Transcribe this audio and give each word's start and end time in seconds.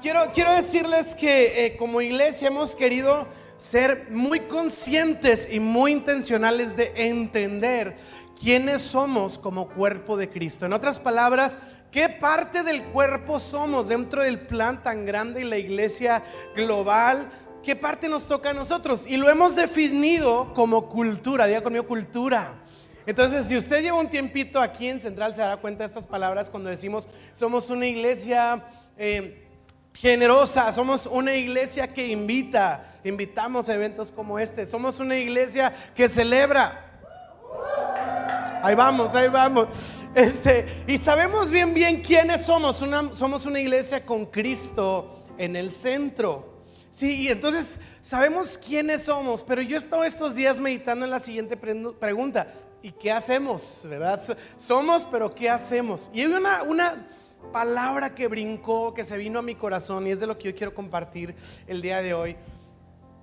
Quiero, 0.00 0.32
quiero 0.32 0.52
decirles 0.52 1.14
que 1.14 1.66
eh, 1.66 1.76
como 1.76 2.00
iglesia 2.00 2.48
hemos 2.48 2.74
querido 2.74 3.28
ser 3.58 4.06
muy 4.10 4.40
conscientes 4.40 5.46
y 5.50 5.60
muy 5.60 5.92
intencionales 5.92 6.74
de 6.74 6.90
entender 6.94 7.94
quiénes 8.40 8.80
somos 8.80 9.36
como 9.36 9.68
cuerpo 9.68 10.16
de 10.16 10.30
Cristo. 10.30 10.64
En 10.64 10.72
otras 10.72 10.98
palabras, 10.98 11.58
¿qué 11.90 12.08
parte 12.08 12.62
del 12.62 12.82
cuerpo 12.84 13.38
somos 13.38 13.88
dentro 13.88 14.22
del 14.22 14.40
plan 14.40 14.82
tan 14.82 15.04
grande 15.04 15.42
y 15.42 15.44
la 15.44 15.58
iglesia 15.58 16.24
global? 16.56 17.28
¿Qué 17.62 17.76
parte 17.76 18.08
nos 18.08 18.26
toca 18.26 18.50
a 18.50 18.54
nosotros? 18.54 19.06
Y 19.06 19.18
lo 19.18 19.28
hemos 19.28 19.54
definido 19.54 20.54
como 20.54 20.88
cultura, 20.88 21.46
diga 21.46 21.62
conmigo 21.62 21.86
cultura. 21.86 22.54
Entonces, 23.04 23.46
si 23.46 23.56
usted 23.56 23.82
lleva 23.82 24.00
un 24.00 24.08
tiempito 24.08 24.62
aquí 24.62 24.88
en 24.88 24.98
Central, 24.98 25.34
se 25.34 25.42
dará 25.42 25.58
cuenta 25.58 25.80
de 25.80 25.88
estas 25.88 26.06
palabras 26.06 26.48
cuando 26.48 26.70
decimos 26.70 27.06
somos 27.34 27.68
una 27.68 27.86
iglesia 27.86 28.64
eh, 28.96 29.44
generosa, 30.00 30.72
somos 30.72 31.06
una 31.06 31.34
iglesia 31.34 31.88
que 31.88 32.06
invita, 32.06 32.84
invitamos 33.02 33.68
a 33.68 33.74
eventos 33.74 34.12
como 34.12 34.38
este, 34.38 34.64
somos 34.64 35.00
una 35.00 35.16
iglesia 35.16 35.74
que 35.94 36.08
celebra. 36.08 36.84
Ahí 38.62 38.76
vamos, 38.76 39.14
ahí 39.14 39.28
vamos. 39.28 39.68
Este, 40.14 40.66
y 40.86 40.98
sabemos 40.98 41.50
bien, 41.50 41.74
bien 41.74 42.00
quiénes 42.00 42.46
somos. 42.46 42.80
Una, 42.80 43.14
somos 43.14 43.44
una 43.46 43.58
iglesia 43.58 44.04
con 44.06 44.26
Cristo 44.26 45.24
en 45.36 45.56
el 45.56 45.72
centro. 45.72 46.62
Sí, 46.90 47.22
y 47.22 47.28
entonces 47.28 47.80
sabemos 48.00 48.56
quiénes 48.56 49.02
somos, 49.02 49.42
pero 49.44 49.62
yo 49.62 49.76
he 49.76 49.78
estado 49.78 50.04
estos 50.04 50.34
días 50.34 50.60
meditando 50.60 51.04
en 51.04 51.10
la 51.10 51.20
siguiente 51.20 51.56
pregunta. 51.56 52.52
¿Y 52.82 52.92
qué 52.92 53.10
hacemos? 53.10 53.82
¿Verdad? 53.84 54.20
Somos, 54.56 55.06
pero 55.10 55.34
¿qué 55.34 55.50
hacemos? 55.50 56.08
Y 56.12 56.20
hay 56.20 56.26
una, 56.26 56.62
una 56.62 57.06
palabra 57.52 58.14
que 58.14 58.28
brincó, 58.28 58.94
que 58.94 59.04
se 59.04 59.16
vino 59.16 59.38
a 59.38 59.42
mi 59.42 59.54
corazón 59.54 60.06
y 60.06 60.10
es 60.10 60.20
de 60.20 60.26
lo 60.26 60.38
que 60.38 60.50
yo 60.50 60.56
quiero 60.56 60.74
compartir 60.74 61.34
el 61.66 61.82
día 61.82 62.02
de 62.02 62.14
hoy. 62.14 62.36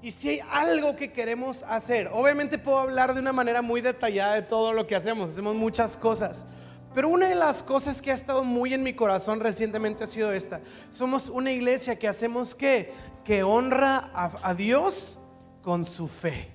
Y 0.01 0.11
si 0.11 0.29
hay 0.29 0.41
algo 0.51 0.95
que 0.95 1.11
queremos 1.11 1.63
hacer, 1.63 2.09
obviamente 2.13 2.57
puedo 2.57 2.77
hablar 2.77 3.13
de 3.13 3.19
una 3.19 3.33
manera 3.33 3.61
muy 3.61 3.81
detallada 3.81 4.35
de 4.35 4.43
todo 4.43 4.71
lo 4.71 4.85
que 4.85 4.95
hacemos, 4.95 5.31
hacemos 5.31 5.55
muchas 5.55 5.97
cosas. 5.97 6.45
Pero 6.93 7.09
una 7.09 7.27
de 7.27 7.35
las 7.35 7.63
cosas 7.63 8.01
que 8.01 8.11
ha 8.11 8.13
estado 8.13 8.43
muy 8.43 8.73
en 8.73 8.83
mi 8.83 8.93
corazón 8.93 9.39
recientemente 9.39 10.03
ha 10.03 10.07
sido 10.07 10.31
esta. 10.31 10.61
Somos 10.89 11.29
una 11.29 11.51
iglesia 11.51 11.97
que 11.97 12.07
hacemos 12.07 12.55
qué? 12.55 12.93
Que 13.25 13.43
honra 13.43 14.11
a, 14.13 14.31
a 14.43 14.53
Dios 14.53 15.17
con 15.61 15.83
su 15.83 16.07
fe. 16.07 16.51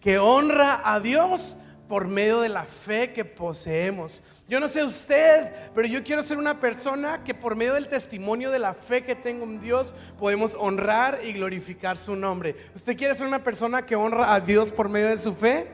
Que 0.00 0.18
honra 0.18 0.82
a 0.84 1.00
Dios 1.00 1.56
por 1.92 2.08
medio 2.08 2.40
de 2.40 2.48
la 2.48 2.62
fe 2.62 3.12
que 3.12 3.22
poseemos. 3.22 4.22
Yo 4.48 4.58
no 4.60 4.66
sé 4.66 4.82
usted, 4.82 5.52
pero 5.74 5.86
yo 5.86 6.02
quiero 6.02 6.22
ser 6.22 6.38
una 6.38 6.58
persona 6.58 7.22
que 7.22 7.34
por 7.34 7.54
medio 7.54 7.74
del 7.74 7.86
testimonio 7.86 8.50
de 8.50 8.58
la 8.58 8.72
fe 8.72 9.04
que 9.04 9.14
tengo 9.14 9.44
en 9.44 9.60
Dios 9.60 9.94
podemos 10.18 10.56
honrar 10.58 11.20
y 11.22 11.34
glorificar 11.34 11.98
su 11.98 12.16
nombre. 12.16 12.56
¿Usted 12.74 12.96
quiere 12.96 13.14
ser 13.14 13.26
una 13.26 13.44
persona 13.44 13.84
que 13.84 13.94
honra 13.94 14.32
a 14.32 14.40
Dios 14.40 14.72
por 14.72 14.88
medio 14.88 15.08
de 15.08 15.18
su 15.18 15.34
fe? 15.34 15.68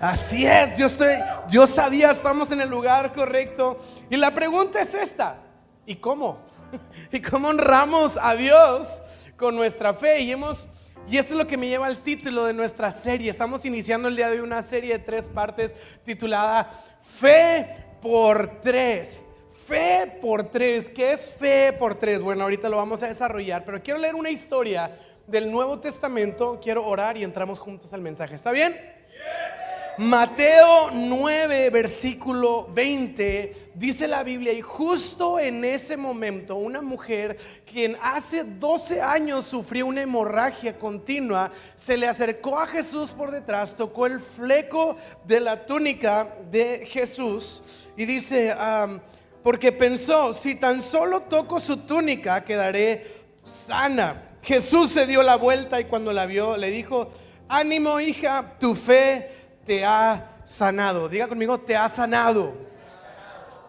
Así 0.00 0.44
es, 0.44 0.76
yo 0.76 0.86
estoy, 0.86 1.14
yo 1.48 1.68
sabía, 1.68 2.10
estamos 2.10 2.50
en 2.50 2.62
el 2.62 2.68
lugar 2.68 3.12
correcto. 3.12 3.78
Y 4.10 4.16
la 4.16 4.34
pregunta 4.34 4.80
es 4.80 4.92
esta, 4.94 5.38
¿y 5.86 5.94
cómo? 5.94 6.40
¿Y 7.12 7.20
cómo 7.20 7.46
honramos 7.46 8.18
a 8.20 8.34
Dios 8.34 9.00
con 9.36 9.54
nuestra 9.54 9.94
fe? 9.94 10.18
Y 10.18 10.32
hemos 10.32 10.66
y 11.10 11.18
esto 11.18 11.34
es 11.34 11.38
lo 11.38 11.46
que 11.48 11.56
me 11.56 11.66
lleva 11.66 11.86
al 11.86 12.04
título 12.04 12.44
de 12.44 12.52
nuestra 12.52 12.92
serie. 12.92 13.30
Estamos 13.30 13.64
iniciando 13.64 14.06
el 14.06 14.14
día 14.14 14.30
de 14.30 14.36
hoy 14.36 14.44
una 14.46 14.62
serie 14.62 14.96
de 14.96 15.04
tres 15.04 15.28
partes 15.28 15.74
titulada 16.04 16.70
Fe 17.02 17.66
por 18.00 18.60
tres. 18.60 19.26
Fe 19.66 20.18
por 20.20 20.44
tres. 20.44 20.88
¿Qué 20.88 21.10
es 21.10 21.28
fe 21.28 21.72
por 21.72 21.96
tres? 21.96 22.22
Bueno, 22.22 22.44
ahorita 22.44 22.68
lo 22.68 22.76
vamos 22.76 23.02
a 23.02 23.08
desarrollar, 23.08 23.64
pero 23.64 23.82
quiero 23.82 23.98
leer 23.98 24.14
una 24.14 24.30
historia 24.30 24.96
del 25.26 25.50
Nuevo 25.50 25.80
Testamento. 25.80 26.60
Quiero 26.62 26.86
orar 26.86 27.16
y 27.16 27.24
entramos 27.24 27.58
juntos 27.58 27.92
al 27.92 28.02
mensaje. 28.02 28.36
¿Está 28.36 28.52
bien? 28.52 28.99
Mateo 29.98 30.90
9, 30.92 31.70
versículo 31.70 32.68
20, 32.72 33.70
dice 33.74 34.08
la 34.08 34.22
Biblia, 34.22 34.52
y 34.52 34.60
justo 34.60 35.38
en 35.38 35.64
ese 35.64 35.96
momento 35.96 36.56
una 36.56 36.80
mujer 36.80 37.36
quien 37.70 37.96
hace 38.02 38.44
12 38.44 39.02
años 39.02 39.44
sufrió 39.44 39.86
una 39.86 40.02
hemorragia 40.02 40.78
continua, 40.78 41.50
se 41.76 41.96
le 41.96 42.06
acercó 42.06 42.58
a 42.58 42.66
Jesús 42.66 43.12
por 43.12 43.30
detrás, 43.30 43.76
tocó 43.76 44.06
el 44.06 44.20
fleco 44.20 44.96
de 45.26 45.40
la 45.40 45.66
túnica 45.66 46.36
de 46.50 46.86
Jesús 46.86 47.62
y 47.96 48.04
dice, 48.06 48.54
porque 49.42 49.72
pensó, 49.72 50.32
si 50.32 50.54
tan 50.54 50.82
solo 50.82 51.22
toco 51.22 51.60
su 51.60 51.78
túnica, 51.78 52.44
quedaré 52.44 53.24
sana. 53.42 54.36
Jesús 54.42 54.92
se 54.92 55.06
dio 55.06 55.22
la 55.22 55.36
vuelta 55.36 55.80
y 55.80 55.84
cuando 55.84 56.12
la 56.12 56.26
vio 56.26 56.56
le 56.56 56.70
dijo, 56.70 57.10
ánimo 57.48 58.00
hija, 58.00 58.54
tu 58.58 58.74
fe 58.74 59.39
te 59.64 59.84
ha 59.84 60.36
sanado. 60.44 61.08
Diga 61.08 61.28
conmigo, 61.28 61.58
te 61.58 61.76
ha 61.76 61.88
sanado. 61.88 62.54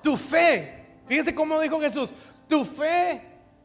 Tu 0.01 0.17
fe, 0.17 0.85
fíjese 1.07 1.35
cómo 1.35 1.59
dijo 1.59 1.79
Jesús, 1.79 2.13
tu 2.47 2.65
fe 2.65 3.21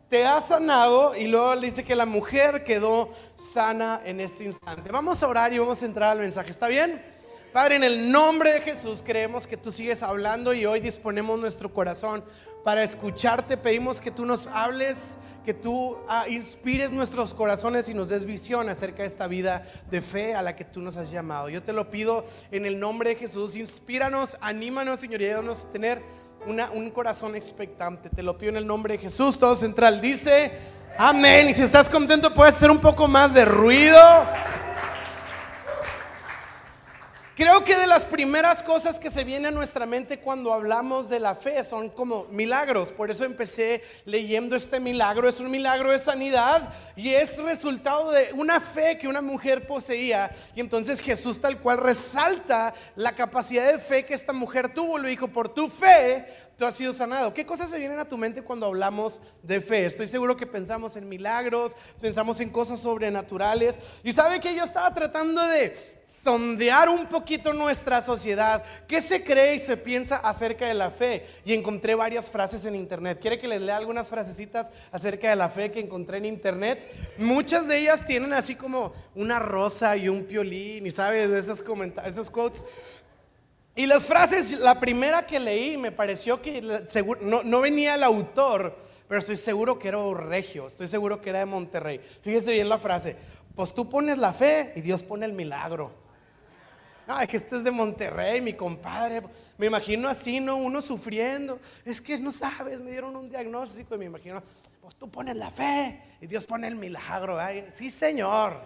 te 0.08 0.24
ha 0.24 0.40
sanado 0.40 1.16
y 1.16 1.26
luego 1.26 1.54
le 1.54 1.68
dice 1.68 1.84
que 1.84 1.96
la 1.96 2.06
mujer 2.06 2.62
quedó 2.62 3.10
sana 3.36 4.00
en 4.04 4.20
este 4.20 4.44
instante. 4.44 4.90
Vamos 4.92 5.22
a 5.22 5.28
orar 5.28 5.52
y 5.52 5.58
vamos 5.58 5.82
a 5.82 5.86
entrar 5.86 6.12
al 6.12 6.18
mensaje. 6.18 6.50
¿Está 6.50 6.68
bien? 6.68 7.02
Padre, 7.52 7.76
en 7.76 7.84
el 7.84 8.12
nombre 8.12 8.52
de 8.52 8.60
Jesús 8.60 9.02
creemos 9.04 9.46
que 9.46 9.56
tú 9.56 9.72
sigues 9.72 10.02
hablando 10.02 10.52
y 10.52 10.66
hoy 10.66 10.80
disponemos 10.80 11.38
nuestro 11.38 11.72
corazón 11.72 12.22
para 12.62 12.82
escucharte. 12.82 13.56
Pedimos 13.56 14.00
que 14.00 14.10
tú 14.10 14.26
nos 14.26 14.46
hables 14.48 15.16
que 15.46 15.54
tú 15.54 15.96
ah, 16.08 16.28
inspires 16.28 16.90
nuestros 16.90 17.32
corazones 17.32 17.88
y 17.88 17.94
nos 17.94 18.08
des 18.08 18.24
visión 18.24 18.68
acerca 18.68 19.02
de 19.02 19.08
esta 19.08 19.28
vida 19.28 19.64
de 19.88 20.02
fe 20.02 20.34
a 20.34 20.42
la 20.42 20.56
que 20.56 20.64
tú 20.64 20.82
nos 20.82 20.96
has 20.96 21.10
llamado. 21.12 21.48
Yo 21.48 21.62
te 21.62 21.72
lo 21.72 21.88
pido 21.88 22.24
en 22.50 22.66
el 22.66 22.80
nombre 22.80 23.10
de 23.10 23.16
Jesús. 23.16 23.54
Inspíranos, 23.54 24.36
anímanos, 24.40 24.98
Señor, 24.98 25.22
y 25.22 25.28
a 25.28 25.40
tener 25.72 26.02
una, 26.46 26.70
un 26.72 26.90
corazón 26.90 27.36
expectante. 27.36 28.10
Te 28.10 28.24
lo 28.24 28.36
pido 28.36 28.50
en 28.50 28.56
el 28.56 28.66
nombre 28.66 28.94
de 28.94 28.98
Jesús. 28.98 29.38
Todo 29.38 29.54
central 29.54 30.00
dice, 30.00 30.50
amén. 30.98 31.48
Y 31.48 31.54
si 31.54 31.62
estás 31.62 31.88
contento, 31.88 32.34
puedes 32.34 32.56
hacer 32.56 32.70
un 32.70 32.80
poco 32.80 33.06
más 33.06 33.32
de 33.32 33.44
ruido. 33.44 34.00
Creo 37.36 37.64
que 37.64 37.76
de 37.76 37.86
las 37.86 38.06
primeras 38.06 38.62
cosas 38.62 38.98
que 38.98 39.10
se 39.10 39.22
vienen 39.22 39.48
a 39.48 39.50
nuestra 39.50 39.84
mente 39.84 40.20
cuando 40.20 40.54
hablamos 40.54 41.10
de 41.10 41.20
la 41.20 41.34
fe 41.34 41.62
son 41.64 41.90
como 41.90 42.24
milagros. 42.30 42.92
Por 42.92 43.10
eso 43.10 43.26
empecé 43.26 43.84
leyendo 44.06 44.56
este 44.56 44.80
milagro. 44.80 45.28
Es 45.28 45.38
un 45.38 45.50
milagro 45.50 45.90
de 45.90 45.98
sanidad 45.98 46.72
y 46.96 47.10
es 47.10 47.36
resultado 47.36 48.10
de 48.10 48.32
una 48.32 48.58
fe 48.58 48.96
que 48.96 49.06
una 49.06 49.20
mujer 49.20 49.66
poseía. 49.66 50.30
Y 50.54 50.60
entonces 50.60 50.98
Jesús 50.98 51.38
tal 51.38 51.60
cual 51.60 51.76
resalta 51.76 52.72
la 52.94 53.14
capacidad 53.14 53.70
de 53.70 53.80
fe 53.80 54.06
que 54.06 54.14
esta 54.14 54.32
mujer 54.32 54.72
tuvo. 54.72 54.96
Le 54.96 55.10
dijo, 55.10 55.28
por 55.28 55.50
tu 55.50 55.68
fe 55.68 56.24
tú 56.56 56.64
has 56.64 56.74
sido 56.74 56.92
sanado. 56.92 57.34
¿Qué 57.34 57.44
cosas 57.44 57.70
se 57.70 57.78
vienen 57.78 57.98
a 57.98 58.08
tu 58.08 58.16
mente 58.16 58.42
cuando 58.42 58.66
hablamos 58.66 59.20
de 59.42 59.60
fe? 59.60 59.84
Estoy 59.84 60.08
seguro 60.08 60.36
que 60.36 60.46
pensamos 60.46 60.96
en 60.96 61.08
milagros, 61.08 61.76
pensamos 62.00 62.40
en 62.40 62.50
cosas 62.50 62.80
sobrenaturales. 62.80 63.78
Y 64.02 64.12
sabe 64.12 64.40
que 64.40 64.54
yo 64.54 64.64
estaba 64.64 64.92
tratando 64.94 65.42
de 65.42 65.96
sondear 66.06 66.88
un 66.88 67.06
poquito 67.06 67.52
nuestra 67.52 68.00
sociedad. 68.00 68.64
¿Qué 68.86 69.02
se 69.02 69.22
cree 69.22 69.56
y 69.56 69.58
se 69.58 69.76
piensa 69.76 70.16
acerca 70.16 70.66
de 70.66 70.74
la 70.74 70.90
fe? 70.90 71.26
Y 71.44 71.52
encontré 71.52 71.94
varias 71.94 72.30
frases 72.30 72.64
en 72.64 72.74
internet. 72.74 73.18
¿Quiere 73.20 73.38
que 73.38 73.48
les 73.48 73.60
lea 73.60 73.76
algunas 73.76 74.08
frasecitas 74.08 74.70
acerca 74.92 75.28
de 75.28 75.36
la 75.36 75.50
fe 75.50 75.70
que 75.70 75.80
encontré 75.80 76.18
en 76.18 76.24
internet? 76.24 76.90
Muchas 77.18 77.68
de 77.68 77.78
ellas 77.78 78.04
tienen 78.04 78.32
así 78.32 78.54
como 78.54 78.94
una 79.14 79.38
rosa 79.38 79.96
y 79.96 80.08
un 80.08 80.24
piolín 80.24 80.86
y 80.86 80.90
sabes, 80.90 81.30
esos, 81.30 81.62
esos 82.06 82.30
quotes. 82.30 82.64
Y 83.76 83.84
las 83.84 84.06
frases, 84.06 84.58
la 84.58 84.80
primera 84.80 85.26
que 85.26 85.38
leí 85.38 85.76
me 85.76 85.92
pareció 85.92 86.40
que 86.40 86.62
no, 87.20 87.42
no, 87.42 87.60
venía 87.60 87.94
el 87.94 88.02
autor, 88.02 88.74
pero 89.06 89.20
estoy 89.20 89.36
seguro 89.36 89.78
que 89.78 89.88
era 89.88 89.98
regio, 90.14 90.66
estoy 90.66 90.88
seguro 90.88 91.20
que 91.20 91.28
era 91.28 91.40
de 91.40 91.44
Monterrey. 91.44 92.00
Fíjese 92.22 92.52
bien 92.52 92.70
la 92.70 92.78
frase, 92.78 93.16
pues 93.54 93.74
tú 93.74 93.86
pones 93.86 94.16
la 94.16 94.32
fe 94.32 94.72
y 94.76 94.80
Dios 94.80 95.02
pone 95.02 95.26
el 95.26 95.34
milagro. 95.34 95.92
No, 97.06 97.20
es 97.20 97.28
que 97.28 97.36
este 97.36 97.56
es 97.56 97.64
de 97.64 97.70
Monterrey, 97.70 98.40
mi 98.40 98.54
compadre. 98.54 99.22
Me 99.58 99.66
imagino 99.66 100.08
así, 100.08 100.40
¿no? 100.40 100.56
Uno 100.56 100.80
sufriendo. 100.80 101.60
Es 101.84 102.00
que 102.00 102.18
no 102.18 102.32
sabes, 102.32 102.80
me 102.80 102.90
dieron 102.90 103.14
un 103.14 103.28
diagnóstico 103.28 103.94
y 103.94 103.98
me 103.98 104.06
imagino, 104.06 104.42
pues 104.80 104.94
tú 104.94 105.10
pones 105.10 105.36
la 105.36 105.50
fe 105.50 106.00
y 106.20 106.26
Dios 106.26 106.46
pone 106.46 106.66
el 106.66 106.76
milagro. 106.76 107.38
sí, 107.74 107.90
Señor, 107.90 108.58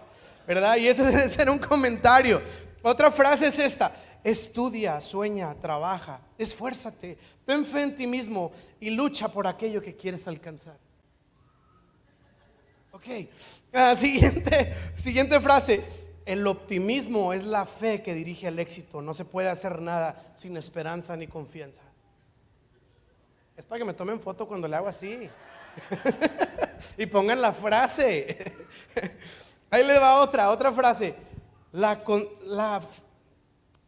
¿verdad? 0.47 0.77
Y 0.77 0.87
ese, 0.87 1.03
ese 1.25 1.41
era 1.41 1.51
un 1.51 1.59
comentario. 1.59 2.41
Otra 2.81 3.11
frase 3.11 3.47
es 3.47 3.59
esta, 3.59 3.91
Estudia, 4.23 5.01
sueña, 5.01 5.55
trabaja, 5.55 6.21
esfuérzate, 6.37 7.17
ten 7.45 7.65
fe 7.65 7.81
en 7.81 7.95
ti 7.95 8.05
mismo 8.05 8.51
y 8.79 8.91
lucha 8.91 9.27
por 9.27 9.47
aquello 9.47 9.81
que 9.81 9.95
quieres 9.95 10.27
alcanzar. 10.27 10.77
Ok, 12.91 13.05
ah, 13.73 13.95
siguiente, 13.97 14.73
siguiente 14.95 15.39
frase. 15.39 15.83
El 16.25 16.45
optimismo 16.45 17.33
es 17.33 17.43
la 17.43 17.65
fe 17.65 18.03
que 18.03 18.13
dirige 18.13 18.47
al 18.47 18.59
éxito. 18.59 19.01
No 19.01 19.13
se 19.13 19.25
puede 19.25 19.49
hacer 19.49 19.81
nada 19.81 20.31
sin 20.35 20.55
esperanza 20.55 21.17
ni 21.17 21.25
confianza. 21.27 21.81
Es 23.57 23.65
para 23.65 23.79
que 23.79 23.85
me 23.85 23.93
tomen 23.93 24.19
foto 24.19 24.47
cuando 24.47 24.67
le 24.67 24.75
hago 24.75 24.87
así. 24.87 25.29
y 26.97 27.05
pongan 27.07 27.41
la 27.41 27.51
frase. 27.51 28.53
Ahí 29.71 29.83
le 29.85 29.97
va 29.97 30.19
otra, 30.19 30.51
otra 30.51 30.71
frase. 30.71 31.15
La, 31.71 32.03
la, 32.43 32.81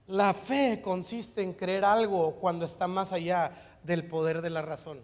la 0.08 0.34
fe 0.34 0.82
consiste 0.84 1.42
en 1.42 1.54
creer 1.54 1.86
algo 1.86 2.36
cuando 2.36 2.66
está 2.66 2.88
más 2.88 3.14
allá 3.14 3.52
del 3.84 4.06
poder 4.06 4.42
de 4.42 4.50
la 4.50 4.62
razón. 4.62 5.00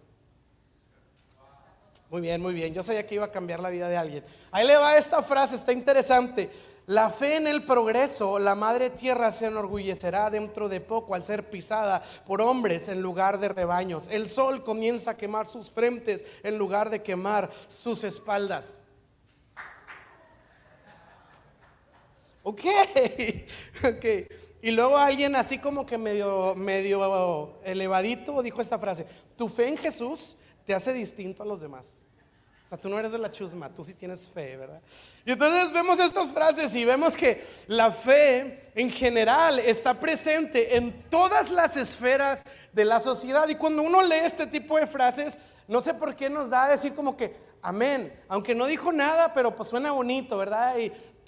Muy 2.10 2.22
bien, 2.22 2.42
muy 2.42 2.54
bien. 2.54 2.74
Yo 2.74 2.84
sabía 2.84 3.06
que 3.06 3.16
iba 3.16 3.26
a 3.26 3.32
cambiar 3.32 3.60
la 3.60 3.70
vida 3.70 3.88
de 3.88 3.96
alguien. 3.96 4.24
Ahí 4.52 4.66
le 4.66 4.76
va 4.76 4.98
esta 4.98 5.22
frase, 5.22 5.56
está 5.56 5.72
interesante. 5.72 6.50
La 6.88 7.12
fe 7.12 7.36
en 7.36 7.46
el 7.46 7.66
progreso, 7.66 8.40
la 8.40 8.56
madre 8.56 8.90
tierra 8.90 9.32
se 9.32 9.46
enorgullecerá 9.46 10.32
dentro 10.32 10.68
de 10.68 10.82
poco 10.82 11.14
al 11.14 11.24
ser 11.24 11.48
pisada 11.48 12.02
por 12.26 12.42
hombres 12.42 12.90
en 12.90 13.00
lugar 13.00 13.40
de 13.40 13.50
rebaños. 13.50 14.08
El 14.10 14.28
sol 14.28 14.64
comienza 14.64 15.12
a 15.12 15.18
quemar 15.18 15.46
sus 15.46 15.70
frentes 15.70 16.26
en 16.42 16.58
lugar 16.58 16.90
de 16.90 17.04
quemar 17.04 17.52
sus 17.68 18.04
espaldas. 18.04 18.82
Ok, 22.42 22.62
ok. 23.84 24.49
Y 24.62 24.72
luego 24.72 24.98
alguien 24.98 25.36
así 25.36 25.58
como 25.58 25.86
que 25.86 25.98
medio, 25.98 26.54
medio 26.56 27.60
elevadito 27.64 28.42
dijo 28.42 28.62
esta 28.62 28.78
frase, 28.78 29.06
tu 29.38 29.48
fe 29.48 29.68
en 29.68 29.78
Jesús 29.78 30.36
te 30.66 30.74
hace 30.74 30.94
distinto 30.94 31.44
a 31.44 31.46
los 31.46 31.62
demás. 31.62 31.98
O 32.66 32.70
sea, 32.70 32.78
tú 32.78 32.88
no 32.88 33.00
eres 33.00 33.12
de 33.12 33.18
la 33.18 33.32
chusma, 33.32 33.74
tú 33.74 33.84
sí 33.84 33.96
tienes 33.96 34.30
fe, 34.30 34.56
¿verdad? 34.56 34.80
Y 35.26 35.32
entonces 35.32 35.74
vemos 35.74 35.98
estas 36.00 36.32
frases 36.32 36.76
y 36.76 36.86
vemos 36.86 37.18
que 37.18 37.44
la 37.66 37.90
fe 37.90 38.70
en 38.76 38.92
general 38.92 39.58
está 39.58 40.00
presente 40.00 40.78
en 40.78 41.10
todas 41.10 41.50
las 41.50 41.76
esferas 41.76 42.44
de 42.72 42.86
la 42.86 43.02
sociedad. 43.02 43.50
Y 43.50 43.56
cuando 43.56 43.82
uno 43.82 44.04
lee 44.04 44.20
este 44.24 44.46
tipo 44.46 44.78
de 44.78 44.86
frases, 44.86 45.36
no 45.68 45.82
sé 45.82 45.96
por 45.96 46.16
qué 46.16 46.30
nos 46.30 46.52
da 46.52 46.66
a 46.66 46.70
decir 46.70 46.94
como 46.94 47.18
que, 47.18 47.36
amén, 47.64 48.14
aunque 48.28 48.54
no 48.54 48.68
dijo 48.68 48.92
nada, 48.92 49.34
pero 49.34 49.56
pues 49.56 49.70
suena 49.70 49.92
bonito, 49.92 50.38
¿verdad? 50.38 50.76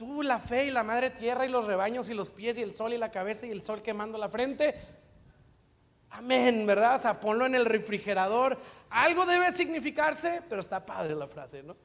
Tú 0.01 0.23
la 0.23 0.39
fe 0.39 0.65
y 0.65 0.71
la 0.71 0.81
madre 0.81 1.11
tierra 1.11 1.45
y 1.45 1.49
los 1.49 1.65
rebaños 1.65 2.09
y 2.09 2.15
los 2.15 2.31
pies 2.31 2.57
y 2.57 2.63
el 2.63 2.73
sol 2.73 2.91
y 2.91 2.97
la 2.97 3.11
cabeza 3.11 3.45
y 3.45 3.51
el 3.51 3.61
sol 3.61 3.83
quemando 3.83 4.17
la 4.17 4.29
frente. 4.29 4.73
Amén, 6.09 6.65
¿verdad? 6.65 6.95
O 6.95 6.97
sea, 6.97 7.19
ponlo 7.19 7.45
en 7.45 7.53
el 7.53 7.65
refrigerador 7.65 8.57
algo 8.89 9.27
debe 9.27 9.53
significarse, 9.53 10.41
pero 10.49 10.61
está 10.61 10.83
padre 10.83 11.13
la 11.13 11.27
frase, 11.27 11.61
¿no? 11.61 11.75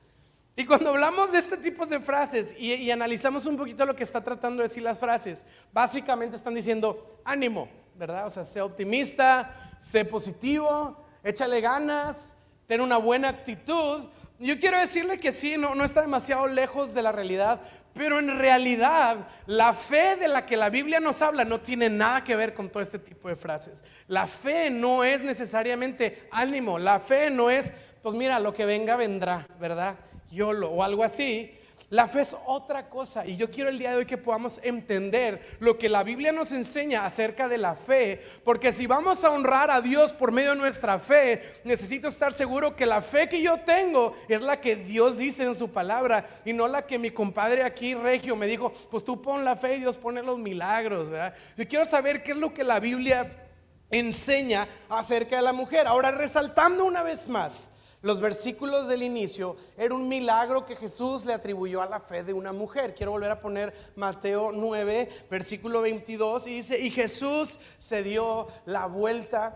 Y 0.56 0.64
cuando 0.64 0.88
hablamos 0.88 1.30
de 1.30 1.40
este 1.40 1.58
tipo 1.58 1.84
de 1.84 2.00
frases 2.00 2.54
y, 2.58 2.90
analizamos 2.90 3.44
un 3.44 3.58
poquito 3.58 3.84
lo 3.84 3.94
que 3.94 4.04
está 4.04 4.24
tratando 4.24 4.62
de 4.62 4.68
decir 4.68 4.82
las 4.82 4.98
frases, 4.98 5.44
básicamente 5.70 6.36
están 6.36 6.54
diciendo 6.54 7.20
ánimo, 7.22 7.68
¿verdad? 7.96 8.26
O 8.26 8.30
sea, 8.30 8.46
sé 8.46 8.62
optimista, 8.62 9.74
sé 9.78 10.06
positivo, 10.06 11.04
échale 11.22 11.60
ganas, 11.60 12.34
ten 12.66 12.80
una 12.80 12.96
buena 12.96 13.28
actitud. 13.28 14.08
Yo 14.38 14.60
quiero 14.60 14.78
decirle 14.78 15.18
que 15.18 15.32
sí, 15.32 15.56
no, 15.56 15.74
no 15.74 15.84
está 15.84 16.02
demasiado 16.02 16.46
lejos 16.46 16.92
de 16.92 17.02
la 17.02 17.10
realidad, 17.10 17.62
pero 17.94 18.18
en 18.18 18.38
realidad, 18.38 19.28
la 19.46 19.72
fe 19.72 20.16
de 20.16 20.28
la 20.28 20.44
que 20.44 20.58
la 20.58 20.68
Biblia 20.68 21.00
nos 21.00 21.22
habla 21.22 21.46
no 21.46 21.60
tiene 21.60 21.88
nada 21.88 22.22
que 22.22 22.36
ver 22.36 22.52
con 22.52 22.68
todo 22.68 22.82
este 22.82 22.98
tipo 22.98 23.28
de 23.28 23.36
frases. 23.36 23.82
La 24.08 24.26
fe 24.26 24.68
no 24.68 25.04
es 25.04 25.22
necesariamente 25.22 26.28
ánimo, 26.30 26.78
la 26.78 27.00
fe 27.00 27.30
no 27.30 27.48
es, 27.48 27.72
pues 28.02 28.14
mira, 28.14 28.38
lo 28.38 28.52
que 28.52 28.66
venga 28.66 28.96
vendrá, 28.96 29.48
¿verdad? 29.58 29.96
Yolo 30.30 30.70
o 30.70 30.82
algo 30.82 31.02
así. 31.02 31.56
La 31.88 32.08
fe 32.08 32.22
es 32.22 32.36
otra 32.46 32.88
cosa 32.88 33.24
y 33.24 33.36
yo 33.36 33.48
quiero 33.48 33.70
el 33.70 33.78
día 33.78 33.90
de 33.90 33.98
hoy 33.98 34.06
que 34.06 34.18
podamos 34.18 34.58
entender 34.64 35.56
lo 35.60 35.78
que 35.78 35.88
la 35.88 36.02
Biblia 36.02 36.32
nos 36.32 36.50
enseña 36.50 37.06
acerca 37.06 37.46
de 37.46 37.58
la 37.58 37.76
fe, 37.76 38.22
porque 38.42 38.72
si 38.72 38.88
vamos 38.88 39.22
a 39.22 39.30
honrar 39.30 39.70
a 39.70 39.80
Dios 39.80 40.12
por 40.12 40.32
medio 40.32 40.50
de 40.50 40.56
nuestra 40.56 40.98
fe, 40.98 41.42
necesito 41.62 42.08
estar 42.08 42.32
seguro 42.32 42.74
que 42.74 42.86
la 42.86 43.02
fe 43.02 43.28
que 43.28 43.40
yo 43.40 43.58
tengo 43.58 44.14
es 44.28 44.40
la 44.40 44.60
que 44.60 44.74
Dios 44.74 45.16
dice 45.16 45.44
en 45.44 45.54
su 45.54 45.70
palabra 45.70 46.24
y 46.44 46.52
no 46.52 46.66
la 46.66 46.84
que 46.84 46.98
mi 46.98 47.12
compadre 47.12 47.62
aquí 47.62 47.94
regio 47.94 48.34
me 48.34 48.48
dijo, 48.48 48.72
pues 48.90 49.04
tú 49.04 49.22
pon 49.22 49.44
la 49.44 49.54
fe 49.54 49.76
y 49.76 49.80
Dios 49.80 49.96
pone 49.96 50.24
los 50.24 50.38
milagros, 50.38 51.08
Yo 51.56 51.68
quiero 51.68 51.84
saber 51.84 52.24
qué 52.24 52.32
es 52.32 52.38
lo 52.38 52.52
que 52.52 52.64
la 52.64 52.80
Biblia 52.80 53.44
enseña 53.90 54.66
acerca 54.88 55.36
de 55.36 55.42
la 55.42 55.52
mujer. 55.52 55.86
Ahora 55.86 56.10
resaltando 56.10 56.84
una 56.84 57.04
vez 57.04 57.28
más, 57.28 57.70
los 58.06 58.20
versículos 58.20 58.86
del 58.86 59.02
inicio 59.02 59.56
era 59.76 59.92
un 59.92 60.06
milagro 60.06 60.64
que 60.64 60.76
Jesús 60.76 61.24
le 61.24 61.32
atribuyó 61.32 61.82
a 61.82 61.88
la 61.88 61.98
fe 61.98 62.22
de 62.22 62.32
una 62.32 62.52
mujer. 62.52 62.94
Quiero 62.94 63.10
volver 63.10 63.32
a 63.32 63.40
poner 63.40 63.74
Mateo 63.96 64.52
9, 64.52 65.26
versículo 65.28 65.82
22, 65.82 66.46
y 66.46 66.54
dice, 66.54 66.78
y 66.78 66.92
Jesús 66.92 67.58
se 67.78 68.04
dio 68.04 68.46
la 68.64 68.86
vuelta 68.86 69.54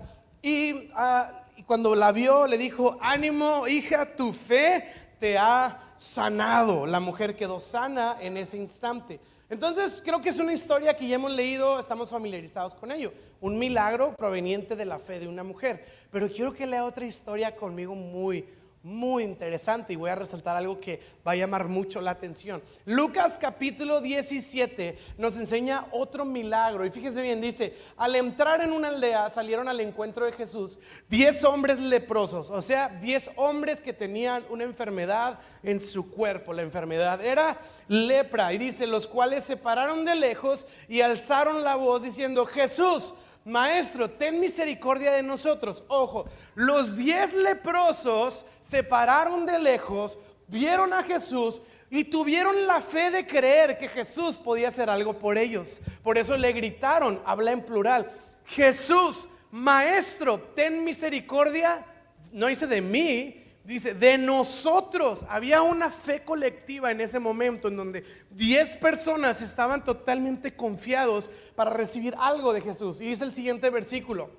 ah, 0.95 1.45
y 1.57 1.63
cuando 1.63 1.95
la 1.95 2.11
vio 2.11 2.49
le 2.49 2.59
dijo, 2.59 2.99
ánimo 3.01 3.69
hija, 3.69 4.17
tu 4.17 4.33
fe 4.33 4.93
te 5.21 5.39
ha 5.39 5.95
sanado. 5.97 6.87
La 6.87 6.99
mujer 6.99 7.37
quedó 7.37 7.61
sana 7.61 8.17
en 8.21 8.37
ese 8.37 8.57
instante. 8.57 9.21
Entonces 9.51 10.01
creo 10.05 10.23
que 10.23 10.29
es 10.29 10.39
una 10.39 10.53
historia 10.53 10.97
que 10.97 11.09
ya 11.09 11.17
hemos 11.17 11.33
leído, 11.33 11.81
estamos 11.81 12.09
familiarizados 12.09 12.73
con 12.77 12.93
ello. 12.93 13.13
Un 13.41 13.59
milagro 13.59 14.15
proveniente 14.15 14.77
de 14.77 14.85
la 14.85 15.01
fe 15.01 15.19
de 15.19 15.27
una 15.27 15.43
mujer. 15.43 15.85
Pero 16.13 16.31
quiero 16.31 16.53
que 16.55 16.69
lea 16.69 16.85
otra 16.85 17.05
historia 17.05 17.57
conmigo 17.57 17.97
muy, 17.97 18.49
muy 18.83 19.25
interesante 19.25 19.93
y 19.93 19.97
voy 19.97 20.09
a 20.09 20.15
resaltar 20.15 20.57
algo 20.57 20.81
que 20.81 21.01
va 21.27 21.33
a 21.33 21.37
llamar 21.37 21.69
mucho 21.69 22.01
la 22.01 22.13
atención. 22.13 22.63
Lucas 22.87 23.39
capítulo 23.39 24.01
17 24.01 24.99
nos 25.19 25.37
enseña 25.37 25.87
otro 25.93 26.25
milagro. 26.25 26.87
Y 26.87 26.91
fíjese 26.91 27.21
bien, 27.21 27.43
dice, 27.43 27.75
al 27.99 28.17
entrar 28.17 28.63
en 28.63 28.73
una 28.73 28.89
aldea 28.89 29.29
salieron 29.29 29.69
al 29.69 29.81
encuentro 29.81 30.25
de 30.25 30.33
Jesús 30.33 30.79
10 31.11 31.45
hombres 31.45 31.79
leprosos, 31.79 32.51
o 32.51 32.63
sea, 32.63 32.89
10 32.89 33.33
hombres 33.37 33.83
que 33.83 33.93
tenían 33.93 34.45
una 34.49 34.65
enfermedad 34.65 35.39
en 35.63 35.79
su 35.79 36.11
cuerpo, 36.11 36.55
la 36.55 36.63
enfermedad 36.63 37.23
era 37.23 37.61
lepra 37.89 38.53
y 38.55 38.59
dice, 38.59 38.87
los 38.87 39.07
cuales 39.07 39.45
se 39.45 39.59
pararon 39.59 40.07
de 40.07 40.15
lejos 40.15 40.67
y 40.89 41.03
alzaron 41.03 41.63
la 41.63 41.75
voz 41.75 42.03
diciendo, 42.03 42.47
Jesús, 42.47 43.15
Maestro, 43.45 44.11
ten 44.11 44.39
misericordia 44.41 45.13
de 45.13 45.23
nosotros. 45.23 45.83
Ojo, 45.89 46.27
los 46.55 46.97
diez 46.97 47.33
leprosos 47.33 48.45
se 48.61 48.83
pararon 48.83 49.47
de 49.47 49.59
lejos, 49.59 50.19
vieron 50.49 50.93
a 50.93 51.03
Jesús 51.03 51.63
y 51.91 52.05
tuvieron 52.05 52.67
la 52.67 52.81
fe 52.81 53.11
de 53.11 53.27
creer 53.27 53.79
que 53.79 53.89
Jesús 53.89 54.39
podía 54.39 54.69
hacer 54.69 54.89
algo 54.89 55.19
por 55.19 55.39
ellos. 55.39 55.81
Por 56.03 56.19
eso 56.19 56.37
le 56.37 56.53
gritaron, 56.53 57.21
habla 57.25 57.51
en 57.51 57.63
plural, 57.63 58.11
Jesús, 58.47 59.29
Maestro, 59.51 60.39
ten 60.39 60.85
misericordia, 60.85 61.85
no 62.33 62.47
dice 62.47 62.67
de 62.67 62.81
mí, 62.81 63.45
Dice, 63.71 63.95
de 63.95 64.19
nosotros 64.19 65.25
había 65.29 65.63
una 65.63 65.93
fe 65.93 66.25
colectiva 66.25 66.91
en 66.91 67.01
ese 67.01 67.21
momento 67.21 67.69
en 67.69 67.77
donde 67.77 68.03
10 68.31 68.79
personas 68.79 69.43
estaban 69.43 69.85
totalmente 69.85 70.57
confiados 70.57 71.31
para 71.55 71.71
recibir 71.71 72.17
algo 72.19 72.53
de 72.53 72.63
Jesús. 72.63 73.01
Y 73.01 73.05
dice 73.05 73.23
el 73.23 73.33
siguiente 73.33 73.71
versículo. 73.71 74.31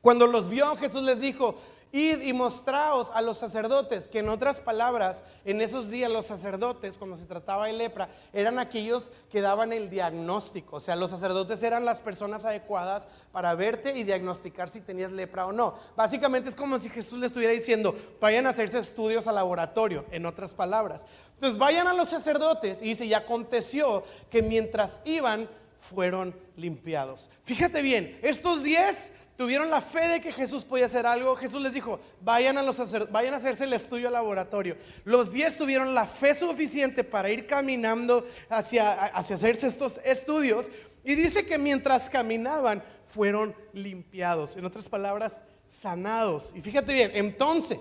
Cuando 0.00 0.28
los 0.28 0.48
vio, 0.48 0.76
Jesús 0.76 1.02
les 1.02 1.18
dijo, 1.18 1.56
Y 1.96 2.32
mostraos 2.32 3.12
a 3.14 3.22
los 3.22 3.38
sacerdotes, 3.38 4.08
que 4.08 4.18
en 4.18 4.28
otras 4.28 4.58
palabras, 4.58 5.22
en 5.44 5.60
esos 5.60 5.90
días 5.90 6.10
los 6.10 6.26
sacerdotes, 6.26 6.98
cuando 6.98 7.16
se 7.16 7.24
trataba 7.24 7.68
de 7.68 7.72
lepra, 7.74 8.08
eran 8.32 8.58
aquellos 8.58 9.12
que 9.30 9.40
daban 9.40 9.72
el 9.72 9.88
diagnóstico. 9.88 10.78
O 10.78 10.80
sea, 10.80 10.96
los 10.96 11.12
sacerdotes 11.12 11.62
eran 11.62 11.84
las 11.84 12.00
personas 12.00 12.44
adecuadas 12.44 13.06
para 13.30 13.54
verte 13.54 13.96
y 13.96 14.02
diagnosticar 14.02 14.68
si 14.68 14.80
tenías 14.80 15.12
lepra 15.12 15.46
o 15.46 15.52
no. 15.52 15.76
Básicamente 15.94 16.48
es 16.48 16.56
como 16.56 16.80
si 16.80 16.88
Jesús 16.88 17.20
le 17.20 17.28
estuviera 17.28 17.52
diciendo, 17.52 17.94
vayan 18.20 18.48
a 18.48 18.50
hacerse 18.50 18.80
estudios 18.80 19.28
al 19.28 19.36
laboratorio, 19.36 20.04
en 20.10 20.26
otras 20.26 20.52
palabras. 20.52 21.06
Entonces 21.34 21.60
vayan 21.60 21.86
a 21.86 21.94
los 21.94 22.08
sacerdotes 22.08 22.82
y 22.82 22.86
dice, 22.86 23.04
y 23.04 23.14
aconteció 23.14 24.02
que 24.30 24.42
mientras 24.42 24.98
iban, 25.04 25.48
fueron 25.78 26.34
limpiados. 26.56 27.30
Fíjate 27.44 27.82
bien, 27.82 28.18
estos 28.22 28.64
diez 28.64 29.12
tuvieron 29.36 29.70
la 29.70 29.80
fe 29.80 30.08
de 30.08 30.20
que 30.20 30.32
Jesús 30.32 30.64
podía 30.64 30.86
hacer 30.86 31.06
algo, 31.06 31.36
Jesús 31.36 31.60
les 31.60 31.72
dijo, 31.72 32.00
vayan 32.20 32.58
a, 32.58 32.62
los 32.62 32.78
vayan 33.10 33.34
a 33.34 33.38
hacerse 33.38 33.64
el 33.64 33.72
estudio 33.72 34.10
laboratorio. 34.10 34.76
Los 35.04 35.32
diez 35.32 35.56
tuvieron 35.56 35.94
la 35.94 36.06
fe 36.06 36.34
suficiente 36.34 37.04
para 37.04 37.30
ir 37.30 37.46
caminando 37.46 38.26
hacia, 38.48 38.92
hacia 38.92 39.36
hacerse 39.36 39.66
estos 39.66 40.00
estudios. 40.04 40.70
Y 41.04 41.14
dice 41.14 41.46
que 41.46 41.58
mientras 41.58 42.08
caminaban 42.08 42.82
fueron 43.06 43.54
limpiados. 43.72 44.56
En 44.56 44.64
otras 44.64 44.88
palabras, 44.88 45.40
sanados. 45.66 46.52
Y 46.54 46.60
fíjate 46.60 46.92
bien, 46.92 47.10
entonces 47.14 47.78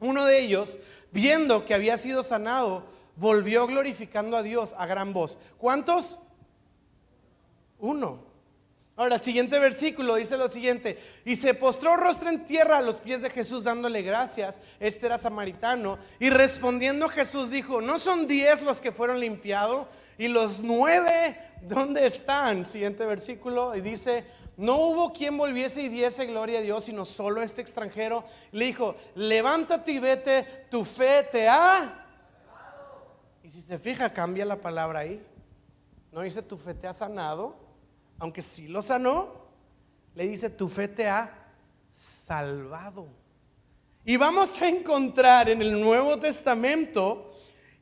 uno 0.00 0.24
de 0.24 0.40
ellos, 0.40 0.78
viendo 1.12 1.64
que 1.64 1.74
había 1.74 1.96
sido 1.98 2.22
sanado, 2.22 2.84
volvió 3.16 3.66
glorificando 3.66 4.36
a 4.36 4.42
Dios 4.42 4.74
a 4.76 4.86
gran 4.86 5.12
voz. 5.12 5.38
¿Cuántos? 5.58 6.18
Uno. 7.78 8.25
Ahora, 8.98 9.16
el 9.16 9.22
siguiente 9.22 9.58
versículo 9.58 10.14
dice 10.14 10.38
lo 10.38 10.48
siguiente, 10.48 10.98
y 11.26 11.36
se 11.36 11.52
postró 11.52 11.96
rostro 11.96 12.30
en 12.30 12.46
tierra 12.46 12.78
a 12.78 12.80
los 12.80 12.98
pies 12.98 13.20
de 13.20 13.28
Jesús 13.28 13.64
dándole 13.64 14.00
gracias, 14.00 14.58
este 14.80 15.04
era 15.04 15.18
samaritano, 15.18 15.98
y 16.18 16.30
respondiendo 16.30 17.10
Jesús 17.10 17.50
dijo, 17.50 17.82
¿no 17.82 17.98
son 17.98 18.26
diez 18.26 18.62
los 18.62 18.80
que 18.80 18.92
fueron 18.92 19.20
limpiados? 19.20 19.86
Y 20.16 20.28
los 20.28 20.62
nueve, 20.62 21.38
¿dónde 21.60 22.06
están? 22.06 22.64
Siguiente 22.64 23.04
versículo, 23.04 23.76
y 23.76 23.82
dice, 23.82 24.24
no 24.56 24.76
hubo 24.76 25.12
quien 25.12 25.36
volviese 25.36 25.82
y 25.82 25.90
diese 25.90 26.24
gloria 26.24 26.60
a 26.60 26.62
Dios, 26.62 26.84
sino 26.84 27.04
solo 27.04 27.42
este 27.42 27.60
extranjero. 27.60 28.24
Le 28.52 28.64
dijo, 28.64 28.96
levántate 29.14 29.92
y 29.92 29.98
vete, 29.98 30.66
tu 30.70 30.86
fe 30.86 31.22
te 31.30 31.46
ha... 31.46 32.02
Y 33.42 33.50
si 33.50 33.60
se 33.60 33.78
fija, 33.78 34.14
cambia 34.14 34.46
la 34.46 34.56
palabra 34.56 35.00
ahí. 35.00 35.22
No 36.10 36.22
dice 36.22 36.40
tu 36.40 36.56
fe 36.56 36.72
te 36.72 36.86
ha 36.86 36.94
sanado, 36.94 37.65
aunque 38.18 38.42
sí 38.42 38.68
lo 38.68 38.82
sanó, 38.82 39.46
le 40.14 40.26
dice 40.28 40.50
tu 40.50 40.68
fe 40.68 40.88
te 40.88 41.08
ha 41.08 41.52
salvado. 41.90 43.06
Y 44.04 44.16
vamos 44.16 44.60
a 44.60 44.68
encontrar 44.68 45.48
en 45.48 45.60
el 45.62 45.80
Nuevo 45.80 46.18
Testamento 46.18 47.32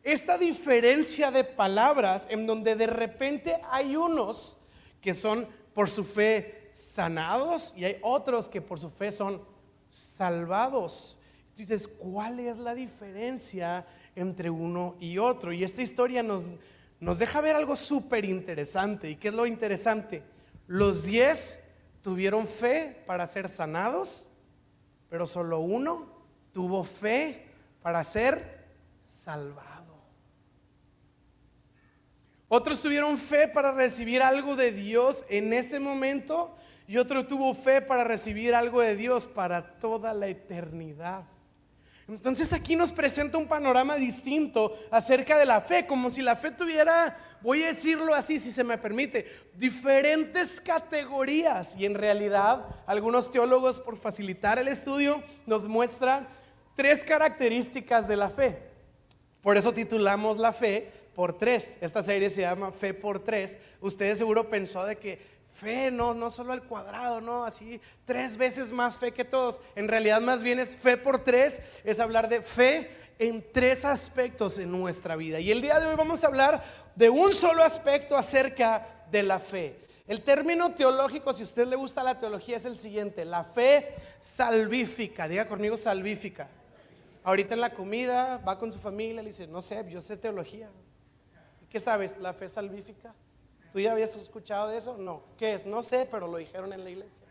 esta 0.03 0.37
diferencia 0.39 1.31
de 1.31 1.45
palabras 1.45 2.27
en 2.31 2.47
donde 2.47 2.77
de 2.77 2.87
repente 2.87 3.61
hay 3.71 3.97
unos 3.97 4.59
que 5.01 5.15
son 5.15 5.47
por 5.75 5.89
su 5.89 6.05
fe 6.05 6.71
sanados 6.73 7.73
y 7.77 7.85
hay 7.85 7.99
otros 8.03 8.49
que 8.49 8.61
por 8.61 8.79
su 8.79 8.91
fe 8.91 9.13
son 9.13 9.43
salvados. 9.89 11.19
Entonces, 11.51 11.87
¿cuál 11.87 12.41
es 12.41 12.57
la 12.59 12.75
diferencia 12.75 13.87
entre 14.17 14.51
uno 14.51 14.97
y 14.99 15.19
otro? 15.19 15.53
Y 15.53 15.63
esta 15.63 15.83
historia 15.83 16.23
nos, 16.23 16.47
nos 17.05 17.19
deja 17.19 17.43
ver 17.43 17.55
algo 17.55 17.77
súper 17.77 18.25
interesante. 18.25 19.11
¿Y 19.11 19.17
qué 19.17 19.29
es 19.29 19.35
lo 19.35 19.45
interesante? 19.45 20.23
Los 20.67 21.03
diez 21.03 21.63
tuvieron 22.01 22.49
fe 22.49 23.03
para 23.07 23.27
ser 23.27 23.51
sanados, 23.51 24.31
pero 25.11 25.27
solo 25.27 25.61
uno 25.61 26.07
tuvo 26.51 26.83
fe 26.83 27.47
para 27.83 28.03
ser 28.05 28.65
salvado. 29.23 29.99
Otros 32.49 32.81
tuvieron 32.81 33.19
fe 33.19 33.49
para 33.49 33.73
recibir 33.73 34.23
algo 34.23 34.57
de 34.57 34.73
Dios 34.73 35.27
en 35.29 35.53
ese 35.53 35.81
momento 35.81 36.57
y 36.89 36.97
otro 36.97 37.27
tuvo 37.27 37.55
fe 37.55 37.83
para 37.83 38.05
recibir 38.05 38.55
algo 38.55 38.81
de 38.81 38.97
Dios 38.97 39.27
para 39.27 39.79
toda 39.79 40.15
la 40.15 40.29
eternidad. 40.29 41.25
Entonces 42.07 42.53
aquí 42.53 42.77
nos 42.77 42.93
presenta 42.93 43.39
un 43.39 43.47
panorama 43.47 43.97
distinto 43.97 44.77
acerca 44.91 45.39
de 45.39 45.47
la 45.47 45.63
fe, 45.63 45.87
como 45.87 46.11
si 46.11 46.21
la 46.21 46.37
fe 46.37 46.51
tuviera, 46.51 47.17
voy 47.41 47.63
a 47.63 47.69
decirlo 47.69 48.15
así 48.15 48.39
si 48.39 48.53
se 48.53 48.63
me 48.63 48.77
permite, 48.77 49.27
diferentes 49.55 50.61
categorías. 50.61 51.75
Y 51.79 51.87
en 51.87 51.95
realidad 51.95 52.67
algunos 52.87 53.31
teólogos, 53.31 53.81
por 53.81 53.97
facilitar 53.97 54.59
el 54.59 54.69
estudio, 54.69 55.23
nos 55.47 55.67
muestran 55.67 56.29
tres 56.77 57.05
características 57.05 58.07
de 58.07 58.17
la 58.17 58.29
fe. 58.29 58.59
Por 59.41 59.57
eso 59.57 59.73
titulamos 59.73 60.37
la 60.37 60.53
fe 60.53 60.93
por 61.15 61.39
tres. 61.39 61.79
Esta 61.81 62.03
serie 62.03 62.29
se 62.29 62.43
llama 62.43 62.73
Fe 62.73 62.93
por 62.93 63.19
tres. 63.19 63.59
Ustedes 63.81 64.19
seguro 64.19 64.51
pensó 64.51 64.85
de 64.85 64.97
que 64.97 65.34
fe, 65.55 65.91
no, 65.91 66.13
no 66.13 66.31
solo 66.31 66.53
al 66.53 66.65
cuadrado, 66.65 67.21
no, 67.21 67.45
así 67.45 67.81
tres 68.05 68.37
veces 68.37 68.73
más 68.73 68.99
fe 68.99 69.13
que 69.13 69.25
todos. 69.25 69.61
En 69.75 69.89
realidad 69.89 70.21
más 70.21 70.43
bien 70.43 70.59
es 70.59 70.77
fe 70.77 70.97
por 70.97 71.23
tres, 71.23 71.63
es 71.85 72.01
hablar 72.01 72.29
de 72.29 72.43
fe 72.43 72.91
en 73.19 73.45
tres 73.53 73.85
aspectos 73.85 74.59
en 74.59 74.71
nuestra 74.71 75.17
vida. 75.17 75.41
Y 75.41 75.51
el 75.51 75.63
día 75.63 75.79
de 75.79 75.87
hoy 75.87 75.97
vamos 75.97 76.25
a 76.25 76.27
hablar 76.27 76.63
de 76.97 77.09
un 77.09 77.33
solo 77.33 77.63
aspecto 77.63 78.17
acerca 78.17 79.07
de 79.11 79.23
la 79.23 79.39
fe. 79.39 79.81
El 80.07 80.23
término 80.23 80.75
teológico, 80.75 81.33
si 81.33 81.43
a 81.43 81.47
usted 81.47 81.67
le 81.67 81.77
gusta 81.77 82.03
la 82.03 82.19
teología, 82.19 82.59
es 82.59 82.67
el 82.67 82.79
siguiente, 82.79 83.25
la 83.25 83.45
fe 83.45 83.95
salvífica. 84.19 85.29
Diga 85.29 85.49
conmigo 85.49 85.77
salvífica. 85.77 86.49
Ahorita 87.23 87.55
en 87.55 87.61
la 87.61 87.73
comida 87.73 88.37
va 88.47 88.59
con 88.59 88.71
su 88.71 88.79
familia, 88.79 89.23
le 89.23 89.31
dice, 89.31 89.47
no 89.47 89.63
sé, 89.63 89.83
yo 89.89 90.03
sé 90.03 90.19
teología. 90.19 90.69
¿Qué 91.71 91.81
sabes? 91.81 92.19
La 92.19 92.35
fe 92.35 92.49
salvífica. 92.51 93.15
¿Tú 93.75 93.81
ya 93.81 93.91
habías 93.91 94.15
escuchado 94.15 94.69
de 94.69 94.79
eso? 94.79 94.97
No. 94.97 95.25
¿Qué 95.37 95.55
es? 95.55 95.67
No 95.67 95.83
sé, 95.83 96.07
pero 96.09 96.29
lo 96.29 96.37
dijeron 96.37 96.73
en 96.73 96.85
la 96.85 96.91
iglesia. 96.91 97.27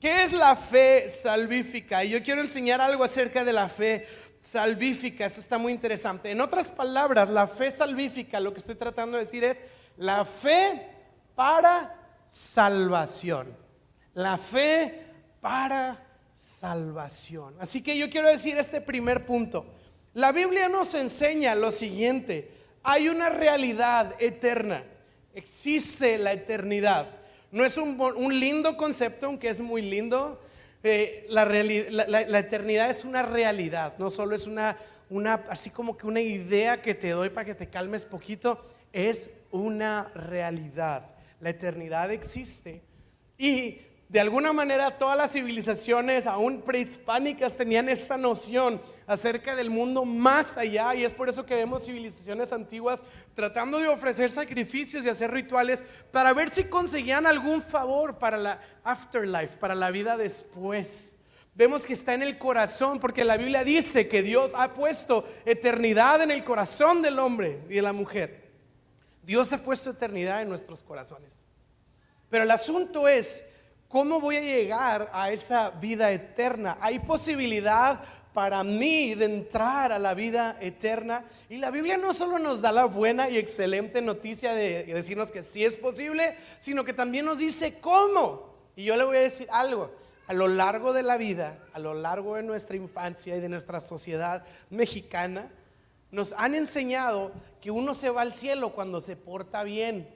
¿Qué 0.00 0.24
es 0.24 0.32
la 0.32 0.56
fe 0.56 1.08
salvífica? 1.08 2.02
Y 2.02 2.10
yo 2.10 2.24
quiero 2.24 2.40
enseñar 2.40 2.80
algo 2.80 3.04
acerca 3.04 3.44
de 3.44 3.52
la 3.52 3.68
fe 3.68 4.04
salvífica. 4.40 5.24
Esto 5.24 5.38
está 5.38 5.58
muy 5.58 5.72
interesante. 5.72 6.32
En 6.32 6.40
otras 6.40 6.72
palabras, 6.72 7.30
la 7.30 7.46
fe 7.46 7.70
salvífica, 7.70 8.40
lo 8.40 8.52
que 8.52 8.58
estoy 8.58 8.74
tratando 8.74 9.16
de 9.16 9.22
decir 9.22 9.44
es 9.44 9.62
la 9.96 10.24
fe 10.24 10.88
para 11.36 11.94
salvación. 12.26 13.56
La 14.14 14.36
fe 14.38 15.06
para 15.40 16.04
salvación. 16.34 17.54
Así 17.60 17.80
que 17.80 17.96
yo 17.96 18.10
quiero 18.10 18.26
decir 18.26 18.58
este 18.58 18.80
primer 18.80 19.24
punto. 19.24 19.66
La 20.14 20.32
Biblia 20.32 20.68
nos 20.68 20.94
enseña 20.94 21.54
lo 21.54 21.70
siguiente. 21.70 22.50
Hay 22.82 23.08
una 23.08 23.28
realidad 23.28 24.16
eterna. 24.18 24.86
Existe 25.34 26.18
la 26.18 26.32
eternidad. 26.32 27.06
No 27.50 27.64
es 27.64 27.76
un, 27.76 27.96
lindo 28.40 28.76
concepto, 28.76 29.26
aunque 29.26 29.48
es 29.48 29.60
muy 29.60 29.82
lindo. 29.82 30.40
Eh, 30.82 31.26
la, 31.28 32.38
eternidad 32.38 32.90
es 32.90 33.04
una 33.04 33.22
realidad, 33.22 33.94
no 33.98 34.10
solo 34.10 34.34
es 34.34 34.48
una, 34.48 34.76
una, 35.10 35.34
así 35.48 35.70
como 35.70 35.96
que 35.96 36.08
una 36.08 36.20
idea 36.20 36.82
que 36.82 36.94
te 36.94 37.10
doy 37.10 37.30
para 37.30 37.44
que 37.44 37.54
te 37.54 37.68
calmes 37.68 38.04
poquito, 38.04 38.64
es 38.92 39.30
una 39.52 40.10
realidad. 40.14 41.10
La 41.40 41.50
eternidad 41.50 42.10
existe 42.10 42.82
y 43.38 43.80
de 44.12 44.20
alguna 44.20 44.52
manera 44.52 44.98
todas 44.98 45.16
las 45.16 45.32
civilizaciones, 45.32 46.26
aún 46.26 46.60
prehispánicas, 46.60 47.56
tenían 47.56 47.88
esta 47.88 48.18
noción 48.18 48.78
acerca 49.06 49.56
del 49.56 49.70
mundo 49.70 50.04
más 50.04 50.58
allá 50.58 50.94
y 50.94 51.02
es 51.02 51.14
por 51.14 51.30
eso 51.30 51.46
que 51.46 51.54
vemos 51.54 51.86
civilizaciones 51.86 52.52
antiguas 52.52 53.02
tratando 53.32 53.78
de 53.78 53.88
ofrecer 53.88 54.30
sacrificios 54.30 55.06
y 55.06 55.08
hacer 55.08 55.30
rituales 55.30 55.82
para 56.10 56.34
ver 56.34 56.52
si 56.52 56.64
conseguían 56.64 57.26
algún 57.26 57.62
favor 57.62 58.18
para 58.18 58.36
la 58.36 58.60
afterlife, 58.84 59.56
para 59.56 59.74
la 59.74 59.90
vida 59.90 60.18
después. 60.18 61.16
Vemos 61.54 61.86
que 61.86 61.94
está 61.94 62.12
en 62.12 62.22
el 62.22 62.36
corazón 62.36 63.00
porque 63.00 63.24
la 63.24 63.38
Biblia 63.38 63.64
dice 63.64 64.08
que 64.08 64.22
Dios 64.22 64.52
ha 64.54 64.74
puesto 64.74 65.24
eternidad 65.46 66.20
en 66.20 66.30
el 66.30 66.44
corazón 66.44 67.00
del 67.00 67.18
hombre 67.18 67.62
y 67.70 67.76
de 67.76 67.82
la 67.82 67.94
mujer. 67.94 68.52
Dios 69.22 69.54
ha 69.54 69.64
puesto 69.64 69.88
eternidad 69.88 70.42
en 70.42 70.50
nuestros 70.50 70.82
corazones. 70.82 71.32
Pero 72.28 72.44
el 72.44 72.50
asunto 72.50 73.08
es 73.08 73.46
¿Cómo 73.92 74.22
voy 74.22 74.36
a 74.36 74.40
llegar 74.40 75.10
a 75.12 75.30
esa 75.32 75.68
vida 75.68 76.10
eterna? 76.10 76.78
¿Hay 76.80 77.00
posibilidad 77.00 78.00
para 78.32 78.64
mí 78.64 79.14
de 79.14 79.26
entrar 79.26 79.92
a 79.92 79.98
la 79.98 80.14
vida 80.14 80.56
eterna? 80.62 81.26
Y 81.50 81.58
la 81.58 81.70
Biblia 81.70 81.98
no 81.98 82.14
solo 82.14 82.38
nos 82.38 82.62
da 82.62 82.72
la 82.72 82.86
buena 82.86 83.28
y 83.28 83.36
excelente 83.36 84.00
noticia 84.00 84.54
de 84.54 84.84
decirnos 84.84 85.30
que 85.30 85.42
sí 85.42 85.62
es 85.62 85.76
posible, 85.76 86.36
sino 86.58 86.84
que 86.84 86.94
también 86.94 87.26
nos 87.26 87.36
dice 87.36 87.80
cómo. 87.80 88.54
Y 88.76 88.84
yo 88.84 88.96
le 88.96 89.04
voy 89.04 89.18
a 89.18 89.20
decir 89.20 89.46
algo. 89.52 89.94
A 90.26 90.32
lo 90.32 90.48
largo 90.48 90.94
de 90.94 91.02
la 91.02 91.18
vida, 91.18 91.58
a 91.74 91.78
lo 91.78 91.92
largo 91.92 92.36
de 92.36 92.44
nuestra 92.44 92.78
infancia 92.78 93.36
y 93.36 93.40
de 93.40 93.50
nuestra 93.50 93.78
sociedad 93.78 94.42
mexicana, 94.70 95.50
nos 96.10 96.32
han 96.38 96.54
enseñado 96.54 97.30
que 97.60 97.70
uno 97.70 97.92
se 97.92 98.08
va 98.08 98.22
al 98.22 98.32
cielo 98.32 98.72
cuando 98.72 99.02
se 99.02 99.16
porta 99.16 99.62
bien. 99.64 100.08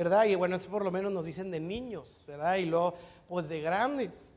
¿Verdad? 0.00 0.24
Y 0.24 0.34
bueno, 0.34 0.56
eso 0.56 0.70
por 0.70 0.82
lo 0.82 0.90
menos 0.90 1.12
nos 1.12 1.26
dicen 1.26 1.50
de 1.50 1.60
niños, 1.60 2.24
¿verdad? 2.26 2.56
Y 2.56 2.64
luego, 2.64 2.94
pues 3.28 3.50
de 3.50 3.60
grandes. 3.60 4.32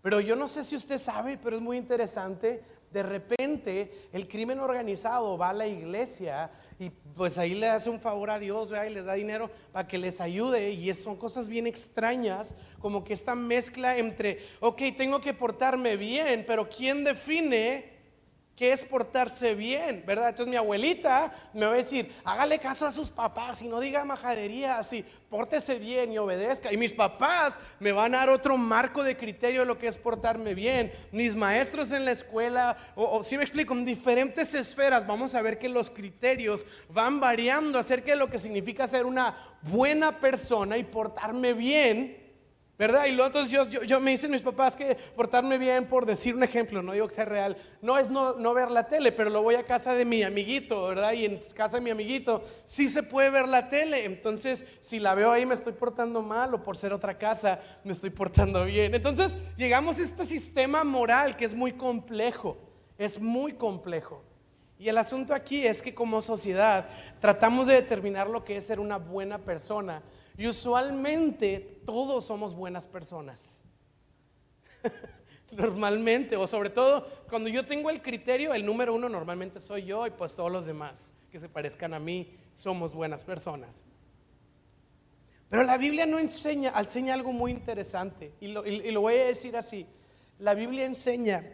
Pero 0.00 0.20
yo 0.20 0.36
no 0.36 0.48
sé 0.48 0.64
si 0.64 0.74
usted 0.74 0.96
sabe, 0.96 1.36
pero 1.36 1.56
es 1.56 1.60
muy 1.60 1.76
interesante. 1.76 2.62
De 2.90 3.02
repente 3.02 4.08
el 4.14 4.26
crimen 4.26 4.58
organizado 4.58 5.36
va 5.36 5.50
a 5.50 5.52
la 5.52 5.66
iglesia 5.66 6.50
y 6.78 6.88
pues 6.88 7.36
ahí 7.36 7.54
le 7.54 7.68
hace 7.68 7.90
un 7.90 8.00
favor 8.00 8.30
a 8.30 8.38
Dios, 8.38 8.70
¿verdad? 8.70 8.86
Y 8.86 8.94
les 8.94 9.04
da 9.04 9.12
dinero 9.12 9.50
para 9.70 9.86
que 9.86 9.98
les 9.98 10.18
ayude. 10.18 10.70
Y 10.70 10.94
son 10.94 11.16
cosas 11.16 11.46
bien 11.46 11.66
extrañas, 11.66 12.54
como 12.78 13.04
que 13.04 13.12
esta 13.12 13.34
mezcla 13.34 13.98
entre, 13.98 14.38
ok, 14.60 14.80
tengo 14.96 15.20
que 15.20 15.34
portarme 15.34 15.98
bien, 15.98 16.42
pero 16.46 16.70
¿quién 16.70 17.04
define 17.04 17.95
que 18.56 18.72
es 18.72 18.84
portarse 18.84 19.54
bien, 19.54 20.02
¿verdad? 20.06 20.30
Entonces 20.30 20.50
mi 20.50 20.56
abuelita 20.56 21.30
me 21.52 21.66
va 21.66 21.72
a 21.72 21.76
decir, 21.76 22.10
hágale 22.24 22.58
caso 22.58 22.86
a 22.86 22.92
sus 22.92 23.10
papás 23.10 23.60
y 23.60 23.68
no 23.68 23.80
diga 23.80 24.04
majadería, 24.04 24.78
así, 24.78 25.04
pórtese 25.28 25.78
bien 25.78 26.10
y 26.10 26.18
obedezca. 26.18 26.72
Y 26.72 26.78
mis 26.78 26.94
papás 26.94 27.60
me 27.78 27.92
van 27.92 28.14
a 28.14 28.18
dar 28.18 28.30
otro 28.30 28.56
marco 28.56 29.02
de 29.02 29.16
criterio 29.16 29.60
de 29.60 29.66
lo 29.66 29.78
que 29.78 29.88
es 29.88 29.98
portarme 29.98 30.54
bien. 30.54 30.90
Mis 31.12 31.36
maestros 31.36 31.92
en 31.92 32.06
la 32.06 32.12
escuela, 32.12 32.78
o, 32.94 33.22
si 33.22 33.36
me 33.36 33.42
explico, 33.42 33.74
en 33.74 33.84
diferentes 33.84 34.54
esferas, 34.54 35.06
vamos 35.06 35.34
a 35.34 35.42
ver 35.42 35.58
que 35.58 35.68
los 35.68 35.90
criterios 35.90 36.64
van 36.88 37.20
variando 37.20 37.78
acerca 37.78 38.12
de 38.12 38.16
lo 38.16 38.30
que 38.30 38.38
significa 38.38 38.88
ser 38.88 39.04
una 39.04 39.36
buena 39.60 40.18
persona 40.18 40.78
y 40.78 40.84
portarme 40.84 41.52
bien 41.52 42.25
¿Verdad? 42.78 43.06
Y 43.06 43.12
luego 43.12 43.28
entonces 43.28 43.50
yo, 43.50 43.64
yo, 43.84 44.00
me 44.00 44.10
dicen 44.10 44.30
mis 44.30 44.42
papás 44.42 44.76
que 44.76 44.96
portarme 45.14 45.56
bien, 45.56 45.86
por 45.86 46.04
decir 46.04 46.34
un 46.34 46.42
ejemplo, 46.42 46.82
no 46.82 46.92
digo 46.92 47.08
que 47.08 47.14
sea 47.14 47.24
real, 47.24 47.56
no 47.80 47.96
es 47.96 48.10
no, 48.10 48.34
no, 48.34 48.52
ver 48.52 48.70
la 48.70 48.86
tele, 48.86 49.12
pero 49.12 49.30
lo 49.30 49.40
voy 49.42 49.54
a 49.54 49.64
casa 49.64 49.94
de 49.94 50.04
mi 50.04 50.22
amiguito, 50.22 50.88
¿verdad? 50.88 51.14
Y 51.14 51.24
en 51.24 51.38
casa 51.54 51.78
de 51.78 51.82
mi 51.82 51.88
amiguito 51.88 52.42
sí 52.66 52.90
se 52.90 53.02
puede 53.02 53.30
ver 53.30 53.48
la 53.48 53.70
tele. 53.70 54.04
Entonces, 54.04 54.66
si 54.80 54.98
la 54.98 55.14
veo 55.14 55.30
ahí 55.30 55.46
me 55.46 55.54
estoy 55.54 55.72
portando 55.72 56.20
mal 56.20 56.52
o 56.52 56.62
por 56.62 56.76
ser 56.76 56.92
otra 56.92 57.16
casa 57.16 57.60
me 57.82 57.92
estoy 57.92 58.10
portando 58.10 58.66
bien. 58.66 58.94
Entonces, 58.94 59.32
llegamos 59.56 59.98
a 59.98 60.02
este 60.02 60.26
sistema 60.26 60.84
moral 60.84 61.34
que 61.36 61.46
es 61.46 61.54
muy 61.54 61.72
complejo, 61.72 62.58
es 62.98 63.18
muy 63.18 63.54
complejo. 63.54 64.25
Y 64.78 64.88
el 64.88 64.98
asunto 64.98 65.34
aquí 65.34 65.66
es 65.66 65.80
que 65.80 65.94
como 65.94 66.20
sociedad 66.20 66.88
tratamos 67.20 67.66
de 67.66 67.74
determinar 67.74 68.28
lo 68.28 68.44
que 68.44 68.58
es 68.58 68.66
ser 68.66 68.78
una 68.78 68.98
buena 68.98 69.38
persona 69.38 70.02
Y 70.36 70.46
usualmente 70.46 71.80
todos 71.86 72.26
somos 72.26 72.54
buenas 72.54 72.86
personas. 72.86 73.62
normalmente, 75.50 76.36
o 76.36 76.46
sobre 76.46 76.70
todo 76.70 77.06
cuando 77.28 77.48
yo 77.48 77.64
tengo 77.64 77.90
el 77.90 78.02
criterio, 78.02 78.52
el 78.52 78.66
número 78.66 78.94
uno 78.94 79.08
normalmente 79.08 79.60
soy 79.60 79.84
yo 79.84 80.06
y 80.06 80.10
pues 80.10 80.34
todos 80.34 80.52
los 80.52 80.66
demás 80.66 81.14
que 81.30 81.38
se 81.38 81.48
parezcan 81.48 81.94
a 81.94 81.98
mí 81.98 82.36
somos 82.54 82.94
buenas 82.94 83.24
personas. 83.24 83.84
Pero 85.48 85.62
la 85.62 85.78
Biblia 85.78 86.06
no 86.06 86.18
enseña, 86.18 86.72
enseña 86.78 87.14
algo 87.14 87.32
muy 87.32 87.52
interesante 87.52 88.32
y 88.40 88.48
lo, 88.48 88.66
y 88.66 88.90
lo 88.90 89.00
voy 89.00 89.14
a 89.14 89.24
decir 89.24 89.56
así. 89.56 89.86
La 90.38 90.54
Biblia 90.54 90.84
enseña 90.84 91.44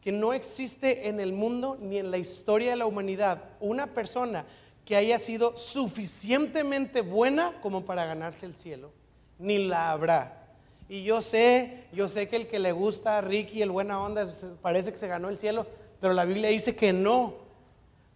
que 0.00 0.12
no 0.12 0.32
existe 0.32 1.08
en 1.08 1.20
el 1.20 1.32
mundo 1.32 1.76
ni 1.80 1.98
en 1.98 2.10
la 2.10 2.18
historia 2.18 2.70
de 2.70 2.76
la 2.76 2.86
humanidad 2.86 3.44
una 3.60 3.88
persona 3.88 4.44
que 4.84 4.96
haya 4.96 5.18
sido 5.18 5.56
suficientemente 5.56 7.02
buena 7.02 7.60
como 7.60 7.84
para 7.84 8.06
ganarse 8.06 8.46
el 8.46 8.54
cielo. 8.54 8.90
Ni 9.38 9.58
la 9.58 9.90
habrá. 9.90 10.46
Y 10.88 11.04
yo 11.04 11.20
sé, 11.20 11.84
yo 11.92 12.08
sé 12.08 12.28
que 12.28 12.36
el 12.36 12.46
que 12.46 12.58
le 12.58 12.72
gusta 12.72 13.18
a 13.18 13.20
Ricky, 13.20 13.60
el 13.60 13.70
buena 13.70 14.00
onda, 14.00 14.26
parece 14.62 14.90
que 14.90 14.96
se 14.96 15.06
ganó 15.06 15.28
el 15.28 15.38
cielo, 15.38 15.66
pero 16.00 16.14
la 16.14 16.24
Biblia 16.24 16.48
dice 16.48 16.74
que 16.74 16.92
no. 16.92 17.34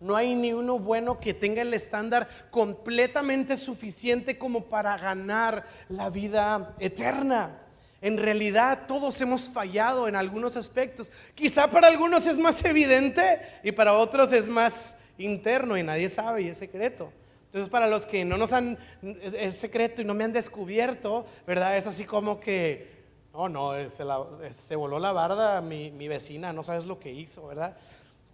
No 0.01 0.17
hay 0.17 0.35
ni 0.35 0.53
uno 0.53 0.79
bueno 0.79 1.21
que 1.21 1.35
tenga 1.35 1.63
el 1.63 1.75
estándar 1.75 2.29
completamente 2.51 3.57
suficiente 3.57 4.39
como 4.39 4.65
para 4.65 4.97
ganar 4.97 5.67
la 5.89 6.11
vida 6.11 6.75
eterna. 6.81 7.62
En 8.03 8.19
realidad 8.19 8.81
todos 8.89 9.21
hemos 9.21 9.49
fallado 9.49 10.09
en 10.09 10.17
algunos 10.17 10.57
aspectos. 10.57 11.11
Quizá 11.37 11.71
para 11.71 11.87
algunos 11.87 12.27
es 12.27 12.39
más 12.39 12.63
evidente 12.65 13.41
y 13.63 13.71
para 13.73 13.95
otros 13.95 14.33
es 14.33 14.49
más 14.49 14.97
interno 15.19 15.79
y 15.79 15.85
nadie 15.85 16.09
sabe 16.09 16.43
y 16.43 16.49
es 16.49 16.59
secreto. 16.59 17.13
Entonces, 17.47 17.69
para 17.69 17.87
los 17.87 18.05
que 18.05 18.25
no 18.25 18.37
nos 18.37 18.53
han, 18.53 18.77
es 19.03 19.57
secreto 19.57 20.03
y 20.03 20.05
no 20.05 20.15
me 20.15 20.25
han 20.25 20.33
descubierto, 20.33 21.27
¿verdad? 21.47 21.77
Es 21.77 21.87
así 21.87 22.05
como 22.05 22.41
que, 22.41 22.91
no, 23.33 23.49
no, 23.49 23.73
se, 23.91 24.75
voló 24.75 24.99
la 24.99 25.13
barda 25.13 25.61
mi, 25.61 25.91
mi, 25.91 26.09
vecina, 26.09 26.53
no 26.53 26.65
sabes 26.65 26.87
lo 26.87 26.99
que 26.99 27.13
hizo, 27.13 27.47
¿verdad? 27.47 27.77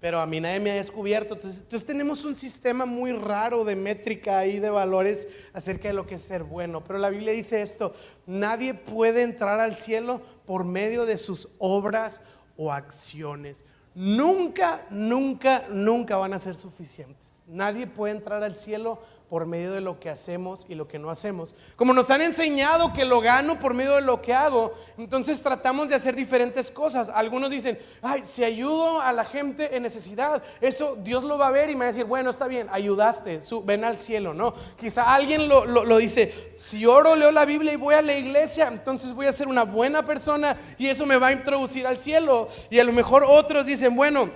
Pero 0.00 0.20
a 0.20 0.26
mí 0.26 0.40
nadie 0.40 0.60
me 0.60 0.70
ha 0.70 0.74
descubierto. 0.74 1.34
Entonces, 1.34 1.86
tenemos 1.86 2.24
un 2.24 2.34
sistema 2.34 2.86
muy 2.86 3.12
raro 3.12 3.64
de 3.64 3.74
métrica 3.74 4.46
y 4.46 4.60
de 4.60 4.70
valores 4.70 5.28
acerca 5.52 5.88
de 5.88 5.94
lo 5.94 6.06
que 6.06 6.16
es 6.16 6.22
ser 6.22 6.44
bueno. 6.44 6.84
Pero 6.84 6.98
la 6.98 7.10
Biblia 7.10 7.32
dice 7.32 7.62
esto, 7.62 7.92
nadie 8.26 8.74
puede 8.74 9.22
entrar 9.22 9.58
al 9.58 9.76
cielo 9.76 10.22
por 10.46 10.64
medio 10.64 11.04
de 11.04 11.18
sus 11.18 11.48
obras 11.58 12.20
o 12.56 12.72
acciones 12.72 13.64
nunca, 13.98 14.86
nunca, 14.90 15.66
nunca 15.68 16.16
van 16.16 16.32
a 16.32 16.38
ser 16.38 16.54
suficientes. 16.54 17.42
Nadie 17.48 17.88
puede 17.88 18.14
entrar 18.14 18.44
al 18.44 18.54
cielo 18.54 19.02
por 19.28 19.46
medio 19.46 19.72
de 19.72 19.80
lo 19.80 20.00
que 20.00 20.10
hacemos 20.10 20.64
y 20.68 20.74
lo 20.74 20.88
que 20.88 20.98
no 20.98 21.10
hacemos. 21.10 21.54
Como 21.76 21.92
nos 21.92 22.10
han 22.10 22.22
enseñado 22.22 22.92
que 22.92 23.04
lo 23.04 23.20
gano 23.20 23.58
por 23.58 23.74
medio 23.74 23.94
de 23.96 24.00
lo 24.00 24.22
que 24.22 24.32
hago, 24.32 24.72
entonces 24.96 25.42
tratamos 25.42 25.88
de 25.88 25.94
hacer 25.94 26.16
diferentes 26.16 26.70
cosas. 26.70 27.10
Algunos 27.10 27.50
dicen, 27.50 27.78
ay, 28.02 28.22
si 28.24 28.44
ayudo 28.44 29.00
a 29.00 29.12
la 29.12 29.24
gente 29.24 29.76
en 29.76 29.82
necesidad, 29.82 30.42
eso 30.60 30.96
Dios 30.96 31.24
lo 31.24 31.36
va 31.36 31.48
a 31.48 31.50
ver 31.50 31.70
y 31.70 31.74
me 31.74 31.80
va 31.80 31.84
a 31.84 31.88
decir, 31.88 32.04
bueno, 32.04 32.30
está 32.30 32.46
bien, 32.46 32.68
ayudaste, 32.70 33.40
ven 33.64 33.84
al 33.84 33.98
cielo, 33.98 34.34
¿no? 34.34 34.54
Quizá 34.76 35.14
alguien 35.14 35.48
lo, 35.48 35.64
lo 35.66 35.96
dice, 35.98 36.52
si 36.56 36.86
oro, 36.86 37.14
leo 37.14 37.30
la 37.30 37.44
Biblia 37.44 37.72
y 37.72 37.76
voy 37.76 37.94
a 37.94 38.02
la 38.02 38.14
iglesia, 38.14 38.68
entonces 38.68 39.12
voy 39.12 39.26
a 39.26 39.32
ser 39.32 39.48
una 39.48 39.64
buena 39.64 40.04
persona 40.04 40.56
y 40.78 40.86
eso 40.88 41.04
me 41.06 41.16
va 41.16 41.28
a 41.28 41.32
introducir 41.32 41.86
al 41.86 41.98
cielo. 41.98 42.48
Y 42.70 42.78
a 42.78 42.84
lo 42.84 42.92
mejor 42.92 43.24
otros 43.26 43.66
dicen, 43.66 43.94
bueno, 43.94 44.30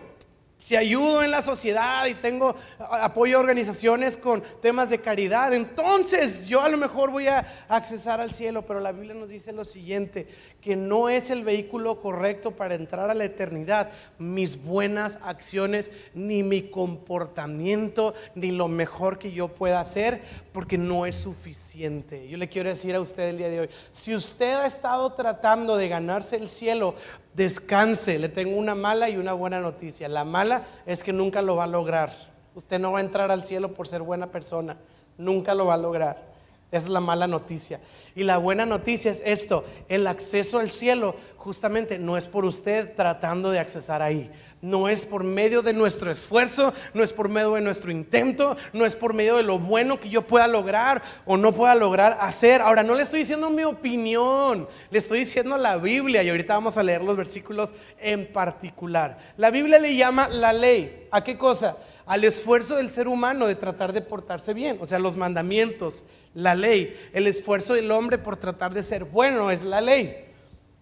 si 0.62 0.76
ayudo 0.76 1.24
en 1.24 1.32
la 1.32 1.42
sociedad 1.42 2.06
y 2.06 2.14
tengo 2.14 2.54
apoyo 2.78 3.36
a 3.36 3.40
organizaciones 3.40 4.16
con 4.16 4.44
temas 4.60 4.90
de 4.90 5.00
caridad, 5.00 5.52
entonces 5.52 6.46
yo 6.46 6.60
a 6.60 6.68
lo 6.68 6.76
mejor 6.76 7.10
voy 7.10 7.26
a 7.26 7.64
accesar 7.68 8.20
al 8.20 8.32
cielo, 8.32 8.62
pero 8.64 8.78
la 8.78 8.92
Biblia 8.92 9.12
nos 9.12 9.30
dice 9.30 9.52
lo 9.52 9.64
siguiente, 9.64 10.28
que 10.60 10.76
no 10.76 11.08
es 11.08 11.30
el 11.30 11.42
vehículo 11.42 12.00
correcto 12.00 12.52
para 12.52 12.76
entrar 12.76 13.10
a 13.10 13.14
la 13.14 13.24
eternidad, 13.24 13.90
mis 14.20 14.62
buenas 14.62 15.18
acciones, 15.24 15.90
ni 16.14 16.44
mi 16.44 16.70
comportamiento, 16.70 18.14
ni 18.36 18.52
lo 18.52 18.68
mejor 18.68 19.18
que 19.18 19.32
yo 19.32 19.48
pueda 19.48 19.80
hacer, 19.80 20.22
porque 20.52 20.78
no 20.78 21.06
es 21.06 21.16
suficiente. 21.16 22.28
Yo 22.28 22.38
le 22.38 22.48
quiero 22.48 22.68
decir 22.68 22.94
a 22.94 23.00
usted 23.00 23.30
el 23.30 23.38
día 23.38 23.48
de 23.48 23.60
hoy, 23.62 23.68
si 23.90 24.14
usted 24.14 24.54
ha 24.54 24.66
estado 24.66 25.12
tratando 25.12 25.76
de 25.76 25.88
ganarse 25.88 26.36
el 26.36 26.48
cielo, 26.48 26.94
descanse, 27.34 28.18
le 28.18 28.28
tengo 28.28 28.56
una 28.56 28.74
mala 28.74 29.08
y 29.08 29.16
una 29.16 29.32
buena 29.32 29.60
noticia. 29.60 30.08
La 30.08 30.24
mala 30.24 30.64
es 30.86 31.02
que 31.02 31.12
nunca 31.12 31.42
lo 31.42 31.56
va 31.56 31.64
a 31.64 31.68
lograr. 31.68 32.12
Usted 32.54 32.78
no 32.78 32.92
va 32.92 32.98
a 32.98 33.02
entrar 33.02 33.30
al 33.30 33.44
cielo 33.44 33.72
por 33.74 33.88
ser 33.88 34.02
buena 34.02 34.30
persona, 34.30 34.76
nunca 35.16 35.54
lo 35.54 35.66
va 35.66 35.74
a 35.74 35.78
lograr. 35.78 36.31
Esa 36.72 36.86
es 36.86 36.88
la 36.90 37.00
mala 37.00 37.26
noticia. 37.26 37.80
Y 38.16 38.22
la 38.22 38.38
buena 38.38 38.64
noticia 38.64 39.10
es 39.10 39.22
esto, 39.26 39.62
el 39.90 40.06
acceso 40.06 40.58
al 40.58 40.72
cielo 40.72 41.14
justamente 41.36 41.98
no 41.98 42.16
es 42.16 42.26
por 42.26 42.46
usted 42.46 42.94
tratando 42.96 43.50
de 43.50 43.58
accesar 43.58 44.00
ahí. 44.00 44.30
No 44.62 44.88
es 44.88 45.04
por 45.04 45.22
medio 45.22 45.60
de 45.60 45.74
nuestro 45.74 46.10
esfuerzo, 46.10 46.72
no 46.94 47.04
es 47.04 47.12
por 47.12 47.28
medio 47.28 47.52
de 47.54 47.60
nuestro 47.60 47.90
intento, 47.90 48.56
no 48.72 48.86
es 48.86 48.96
por 48.96 49.12
medio 49.12 49.36
de 49.36 49.42
lo 49.42 49.58
bueno 49.58 50.00
que 50.00 50.08
yo 50.08 50.22
pueda 50.22 50.48
lograr 50.48 51.02
o 51.26 51.36
no 51.36 51.52
pueda 51.52 51.74
lograr 51.74 52.16
hacer. 52.22 52.62
Ahora, 52.62 52.82
no 52.82 52.94
le 52.94 53.02
estoy 53.02 53.20
diciendo 53.20 53.50
mi 53.50 53.64
opinión, 53.64 54.66
le 54.90 54.98
estoy 54.98 55.18
diciendo 55.18 55.58
la 55.58 55.76
Biblia 55.76 56.22
y 56.22 56.30
ahorita 56.30 56.54
vamos 56.54 56.78
a 56.78 56.82
leer 56.82 57.02
los 57.02 57.18
versículos 57.18 57.74
en 57.98 58.32
particular. 58.32 59.18
La 59.36 59.50
Biblia 59.50 59.78
le 59.78 59.94
llama 59.94 60.28
la 60.28 60.54
ley. 60.54 61.08
¿A 61.10 61.22
qué 61.22 61.36
cosa? 61.36 61.76
Al 62.06 62.24
esfuerzo 62.24 62.76
del 62.76 62.90
ser 62.90 63.08
humano 63.08 63.46
de 63.46 63.56
tratar 63.56 63.92
de 63.92 64.00
portarse 64.00 64.54
bien, 64.54 64.78
o 64.80 64.86
sea, 64.86 64.98
los 64.98 65.16
mandamientos 65.16 66.04
la 66.34 66.54
ley. 66.54 66.96
El 67.12 67.26
esfuerzo 67.26 67.74
del 67.74 67.90
hombre 67.90 68.18
por 68.18 68.36
tratar 68.36 68.72
de 68.74 68.82
ser 68.82 69.04
bueno 69.04 69.50
es 69.50 69.62
la 69.62 69.80
ley. 69.80 70.24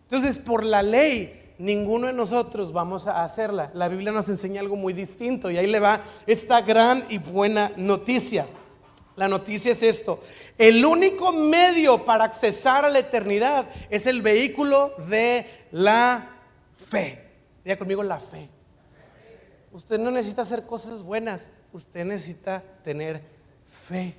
Entonces, 0.02 0.38
por 0.38 0.64
la 0.64 0.82
ley, 0.82 1.54
ninguno 1.58 2.06
de 2.06 2.12
nosotros 2.12 2.72
vamos 2.72 3.06
a 3.06 3.24
hacerla. 3.24 3.70
La 3.74 3.88
Biblia 3.88 4.12
nos 4.12 4.28
enseña 4.28 4.60
algo 4.60 4.76
muy 4.76 4.92
distinto 4.92 5.50
y 5.50 5.58
ahí 5.58 5.66
le 5.66 5.80
va 5.80 6.00
esta 6.26 6.60
gran 6.62 7.04
y 7.08 7.18
buena 7.18 7.72
noticia. 7.76 8.46
La 9.16 9.28
noticia 9.28 9.72
es 9.72 9.82
esto. 9.82 10.22
El 10.56 10.84
único 10.84 11.32
medio 11.32 12.04
para 12.04 12.24
accesar 12.24 12.84
a 12.84 12.88
la 12.88 13.00
eternidad 13.00 13.68
es 13.90 14.06
el 14.06 14.22
vehículo 14.22 14.94
de 15.08 15.46
la 15.72 16.30
fe. 16.88 17.26
Diga 17.62 17.76
conmigo 17.76 18.02
la 18.02 18.18
fe. 18.18 18.48
Usted 19.72 19.98
no 19.98 20.10
necesita 20.10 20.42
hacer 20.42 20.66
cosas 20.66 21.02
buenas, 21.02 21.50
usted 21.72 22.04
necesita 22.04 22.62
tener 22.82 23.22
fe. 23.86 24.16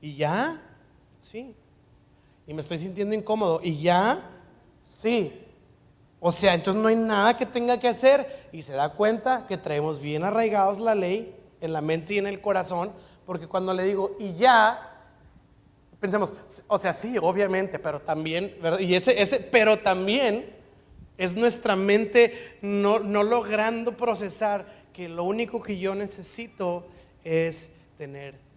¿Y 0.00 0.16
ya? 0.16 0.60
Sí. 1.18 1.54
Y 2.46 2.54
me 2.54 2.60
estoy 2.60 2.78
sintiendo 2.78 3.14
incómodo. 3.14 3.60
¿Y 3.62 3.80
ya? 3.80 4.30
Sí. 4.84 5.46
O 6.20 6.32
sea, 6.32 6.54
entonces 6.54 6.82
no 6.82 6.88
hay 6.88 6.96
nada 6.96 7.36
que 7.36 7.46
tenga 7.46 7.80
que 7.80 7.88
hacer 7.88 8.48
y 8.52 8.62
se 8.62 8.74
da 8.74 8.90
cuenta 8.90 9.46
que 9.46 9.56
traemos 9.56 10.00
bien 10.00 10.22
arraigados 10.22 10.78
la 10.78 10.94
ley 10.94 11.34
en 11.60 11.72
la 11.72 11.80
mente 11.80 12.14
y 12.14 12.18
en 12.18 12.26
el 12.26 12.40
corazón, 12.40 12.92
porque 13.24 13.46
cuando 13.46 13.72
le 13.72 13.84
digo, 13.84 14.16
y 14.18 14.34
ya, 14.34 14.90
pensemos, 15.98 16.32
o 16.66 16.78
sea, 16.78 16.92
sí, 16.92 17.16
obviamente, 17.18 17.78
pero 17.78 18.00
también, 18.00 18.54
¿verdad? 18.62 18.80
Y 18.80 18.94
ese, 18.94 19.20
ese, 19.22 19.40
pero 19.40 19.78
también 19.78 20.54
es 21.16 21.36
nuestra 21.36 21.76
mente 21.76 22.58
no, 22.62 22.98
no 22.98 23.22
logrando 23.22 23.96
procesar 23.96 24.66
que 24.92 25.08
lo 25.08 25.24
único 25.24 25.62
que 25.62 25.78
yo 25.78 25.94
necesito 25.94 26.86
es 27.24 27.72
tener 27.96 28.49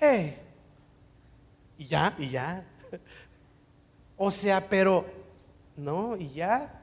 y 0.00 1.86
ya, 1.86 2.14
y 2.18 2.30
ya. 2.30 2.64
O 4.16 4.30
sea, 4.30 4.68
pero, 4.68 5.06
no, 5.76 6.16
y 6.16 6.30
ya. 6.30 6.80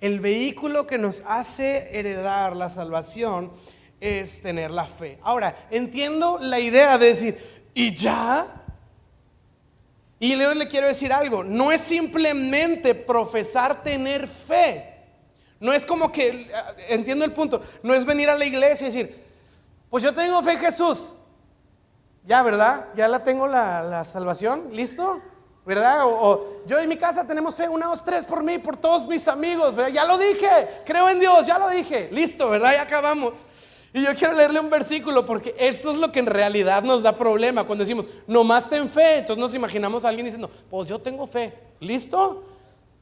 El 0.00 0.20
vehículo 0.20 0.86
que 0.86 0.98
nos 0.98 1.22
hace 1.26 1.96
heredar 1.98 2.56
la 2.56 2.68
salvación 2.68 3.52
es 4.00 4.40
tener 4.40 4.70
la 4.70 4.86
fe. 4.86 5.18
Ahora, 5.22 5.66
entiendo 5.70 6.38
la 6.40 6.60
idea 6.60 6.98
de 6.98 7.06
decir, 7.06 7.62
¿y 7.74 7.94
ya? 7.94 8.64
Y 10.20 10.36
le, 10.36 10.54
le 10.54 10.68
quiero 10.68 10.86
decir 10.86 11.12
algo, 11.12 11.42
no 11.42 11.72
es 11.72 11.80
simplemente 11.80 12.94
profesar 12.94 13.82
tener 13.82 14.28
fe. 14.28 14.94
No 15.60 15.72
es 15.72 15.84
como 15.84 16.12
que, 16.12 16.48
entiendo 16.88 17.24
el 17.24 17.32
punto, 17.32 17.60
no 17.82 17.94
es 17.94 18.04
venir 18.04 18.28
a 18.28 18.36
la 18.36 18.44
iglesia 18.44 18.86
y 18.86 18.90
decir, 18.90 19.24
pues 19.90 20.04
yo 20.04 20.14
tengo 20.14 20.42
fe 20.42 20.52
en 20.52 20.60
Jesús, 20.60 21.16
ya, 22.28 22.42
¿verdad? 22.42 22.88
Ya 22.94 23.08
la 23.08 23.24
tengo 23.24 23.46
la, 23.46 24.04
salvación, 24.04 24.68
¿listo? 24.72 25.18
¿Verdad? 25.64 26.00
O, 26.04 26.60
yo 26.66 26.78
en 26.78 26.86
mi 26.86 26.98
casa 26.98 27.26
tenemos 27.26 27.56
fe, 27.56 27.68
una, 27.68 27.86
dos, 27.86 28.04
tres 28.04 28.26
por 28.26 28.42
mí, 28.42 28.58
por 28.58 28.76
todos 28.76 29.06
mis 29.06 29.26
amigos. 29.28 29.74
Ya 29.94 30.04
lo 30.04 30.18
dije, 30.18 30.82
creo 30.84 31.08
en 31.08 31.20
Dios, 31.20 31.46
ya 31.46 31.58
lo 31.58 31.70
dije, 31.70 32.10
listo, 32.12 32.50
¿verdad? 32.50 32.72
Ya 32.74 32.82
acabamos. 32.82 33.46
Y 33.94 34.04
yo 34.04 34.14
quiero 34.14 34.34
leerle 34.34 34.60
un 34.60 34.68
versículo 34.68 35.24
porque 35.24 35.54
esto 35.58 35.90
es 35.90 35.96
lo 35.96 36.12
que 36.12 36.18
en 36.18 36.26
realidad 36.26 36.82
nos 36.82 37.02
da 37.02 37.16
problema 37.16 37.64
cuando 37.64 37.84
decimos, 37.84 38.06
nomás 38.26 38.68
ten 38.68 38.90
fe. 38.90 39.20
Entonces 39.20 39.40
nos 39.40 39.54
imaginamos 39.54 40.04
a 40.04 40.10
alguien 40.10 40.26
diciendo, 40.26 40.50
pues 40.68 40.86
yo 40.86 40.98
tengo 40.98 41.26
fe, 41.26 41.54
¿listo? 41.80 42.44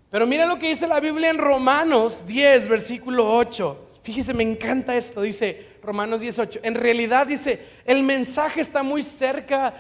Pero 0.09 0.25
mira 0.25 0.47
lo 0.47 0.57
que 0.57 0.69
dice 0.69 0.87
la 0.87 1.01
Biblia 1.01 1.31
en 1.31 1.39
Romanos 1.39 2.27
10, 2.27 2.69
versículo 2.69 3.37
8. 3.37 3.86
Fíjese, 4.07 4.35
me 4.35 4.45
encanta 4.45 4.97
esto, 4.97 5.21
dice 5.21 5.79
Romanos 5.83 6.21
18. 6.21 6.61
En 6.63 6.77
realidad 6.77 7.27
dice, 7.27 7.61
el 7.85 8.05
mensaje 8.05 8.61
está 8.61 8.85
muy 8.85 9.03
cerca 9.03 9.75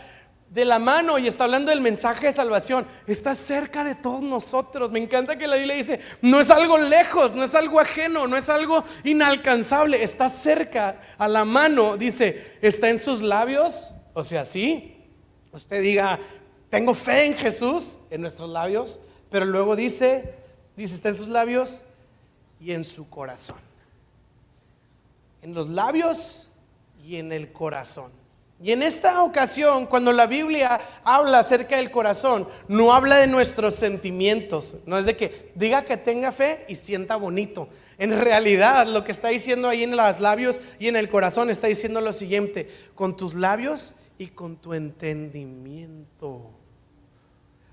de 0.50 0.64
la 0.64 0.80
mano 0.80 1.16
y 1.16 1.28
está 1.28 1.44
hablando 1.44 1.70
del 1.70 1.80
mensaje 1.80 2.26
de 2.26 2.32
salvación. 2.32 2.88
Está 3.06 3.36
cerca 3.36 3.84
de 3.84 3.94
todos 3.94 4.22
nosotros. 4.22 4.90
Me 4.90 4.98
encanta 4.98 5.38
que 5.38 5.46
la 5.46 5.54
Biblia 5.54 5.76
dice, 5.76 6.00
no 6.22 6.40
es 6.40 6.50
algo 6.50 6.76
lejos, 6.76 7.36
no 7.36 7.44
es 7.44 7.54
algo 7.54 7.78
ajeno, 7.78 8.26
no 8.26 8.36
es 8.36 8.48
algo 8.48 8.82
inalcanzable. 9.04 10.02
Está 10.02 10.28
cerca 10.28 11.00
a 11.18 11.28
la 11.28 11.44
mano. 11.44 11.96
Dice, 11.96 12.56
está 12.60 12.90
en 12.90 13.00
sus 13.00 13.22
labios. 13.22 13.94
O 14.12 14.24
sea, 14.24 14.44
sí. 14.44 15.04
Usted 15.52 15.82
diga, 15.82 16.18
tengo 16.68 16.94
fe 16.94 17.26
en 17.26 17.36
Jesús, 17.36 17.98
en 18.10 18.22
nuestros 18.22 18.50
labios. 18.50 18.98
Pero 19.30 19.46
luego 19.46 19.76
dice, 19.76 20.34
dice, 20.76 20.96
está 20.96 21.10
en 21.10 21.14
sus 21.14 21.28
labios 21.28 21.82
y 22.58 22.72
en 22.72 22.84
su 22.84 23.08
corazón 23.08 23.75
en 25.46 25.54
los 25.54 25.68
labios 25.68 26.48
y 27.04 27.16
en 27.16 27.30
el 27.30 27.52
corazón. 27.52 28.10
Y 28.60 28.72
en 28.72 28.82
esta 28.82 29.22
ocasión, 29.22 29.86
cuando 29.86 30.12
la 30.12 30.26
Biblia 30.26 30.80
habla 31.04 31.38
acerca 31.38 31.76
del 31.76 31.92
corazón, 31.92 32.48
no 32.66 32.92
habla 32.92 33.16
de 33.16 33.28
nuestros 33.28 33.76
sentimientos, 33.76 34.78
no 34.86 34.98
es 34.98 35.06
de 35.06 35.16
que 35.16 35.52
diga 35.54 35.84
que 35.84 35.96
tenga 35.96 36.32
fe 36.32 36.64
y 36.68 36.74
sienta 36.74 37.14
bonito. 37.14 37.68
En 37.96 38.18
realidad, 38.20 38.88
lo 38.88 39.04
que 39.04 39.12
está 39.12 39.28
diciendo 39.28 39.68
ahí 39.68 39.84
en 39.84 39.96
los 39.96 40.20
labios 40.20 40.58
y 40.80 40.88
en 40.88 40.96
el 40.96 41.08
corazón 41.08 41.48
está 41.48 41.68
diciendo 41.68 42.00
lo 42.00 42.12
siguiente, 42.12 42.68
con 42.96 43.16
tus 43.16 43.32
labios 43.34 43.94
y 44.18 44.26
con 44.28 44.56
tu 44.56 44.74
entendimiento. 44.74 46.50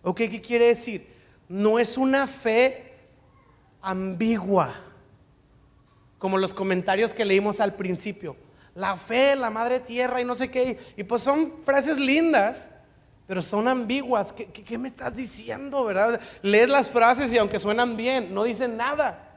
¿Ok? 0.04 0.18
¿Qué 0.18 0.42
quiere 0.42 0.68
decir? 0.68 1.08
No 1.50 1.80
es 1.80 1.98
una 1.98 2.28
fe 2.28 2.94
ambigua 3.82 4.93
como 6.24 6.38
los 6.38 6.54
comentarios 6.54 7.14
que 7.14 7.26
leímos 7.26 7.60
al 7.60 7.74
principio. 7.74 8.38
La 8.76 8.96
fe, 8.96 9.36
la 9.36 9.50
madre 9.50 9.82
tierra 9.82 10.22
y 10.22 10.24
no 10.24 10.36
sé 10.36 10.50
qué. 10.50 10.80
Y 10.96 11.04
pues 11.04 11.22
son 11.22 11.52
frases 11.66 11.98
lindas, 11.98 12.72
pero 13.28 13.42
son 13.42 13.68
ambiguas. 13.68 14.32
¿Qué, 14.32 14.78
me 14.78 14.88
estás 14.88 15.18
diciendo, 15.18 15.84
verdad? 15.84 16.22
Lees 16.42 16.70
las 16.70 16.90
frases 16.90 17.34
y 17.34 17.38
aunque 17.38 17.60
suenan 17.60 17.98
bien, 17.98 18.34
no 18.34 18.46
dicen 18.46 18.78
nada 18.78 19.36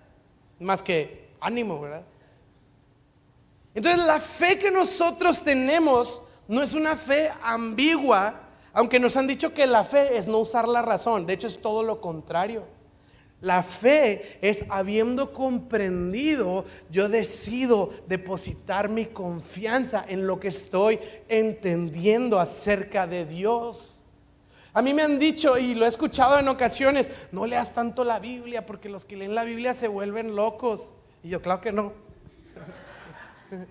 más 0.61 0.81
que 0.81 1.31
ánimo, 1.41 1.81
¿verdad? 1.81 2.03
Entonces 3.75 4.07
la 4.07 4.21
fe 4.21 4.57
que 4.57 4.71
nosotros 4.71 5.43
tenemos 5.43 6.23
no 6.47 6.63
es 6.63 6.73
una 6.73 6.95
fe 6.95 7.33
ambigua, 7.43 8.43
aunque 8.73 9.01
nos 9.01 9.17
han 9.17 9.27
dicho 9.27 9.53
que 9.53 9.67
la 9.67 9.83
fe 9.83 10.17
es 10.17 10.29
no 10.29 10.39
usar 10.39 10.69
la 10.69 10.83
razón. 10.83 11.27
De 11.27 11.33
hecho 11.33 11.49
es 11.49 11.61
todo 11.61 11.83
lo 11.83 12.01
contrario. 12.01 12.76
La 13.41 13.63
fe 13.63 14.39
es 14.41 14.65
habiendo 14.71 15.33
comprendido, 15.33 16.65
yo 16.91 17.09
decido 17.09 17.91
depositar 18.09 18.89
mi 18.89 19.07
confianza 19.07 20.05
en 20.09 20.27
lo 20.27 20.41
que 20.41 20.49
estoy 20.49 20.99
entendiendo 21.29 22.41
acerca 22.41 23.07
de 23.07 23.27
Dios. 23.27 24.01
A 24.73 24.81
mí 24.81 24.95
me 24.95 25.03
han 25.03 25.19
dicho, 25.19 25.59
y 25.59 25.75
lo 25.75 25.85
he 25.85 25.89
escuchado 25.89 26.39
en 26.39 26.49
ocasiones, 26.49 27.11
no 27.31 27.47
leas 27.47 27.73
tanto 27.73 28.05
la 28.05 28.19
Biblia 28.19 28.65
porque 28.65 28.89
los 28.89 29.05
que 29.05 29.17
leen 29.17 29.35
la 29.35 29.45
Biblia 29.45 29.75
se 29.75 29.89
vuelven 29.89 30.35
locos. 30.35 30.95
Y 31.23 31.29
yo, 31.29 31.43
claro 31.43 31.61
que 31.61 31.73
no. 31.73 31.93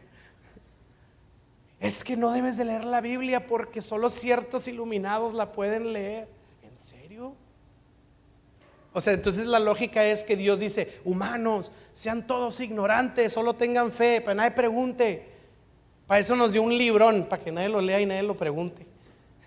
es 1.79 2.03
que 2.03 2.15
no 2.15 2.31
debes 2.31 2.57
de 2.57 2.65
leer 2.65 2.85
la 2.85 3.01
Biblia 3.01 3.47
porque 3.47 3.81
solo 3.81 4.09
ciertos 4.09 4.67
iluminados 4.67 5.33
la 5.33 5.51
pueden 5.51 5.91
leer. 5.91 6.27
¿En 6.63 6.77
serio? 6.77 7.35
O 8.95 9.01
sea, 9.01 9.11
entonces 9.11 9.45
la 9.45 9.59
lógica 9.59 10.05
es 10.05 10.23
que 10.23 10.37
Dios 10.37 10.57
dice, 10.57 11.01
humanos, 11.03 11.73
sean 11.91 12.25
todos 12.25 12.61
ignorantes, 12.61 13.33
solo 13.33 13.53
tengan 13.53 13.91
fe, 13.91 14.21
para 14.21 14.35
nadie 14.35 14.51
pregunte. 14.51 15.33
Para 16.07 16.21
eso 16.21 16.33
nos 16.33 16.53
dio 16.53 16.63
un 16.63 16.77
librón, 16.77 17.25
para 17.25 17.43
que 17.43 17.51
nadie 17.51 17.67
lo 17.67 17.81
lea 17.81 17.99
y 17.99 18.05
nadie 18.05 18.23
lo 18.23 18.37
pregunte. 18.37 18.87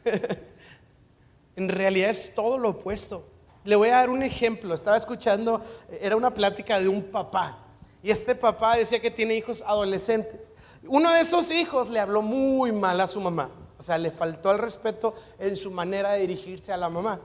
en 1.57 1.71
realidad 1.71 2.11
es 2.11 2.35
todo 2.35 2.59
lo 2.59 2.69
opuesto. 2.69 3.27
Le 3.65 3.75
voy 3.75 3.89
a 3.89 3.97
dar 3.97 4.11
un 4.11 4.23
ejemplo. 4.23 4.75
Estaba 4.75 4.99
escuchando, 4.99 5.63
era 5.99 6.15
una 6.15 6.35
plática 6.35 6.79
de 6.79 6.89
un 6.89 7.05
papá. 7.05 7.65
Y 8.03 8.11
este 8.11 8.35
papá 8.35 8.77
decía 8.77 9.01
que 9.01 9.11
tiene 9.11 9.35
hijos 9.35 9.65
adolescentes. 9.67 10.53
Uno 10.87 11.11
de 11.15 11.21
esos 11.21 11.51
hijos 11.51 11.89
le 11.89 12.01
habló 12.01 12.21
muy 12.21 12.71
mal 12.71 13.01
a 13.01 13.07
su 13.07 13.19
mamá. 13.19 13.51
O 13.79 13.83
sea, 13.83 13.97
le 13.97 14.11
faltó 14.11 14.53
el 14.53 14.59
respeto 14.59 15.15
en 15.39 15.57
su 15.57 15.71
manera 15.71 16.13
de 16.13 16.21
dirigirse 16.21 16.71
a 16.71 16.77
la 16.77 16.91
mamá. 16.91 17.19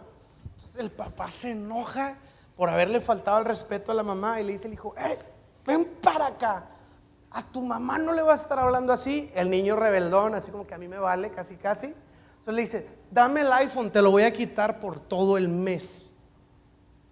El 0.78 0.90
papá 0.90 1.30
se 1.30 1.52
enoja 1.52 2.18
por 2.56 2.70
haberle 2.70 3.00
faltado 3.00 3.40
el 3.40 3.46
respeto 3.46 3.92
a 3.92 3.96
la 3.96 4.04
mamá 4.04 4.42
y 4.42 4.44
le 4.44 4.54
dice 4.54 4.68
el 4.68 4.74
hijo, 4.74 4.96
hey, 4.98 5.18
ven 5.66 5.86
para 6.02 6.28
acá. 6.28 6.68
A 7.32 7.44
tu 7.44 7.62
mamá 7.62 7.98
no 7.98 8.14
le 8.14 8.22
vas 8.22 8.40
a 8.40 8.44
estar 8.44 8.60
hablando 8.60 8.94
así. 8.94 9.30
El 9.34 9.50
niño 9.50 9.76
rebeldón, 9.76 10.36
así 10.36 10.52
como 10.52 10.66
que 10.66 10.74
a 10.74 10.78
mí 10.78 10.88
me 10.88 11.00
vale, 11.00 11.32
casi, 11.32 11.56
casi. 11.56 11.88
Entonces 11.88 12.54
le 12.54 12.62
dice, 12.62 12.88
dame 13.12 13.42
el 13.42 13.52
iPhone, 13.52 13.92
te 13.92 14.02
lo 14.02 14.12
voy 14.12 14.24
a 14.24 14.34
quitar 14.34 14.80
por 14.80 15.00
todo 15.00 15.38
el 15.38 15.48
mes. 15.48 16.10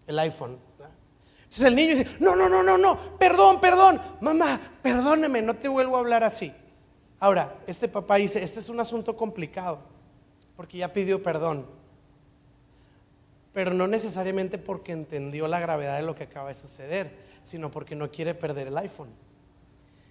El 0.07 0.19
iPhone. 0.19 0.59
Entonces 1.43 1.63
el 1.63 1.75
niño 1.75 1.95
dice, 1.95 2.07
no, 2.19 2.35
no, 2.35 2.47
no, 2.47 2.63
no, 2.63 2.77
no, 2.77 2.97
perdón, 3.17 3.59
perdón. 3.59 4.01
Mamá, 4.21 4.59
perdóneme, 4.81 5.41
no 5.41 5.55
te 5.55 5.67
vuelvo 5.67 5.97
a 5.97 5.99
hablar 5.99 6.23
así. 6.23 6.53
Ahora, 7.19 7.57
este 7.67 7.87
papá 7.87 8.15
dice, 8.15 8.41
este 8.41 8.59
es 8.59 8.69
un 8.69 8.79
asunto 8.79 9.15
complicado, 9.15 9.79
porque 10.55 10.77
ya 10.77 10.93
pidió 10.93 11.21
perdón 11.21 11.80
pero 13.53 13.73
no 13.73 13.87
necesariamente 13.87 14.57
porque 14.57 14.91
entendió 14.91 15.47
la 15.47 15.59
gravedad 15.59 15.97
de 15.97 16.03
lo 16.03 16.15
que 16.15 16.23
acaba 16.23 16.49
de 16.49 16.55
suceder, 16.55 17.11
sino 17.43 17.71
porque 17.71 17.95
no 17.95 18.11
quiere 18.11 18.33
perder 18.33 18.67
el 18.67 18.77
iPhone. 18.77 19.09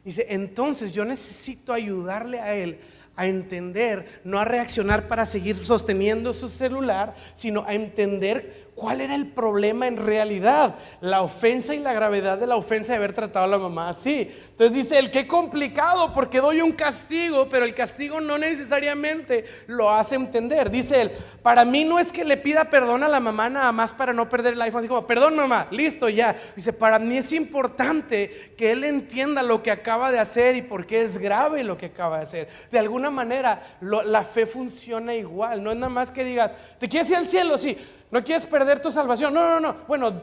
Dice, 0.04 0.26
entonces 0.30 0.92
yo 0.92 1.04
necesito 1.04 1.72
ayudarle 1.72 2.40
a 2.40 2.54
él 2.54 2.78
a 3.16 3.26
entender, 3.26 4.20
no 4.24 4.38
a 4.38 4.44
reaccionar 4.44 5.06
para 5.06 5.26
seguir 5.26 5.56
sosteniendo 5.56 6.32
su 6.32 6.48
celular, 6.48 7.14
sino 7.34 7.64
a 7.66 7.74
entender 7.74 8.69
¿Cuál 8.74 9.02
era 9.02 9.14
el 9.14 9.26
problema 9.26 9.86
en 9.86 9.98
realidad? 9.98 10.76
La 11.00 11.20
ofensa 11.20 11.74
y 11.74 11.80
la 11.80 11.92
gravedad 11.92 12.38
de 12.38 12.46
la 12.46 12.56
ofensa 12.56 12.92
de 12.92 12.96
haber 12.96 13.12
tratado 13.12 13.44
a 13.44 13.48
la 13.48 13.58
mamá 13.58 13.90
así. 13.90 14.30
Entonces 14.50 14.72
dice 14.72 14.98
él, 14.98 15.10
qué 15.10 15.26
complicado 15.26 16.14
porque 16.14 16.40
doy 16.40 16.62
un 16.62 16.72
castigo, 16.72 17.48
pero 17.50 17.66
el 17.66 17.74
castigo 17.74 18.20
no 18.20 18.38
necesariamente 18.38 19.44
lo 19.66 19.90
hace 19.90 20.14
entender. 20.14 20.70
Dice 20.70 21.02
él, 21.02 21.12
para 21.42 21.64
mí 21.64 21.84
no 21.84 21.98
es 21.98 22.10
que 22.10 22.24
le 22.24 22.38
pida 22.38 22.70
perdón 22.70 23.02
a 23.02 23.08
la 23.08 23.20
mamá 23.20 23.50
nada 23.50 23.70
más 23.70 23.92
para 23.92 24.14
no 24.14 24.28
perder 24.28 24.54
el 24.54 24.62
iPhone, 24.62 24.80
así 24.80 24.88
como, 24.88 25.06
perdón 25.06 25.36
mamá, 25.36 25.66
listo 25.70 26.08
ya. 26.08 26.34
Dice, 26.56 26.72
para 26.72 26.98
mí 26.98 27.18
es 27.18 27.32
importante 27.32 28.54
que 28.56 28.72
él 28.72 28.84
entienda 28.84 29.42
lo 29.42 29.62
que 29.62 29.70
acaba 29.70 30.10
de 30.10 30.20
hacer 30.20 30.56
y 30.56 30.62
por 30.62 30.86
qué 30.86 31.02
es 31.02 31.18
grave 31.18 31.64
lo 31.64 31.76
que 31.76 31.86
acaba 31.86 32.16
de 32.16 32.22
hacer. 32.22 32.48
De 32.70 32.78
alguna 32.78 33.10
manera, 33.10 33.76
la 33.80 34.24
fe 34.24 34.46
funciona 34.46 35.14
igual. 35.14 35.62
No 35.62 35.70
es 35.70 35.76
nada 35.76 35.90
más 35.90 36.10
que 36.10 36.24
digas, 36.24 36.54
¿te 36.78 36.88
quieres 36.88 37.10
ir 37.10 37.16
al 37.16 37.28
cielo? 37.28 37.58
Sí. 37.58 37.76
No 38.10 38.24
quieres 38.24 38.46
perder 38.46 38.82
tu 38.82 38.90
salvación. 38.90 39.32
No, 39.32 39.48
no, 39.48 39.60
no. 39.60 39.76
Bueno, 39.86 40.20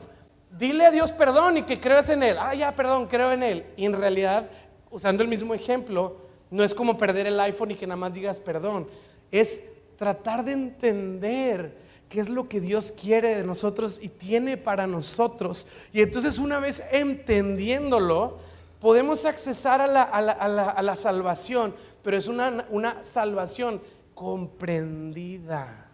dile 0.58 0.86
a 0.86 0.92
Dios 0.92 1.14
perdón 1.14 1.58
y 1.58 1.64
que 1.64 1.80
creas 1.80 2.10
en 2.10 2.24
Él. 2.24 2.38
Ah, 2.40 2.54
ya, 2.54 2.76
perdón, 2.76 3.08
creo 3.08 3.32
en 3.32 3.44
Él. 3.44 3.66
Y 3.78 3.86
en 3.86 3.94
realidad, 3.94 4.50
usando 4.92 5.24
el 5.24 5.30
mismo 5.30 5.54
ejemplo, 5.54 6.18
no 6.50 6.64
es 6.64 6.74
como 6.74 6.98
perder 6.98 7.28
el 7.28 7.40
iPhone 7.40 7.72
y 7.72 7.76
que 7.76 7.88
nada 7.88 7.98
más 7.98 8.14
digas 8.14 8.40
perdón. 8.40 8.88
Es 9.32 9.64
tratar 9.98 10.44
de 10.44 10.54
entender 10.54 11.78
qué 12.10 12.20
es 12.20 12.30
lo 12.30 12.48
que 12.48 12.62
Dios 12.62 12.92
quiere 12.92 13.36
de 13.36 13.44
nosotros 13.44 14.00
y 14.02 14.10
tiene 14.10 14.58
para 14.58 14.88
nosotros. 14.88 15.68
Y 15.92 16.02
entonces 16.02 16.40
una 16.40 16.60
vez 16.60 16.84
entendiéndolo, 16.92 18.38
podemos 18.80 19.26
accesar 19.26 19.82
a 19.82 19.88
la, 19.88 20.96
salvación, 20.96 21.76
pero 22.04 22.18
es 22.18 22.28
una, 22.28 22.66
una 22.70 23.04
salvación 23.04 23.82
comprendida 24.14 25.87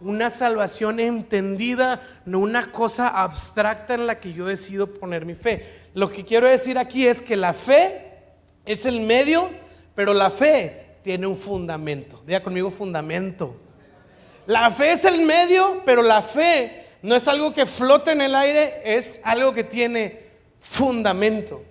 una 0.00 0.30
salvación 0.30 1.00
entendida, 1.00 2.02
no 2.26 2.40
una 2.40 2.70
cosa 2.70 3.08
abstracta 3.08 3.94
en 3.94 4.06
la 4.06 4.20
que 4.20 4.32
yo 4.32 4.46
decido 4.46 4.92
poner 4.94 5.24
mi 5.24 5.34
fe. 5.34 5.64
Lo 5.94 6.10
que 6.10 6.24
quiero 6.24 6.46
decir 6.46 6.78
aquí 6.78 7.06
es 7.06 7.22
que 7.22 7.36
la 7.36 7.54
fe 7.54 8.12
es 8.64 8.84
el 8.84 9.00
medio, 9.00 9.48
pero 9.94 10.12
la 10.12 10.30
fe 10.30 10.98
tiene 11.02 11.26
un 11.26 11.36
fundamento. 11.36 12.22
Diga 12.26 12.42
conmigo 12.42 12.70
fundamento. 12.70 13.56
La 14.46 14.70
fe 14.70 14.92
es 14.92 15.04
el 15.04 15.24
medio, 15.24 15.82
pero 15.84 16.02
la 16.02 16.22
fe 16.22 16.84
no 17.02 17.14
es 17.14 17.26
algo 17.26 17.54
que 17.54 17.66
flote 17.66 18.12
en 18.12 18.20
el 18.20 18.34
aire, 18.34 18.82
es 18.84 19.20
algo 19.24 19.54
que 19.54 19.64
tiene 19.64 20.26
fundamento. 20.58 21.62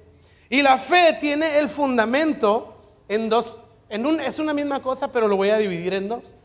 Y 0.50 0.62
la 0.62 0.78
fe 0.78 1.18
tiene 1.20 1.60
el 1.60 1.70
fundamento 1.70 2.76
en 3.08 3.30
dos, 3.30 3.62
en 3.90 4.06
un, 4.06 4.20
es 4.20 4.40
una 4.40 4.54
misma 4.54 4.82
cosa, 4.82 5.12
pero 5.12 5.28
lo 5.28 5.36
voy 5.36 5.50
a 5.50 5.58
dividir 5.58 5.94
en 5.94 6.10
dos. 6.10 6.36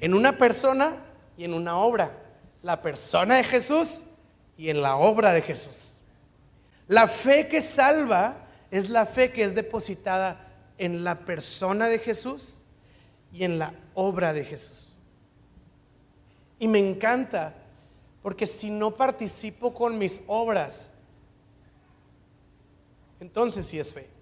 En 0.00 0.14
una 0.14 0.36
persona 0.38 0.96
y 1.38 1.44
en 1.44 1.54
una 1.54 1.78
obra. 1.78 2.12
La 2.62 2.82
persona 2.82 3.36
de 3.36 3.44
Jesús 3.44 4.02
y 4.58 4.68
en 4.68 4.82
la 4.82 4.96
obra 4.96 5.32
de 5.32 5.40
Jesús. 5.40 5.94
La 6.88 7.06
fe 7.06 7.48
que 7.48 7.62
salva 7.62 8.48
es 8.70 8.90
la 8.90 9.06
fe 9.06 9.32
que 9.32 9.44
es 9.44 9.54
depositada 9.54 10.44
en 10.76 11.04
la 11.04 11.20
persona 11.20 11.88
de 11.88 12.00
Jesús 12.00 12.62
y 13.32 13.44
en 13.44 13.58
la 13.58 13.72
obra 13.94 14.32
de 14.32 14.44
Jesús. 14.44 14.96
Y 16.58 16.66
me 16.66 16.80
encanta 16.80 17.54
porque 18.20 18.46
si 18.46 18.68
no 18.68 18.96
participo 18.96 19.72
con 19.72 19.96
mis 19.96 20.20
obras, 20.26 20.92
entonces 23.20 23.64
sí 23.64 23.78
es 23.78 23.94
fe. 23.94 24.17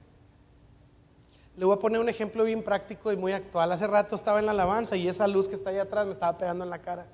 Le 1.57 1.65
voy 1.65 1.75
a 1.75 1.79
poner 1.79 2.01
un 2.01 2.09
ejemplo 2.09 2.45
bien 2.45 2.63
práctico 2.63 3.11
y 3.13 3.17
muy 3.17 3.33
actual. 3.33 3.73
Hace 3.73 3.87
rato 3.87 4.15
estaba 4.15 4.39
en 4.39 4.47
la 4.47 4.53
alabanza 4.53 4.95
y 4.97 5.09
esa 5.09 5.27
luz 5.27 5.49
que 5.49 5.55
está 5.55 5.71
ahí 5.71 5.79
atrás 5.79 6.05
me 6.07 6.13
estaba 6.13 6.37
pegando 6.37 6.65
en 6.65 6.71
la 6.71 6.81
cara. 6.81 7.07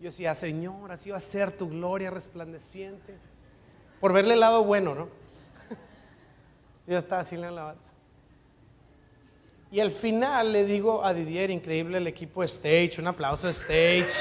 Yo 0.00 0.06
decía, 0.06 0.34
Señor, 0.34 0.90
así 0.90 1.10
va 1.10 1.18
a 1.18 1.20
ser 1.20 1.52
tu 1.52 1.68
gloria 1.68 2.10
resplandeciente. 2.10 3.18
Por 4.00 4.12
verle 4.12 4.34
el 4.34 4.40
lado 4.40 4.64
bueno, 4.64 4.94
¿no? 4.94 5.08
Yo 6.86 6.98
estaba 6.98 7.20
así 7.20 7.34
en 7.34 7.42
la 7.42 7.48
alabanza. 7.48 7.92
Y 9.70 9.80
al 9.80 9.90
final 9.90 10.52
le 10.52 10.64
digo 10.64 11.04
a 11.04 11.14
Didier, 11.14 11.50
increíble 11.50 11.98
el 11.98 12.06
equipo 12.06 12.42
Stage, 12.42 12.94
un 12.98 13.06
aplauso 13.06 13.48
Stage. 13.50 14.12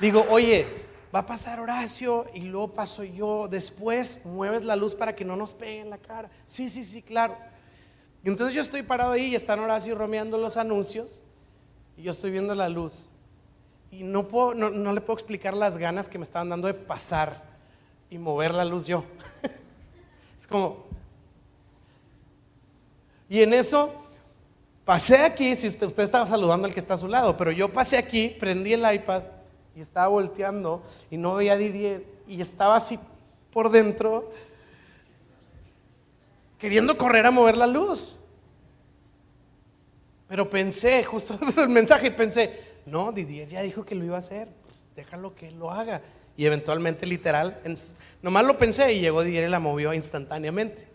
Digo, 0.00 0.24
oye, 0.30 0.66
va 1.14 1.20
a 1.20 1.26
pasar 1.26 1.60
Horacio 1.60 2.26
y 2.34 2.40
luego 2.40 2.72
paso 2.72 3.04
yo. 3.04 3.48
Después 3.48 4.24
mueves 4.24 4.64
la 4.64 4.76
luz 4.76 4.94
para 4.94 5.14
que 5.14 5.24
no 5.24 5.36
nos 5.36 5.54
pegue 5.54 5.80
en 5.80 5.90
la 5.90 5.98
cara. 5.98 6.30
Sí, 6.44 6.68
sí, 6.68 6.84
sí, 6.84 7.02
claro. 7.02 7.36
Entonces 8.24 8.54
yo 8.54 8.60
estoy 8.60 8.82
parado 8.82 9.12
ahí 9.12 9.26
y 9.26 9.34
están 9.34 9.60
Horacio 9.60 9.94
romeando 9.94 10.38
los 10.38 10.56
anuncios 10.56 11.22
y 11.96 12.02
yo 12.02 12.10
estoy 12.10 12.30
viendo 12.30 12.54
la 12.54 12.68
luz. 12.68 13.08
Y 13.90 14.02
no, 14.02 14.22
le 14.22 15.00
puedo 15.00 15.14
explicar 15.14 15.54
las 15.54 15.78
ganas 15.78 16.08
que 16.08 16.18
me 16.18 16.24
estaban 16.24 16.50
dando 16.50 16.66
de 16.66 16.74
pasar 16.74 17.42
y 18.10 18.18
mover 18.18 18.52
la 18.52 18.64
luz 18.64 18.86
yo. 18.86 19.04
es 20.38 20.46
como... 20.46 20.86
Y 23.30 23.42
en 23.42 23.52
eso 23.52 23.94
pasé 24.84 25.18
aquí, 25.18 25.54
si 25.54 25.68
usted, 25.68 25.86
usted 25.86 26.04
estaba 26.04 26.26
saludando 26.26 26.66
al 26.66 26.72
que 26.72 26.80
está 26.80 26.94
a 26.94 26.98
su 26.98 27.08
lado, 27.08 27.36
pero 27.36 27.50
yo 27.50 27.70
pasé 27.70 27.98
aquí, 27.98 28.34
prendí 28.40 28.72
el 28.72 28.90
iPad 28.90 29.22
y 29.78 29.80
estaba 29.80 30.08
volteando 30.08 30.82
y 31.08 31.16
no 31.16 31.36
veía 31.36 31.52
a 31.52 31.56
Didier 31.56 32.04
y 32.26 32.40
estaba 32.40 32.74
así 32.74 32.98
por 33.52 33.70
dentro 33.70 34.32
queriendo 36.58 36.98
correr 36.98 37.24
a 37.26 37.30
mover 37.30 37.56
la 37.56 37.68
luz. 37.68 38.16
Pero 40.26 40.50
pensé, 40.50 41.04
justo 41.04 41.38
el 41.58 41.68
mensaje, 41.68 42.10
pensé, 42.10 42.58
no, 42.86 43.12
Didier 43.12 43.46
ya 43.46 43.62
dijo 43.62 43.84
que 43.84 43.94
lo 43.94 44.04
iba 44.04 44.16
a 44.16 44.18
hacer, 44.18 44.48
déjalo 44.96 45.36
que 45.36 45.52
lo 45.52 45.70
haga. 45.70 46.02
Y 46.36 46.44
eventualmente, 46.44 47.06
literal, 47.06 47.62
nomás 48.20 48.44
lo 48.44 48.58
pensé 48.58 48.94
y 48.94 49.00
llegó 49.00 49.22
Didier 49.22 49.44
y 49.44 49.48
la 49.48 49.60
movió 49.60 49.94
instantáneamente. 49.94 50.88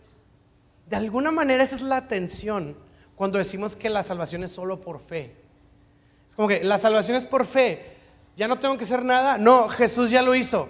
De 0.90 0.96
alguna 0.96 1.30
manera 1.30 1.62
esa 1.62 1.76
es 1.76 1.80
la 1.80 2.06
tensión 2.06 2.76
cuando 3.16 3.38
decimos 3.38 3.76
que 3.76 3.88
la 3.88 4.02
salvación 4.02 4.44
es 4.44 4.52
solo 4.52 4.78
por 4.82 5.00
fe. 5.00 5.34
Es 6.28 6.36
como 6.36 6.48
que 6.48 6.62
la 6.62 6.76
salvación 6.76 7.16
es 7.16 7.24
por 7.24 7.46
fe, 7.46 7.93
ya 8.36 8.48
no 8.48 8.58
tengo 8.58 8.76
que 8.76 8.84
hacer 8.84 9.04
nada. 9.04 9.38
No, 9.38 9.68
Jesús 9.68 10.10
ya 10.10 10.22
lo 10.22 10.34
hizo. 10.34 10.68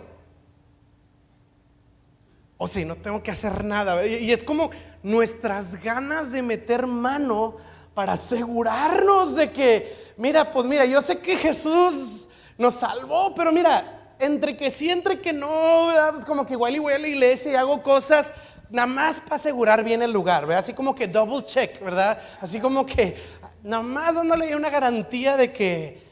O 2.57 2.69
sea, 2.69 2.85
no 2.85 2.97
tengo 2.97 3.23
que 3.23 3.31
hacer 3.31 3.65
nada. 3.65 4.07
Y 4.07 4.33
es 4.33 4.45
como 4.45 4.71
nuestras 5.03 5.83
ganas 5.83 6.31
de 6.31 6.43
meter 6.43 6.87
mano 6.87 7.57
para 7.95 8.15
asegurarnos 8.15 9.35
de 9.35 9.53
que, 9.53 10.13
mira, 10.17 10.51
pues 10.51 10.67
mira, 10.67 10.85
yo 10.85 11.03
sé 11.03 11.19
que 11.19 11.37
Jesús 11.37 12.29
nos 12.57 12.75
salvó, 12.75 13.35
pero 13.35 13.53
mira, 13.53 14.15
entre 14.19 14.57
que 14.57 14.71
sí, 14.71 14.91
entre 14.91 15.21
que 15.21 15.33
no, 15.33 15.91
pues 16.13 16.25
como 16.25 16.47
que 16.47 16.55
igual 16.55 16.75
y 16.75 16.79
voy 16.79 16.95
a 16.95 16.99
la 16.99 17.09
iglesia 17.09 17.53
y 17.53 17.55
hago 17.57 17.83
cosas 17.83 18.33
nada 18.71 18.87
más 18.87 19.21
para 19.21 19.37
asegurar 19.37 19.85
bien 19.85 20.03
el 20.03 20.13
lugar, 20.13 20.47
¿verdad? 20.47 20.65
Así 20.65 20.73
como 20.73 20.95
que 20.95 21.07
double 21.07 21.45
check, 21.45 21.81
¿verdad? 21.83 22.21
Así 22.41 22.61
como 22.61 22.87
que 22.87 23.17
nada 23.63 23.83
más 23.83 24.15
dándole 24.15 24.55
una 24.57 24.71
garantía 24.71 25.37
de 25.37 25.53
que, 25.53 26.04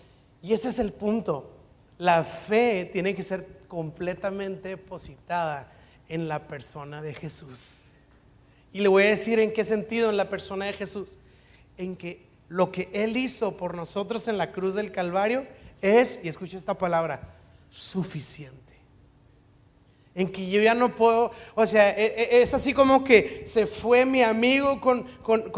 y 0.42 0.52
ese 0.52 0.70
es 0.70 0.78
el 0.78 0.92
punto, 0.92 1.50
la 1.98 2.24
fe 2.24 2.88
tiene 2.92 3.14
que 3.14 3.22
ser 3.22 3.46
completamente 3.68 4.70
depositada 4.70 5.72
en 6.08 6.28
la 6.28 6.48
persona 6.48 7.00
de 7.00 7.14
Jesús. 7.14 7.78
Y 8.72 8.80
le 8.80 8.88
voy 8.88 9.04
a 9.04 9.10
decir 9.10 9.38
en 9.38 9.52
qué 9.52 9.64
sentido 9.64 10.10
en 10.10 10.16
la 10.16 10.28
persona 10.28 10.64
de 10.66 10.72
Jesús. 10.72 11.18
En 11.78 11.96
que 11.96 12.26
lo 12.48 12.72
que 12.72 12.90
Él 12.92 13.16
hizo 13.16 13.56
por 13.56 13.74
nosotros 13.74 14.28
en 14.28 14.36
la 14.36 14.52
cruz 14.52 14.74
del 14.74 14.90
Calvario 14.92 15.46
es, 15.80 16.20
y 16.24 16.28
escucha 16.28 16.58
esta 16.58 16.76
palabra, 16.76 17.34
suficiente 17.70 18.71
en 20.14 20.28
que 20.28 20.48
yo 20.48 20.60
ya 20.60 20.74
no 20.74 20.94
puedo, 20.94 21.30
o 21.54 21.66
sea, 21.66 21.90
e, 21.90 22.04
e, 22.04 22.42
es 22.42 22.52
así 22.52 22.74
como 22.74 23.02
que 23.02 23.44
se 23.46 23.66
fue 23.66 24.04
mi 24.04 24.22
amigo 24.22 24.80
con, 24.80 25.06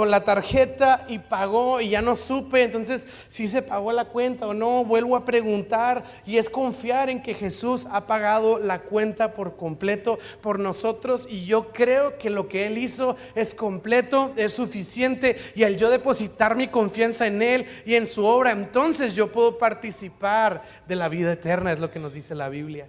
la 0.09 0.25
tarjeta 0.25 1.05
y 1.09 1.19
pagó 1.19 1.81
y 1.81 1.90
ya 1.90 2.03
no 2.03 2.14
supe, 2.14 2.62
entonces 2.62 3.27
si 3.29 3.49
se 3.49 3.62
pagó 3.62 3.90
la 3.90 4.05
cuenta 4.05 4.47
o 4.47 4.55
no, 4.55 4.85
vuelvo 4.85 5.17
a 5.17 5.25
preguntar 5.25 6.05
y 6.25 6.38
es 6.38 6.49
confiar 6.49 7.11
en 7.11 7.23
que 7.23 7.35
Jesús 7.35 7.88
ha 7.90 8.07
pagado 8.07 8.59
la 8.59 8.83
cuenta 8.83 9.35
por 9.35 9.57
completo 9.57 10.19
por 10.40 10.61
nosotros 10.61 11.27
y 11.29 11.47
yo 11.47 11.73
creo 11.73 12.19
que 12.19 12.31
lo 12.31 12.49
que 12.49 12.67
Él 12.67 12.79
hizo 12.79 13.17
es 13.35 13.55
completo, 13.55 14.33
es 14.37 14.53
suficiente 14.53 15.37
y 15.57 15.64
al 15.64 15.77
yo 15.77 15.90
depositar 15.90 16.55
mi 16.55 16.69
confianza 16.69 17.27
en 17.27 17.43
Él 17.43 17.67
y 17.85 17.97
en 17.97 18.07
su 18.07 18.25
obra, 18.25 18.53
entonces 18.53 19.17
yo 19.17 19.33
puedo 19.33 19.59
participar 19.59 20.62
de 20.87 20.95
la 20.95 21.09
vida 21.09 21.33
eterna, 21.33 21.73
es 21.73 21.81
lo 21.81 21.90
que 21.90 21.99
nos 21.99 22.14
dice 22.14 22.37
la 22.37 22.49
Biblia 22.49 22.87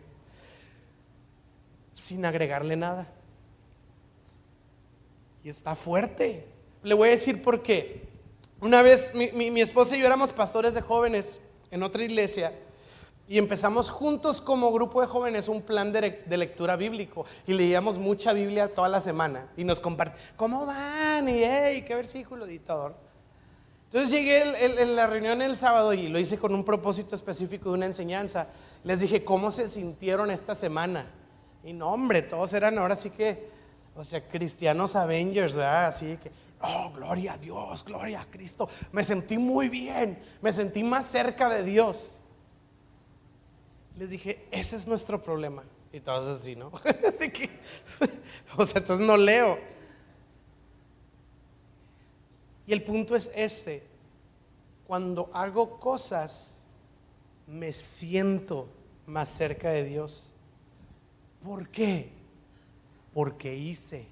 sin 1.95 2.25
agregarle 2.25 2.75
nada. 2.75 3.07
Y 5.43 5.49
está 5.49 5.75
fuerte. 5.75 6.45
Le 6.83 6.93
voy 6.93 7.07
a 7.07 7.11
decir 7.11 7.41
por 7.41 7.63
qué. 7.63 8.07
Una 8.61 8.81
vez 8.81 9.11
mi, 9.13 9.61
esposa 9.61 9.95
y 9.95 10.01
yo 10.01 10.05
éramos 10.05 10.31
pastores 10.31 10.73
de 10.73 10.81
jóvenes 10.81 11.39
en 11.71 11.83
otra 11.83 12.03
iglesia 12.03 12.53
y 13.27 13.37
empezamos 13.37 13.89
juntos 13.89 14.39
como 14.41 14.71
grupo 14.71 15.01
de 15.01 15.07
jóvenes 15.07 15.47
un 15.47 15.61
plan 15.61 15.91
de, 15.91 16.23
lectura 16.37 16.75
bíblico 16.75 17.25
y 17.47 17.53
leíamos 17.53 17.97
mucha 17.97 18.33
Biblia 18.33 18.73
toda 18.73 18.87
la 18.87 19.01
semana 19.01 19.49
y 19.57 19.63
nos 19.63 19.79
compartíamos, 19.79 20.33
¿cómo 20.35 20.65
van? 20.65 21.27
Y 21.27 21.43
hey, 21.43 21.83
qué 21.87 21.95
versículo 21.95 22.49
y 22.49 22.59
todo. 22.59 22.95
Entonces 23.85 24.09
llegué 24.09 24.43
en 24.81 24.95
la 24.95 25.07
reunión 25.07 25.41
el 25.41 25.57
sábado 25.57 25.93
y 25.93 26.07
lo 26.07 26.19
hice 26.19 26.37
con 26.37 26.53
un 26.53 26.63
propósito 26.63 27.15
específico 27.15 27.69
de 27.69 27.75
una 27.75 27.85
enseñanza. 27.85 28.47
Les 28.83 28.99
dije, 28.99 29.23
¿cómo 29.23 29.51
se 29.51 29.67
sintieron 29.67 30.31
esta 30.31 30.55
semana? 30.55 31.07
Y 31.65 31.73
no, 31.73 31.91
hombre, 31.91 32.21
todos 32.21 32.53
eran 32.53 32.77
ahora 32.77 32.95
sí 32.95 33.09
que, 33.09 33.49
o 33.95 34.03
sea, 34.03 34.25
cristianos 34.27 34.95
Avengers, 34.95 35.55
¿verdad? 35.55 35.87
Así 35.87 36.15
que, 36.21 36.31
oh, 36.61 36.91
gloria 36.93 37.33
a 37.33 37.37
Dios, 37.39 37.83
gloria 37.83 38.21
a 38.21 38.25
Cristo. 38.25 38.69
Me 38.91 39.03
sentí 39.03 39.39
muy 39.39 39.67
bien, 39.67 40.19
me 40.43 40.53
sentí 40.53 40.83
más 40.83 41.07
cerca 41.07 41.49
de 41.49 41.63
Dios. 41.63 42.19
Les 43.97 44.11
dije, 44.11 44.47
ese 44.51 44.75
es 44.75 44.85
nuestro 44.85 45.23
problema. 45.23 45.63
Y 45.91 46.01
todos 46.01 46.39
así, 46.39 46.55
¿no? 46.55 46.71
o 48.57 48.65
sea, 48.65 48.79
entonces 48.79 49.03
no 49.03 49.17
leo. 49.17 49.57
Y 52.67 52.73
el 52.73 52.83
punto 52.83 53.15
es 53.15 53.31
este. 53.33 53.87
Cuando 54.85 55.31
hago 55.33 55.79
cosas, 55.79 56.63
me 57.47 57.73
siento 57.73 58.67
más 59.07 59.29
cerca 59.29 59.71
de 59.71 59.83
Dios. 59.83 60.34
¿Por 61.45 61.69
qué? 61.69 62.09
Porque 63.13 63.55
hice. 63.55 64.07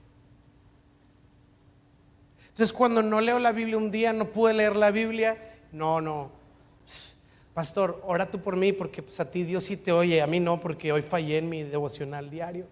Entonces 2.49 2.71
cuando 2.71 3.01
no 3.01 3.21
leo 3.21 3.39
la 3.39 3.51
Biblia 3.51 3.75
un 3.75 3.89
día, 3.89 4.13
no 4.13 4.31
pude 4.31 4.53
leer 4.53 4.75
la 4.75 4.91
Biblia, 4.91 5.35
no, 5.71 5.99
no. 5.99 6.29
Pastor, 7.55 8.03
ora 8.05 8.29
tú 8.29 8.39
por 8.39 8.55
mí 8.55 8.71
porque 8.71 9.01
pues, 9.01 9.19
a 9.19 9.31
ti 9.31 9.43
Dios 9.43 9.63
sí 9.63 9.77
te 9.77 9.91
oye, 9.91 10.21
a 10.21 10.27
mí 10.27 10.39
no 10.39 10.59
porque 10.59 10.91
hoy 10.91 11.01
fallé 11.01 11.39
en 11.39 11.49
mi 11.49 11.63
devocional 11.63 12.29
diario. 12.29 12.67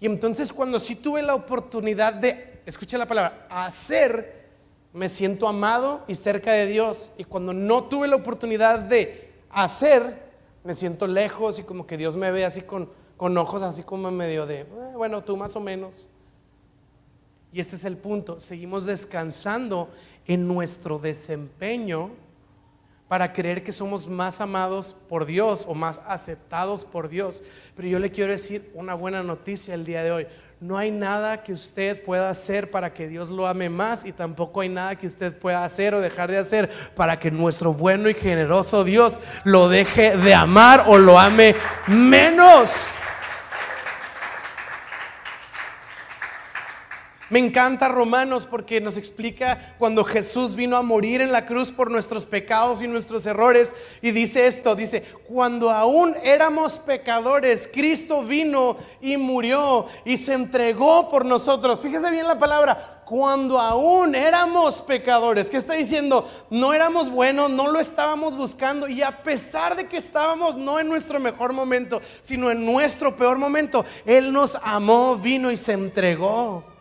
Y 0.00 0.06
entonces 0.06 0.52
cuando 0.52 0.80
sí 0.80 0.96
tuve 0.96 1.22
la 1.22 1.36
oportunidad 1.36 2.14
de, 2.14 2.62
escucha 2.66 2.98
la 2.98 3.06
palabra, 3.06 3.46
hacer, 3.48 4.48
me 4.92 5.08
siento 5.08 5.46
amado 5.46 6.02
y 6.08 6.16
cerca 6.16 6.52
de 6.52 6.66
Dios. 6.66 7.12
Y 7.16 7.22
cuando 7.22 7.52
no 7.52 7.84
tuve 7.84 8.08
la 8.08 8.16
oportunidad 8.16 8.80
de 8.80 9.30
hacer, 9.50 10.20
me 10.64 10.74
siento 10.74 11.06
lejos 11.06 11.60
y 11.60 11.62
como 11.62 11.86
que 11.86 11.96
Dios 11.96 12.16
me 12.16 12.32
ve 12.32 12.44
así 12.44 12.62
con 12.62 13.03
con 13.16 13.36
ojos 13.38 13.62
así 13.62 13.82
como 13.82 14.10
medio 14.10 14.46
de, 14.46 14.60
eh, 14.60 14.66
bueno, 14.94 15.22
tú 15.22 15.36
más 15.36 15.54
o 15.56 15.60
menos. 15.60 16.08
Y 17.52 17.60
este 17.60 17.76
es 17.76 17.84
el 17.84 17.96
punto, 17.96 18.40
seguimos 18.40 18.84
descansando 18.84 19.88
en 20.26 20.48
nuestro 20.48 20.98
desempeño 20.98 22.10
para 23.08 23.32
creer 23.32 23.62
que 23.62 23.70
somos 23.70 24.08
más 24.08 24.40
amados 24.40 24.96
por 25.08 25.24
Dios 25.26 25.66
o 25.68 25.74
más 25.74 26.00
aceptados 26.06 26.84
por 26.84 27.08
Dios. 27.08 27.44
Pero 27.76 27.86
yo 27.86 27.98
le 27.98 28.10
quiero 28.10 28.32
decir 28.32 28.72
una 28.74 28.94
buena 28.94 29.22
noticia 29.22 29.74
el 29.74 29.84
día 29.84 30.02
de 30.02 30.10
hoy. 30.10 30.26
No 30.64 30.78
hay 30.78 30.90
nada 30.90 31.42
que 31.42 31.52
usted 31.52 32.02
pueda 32.02 32.30
hacer 32.30 32.70
para 32.70 32.94
que 32.94 33.06
Dios 33.06 33.28
lo 33.28 33.46
ame 33.46 33.68
más 33.68 34.02
y 34.02 34.12
tampoco 34.12 34.62
hay 34.62 34.70
nada 34.70 34.96
que 34.96 35.06
usted 35.06 35.36
pueda 35.36 35.62
hacer 35.62 35.94
o 35.94 36.00
dejar 36.00 36.30
de 36.30 36.38
hacer 36.38 36.70
para 36.96 37.18
que 37.18 37.30
nuestro 37.30 37.74
bueno 37.74 38.08
y 38.08 38.14
generoso 38.14 38.82
Dios 38.82 39.20
lo 39.44 39.68
deje 39.68 40.16
de 40.16 40.32
amar 40.32 40.84
o 40.86 40.96
lo 40.96 41.18
ame 41.18 41.54
menos. 41.86 42.98
Me 47.34 47.40
encanta 47.40 47.88
Romanos 47.88 48.46
porque 48.48 48.80
nos 48.80 48.96
explica 48.96 49.74
cuando 49.76 50.04
Jesús 50.04 50.54
vino 50.54 50.76
a 50.76 50.82
morir 50.82 51.20
en 51.20 51.32
la 51.32 51.46
cruz 51.46 51.72
por 51.72 51.90
nuestros 51.90 52.26
pecados 52.26 52.80
y 52.80 52.86
nuestros 52.86 53.26
errores. 53.26 53.74
Y 54.02 54.12
dice 54.12 54.46
esto, 54.46 54.76
dice, 54.76 55.02
cuando 55.26 55.68
aún 55.68 56.14
éramos 56.22 56.78
pecadores, 56.78 57.68
Cristo 57.72 58.22
vino 58.22 58.76
y 59.00 59.16
murió 59.16 59.86
y 60.04 60.16
se 60.16 60.34
entregó 60.34 61.10
por 61.10 61.24
nosotros. 61.24 61.80
Fíjese 61.80 62.08
bien 62.12 62.28
la 62.28 62.38
palabra, 62.38 63.02
cuando 63.04 63.58
aún 63.58 64.14
éramos 64.14 64.80
pecadores. 64.80 65.50
¿Qué 65.50 65.56
está 65.56 65.74
diciendo? 65.74 66.30
No 66.50 66.72
éramos 66.72 67.10
buenos, 67.10 67.50
no 67.50 67.66
lo 67.66 67.80
estábamos 67.80 68.36
buscando. 68.36 68.86
Y 68.86 69.02
a 69.02 69.24
pesar 69.24 69.74
de 69.74 69.88
que 69.88 69.96
estábamos 69.96 70.54
no 70.54 70.78
en 70.78 70.86
nuestro 70.86 71.18
mejor 71.18 71.52
momento, 71.52 72.00
sino 72.22 72.52
en 72.52 72.64
nuestro 72.64 73.16
peor 73.16 73.38
momento, 73.38 73.84
Él 74.06 74.32
nos 74.32 74.56
amó, 74.62 75.16
vino 75.16 75.50
y 75.50 75.56
se 75.56 75.72
entregó. 75.72 76.73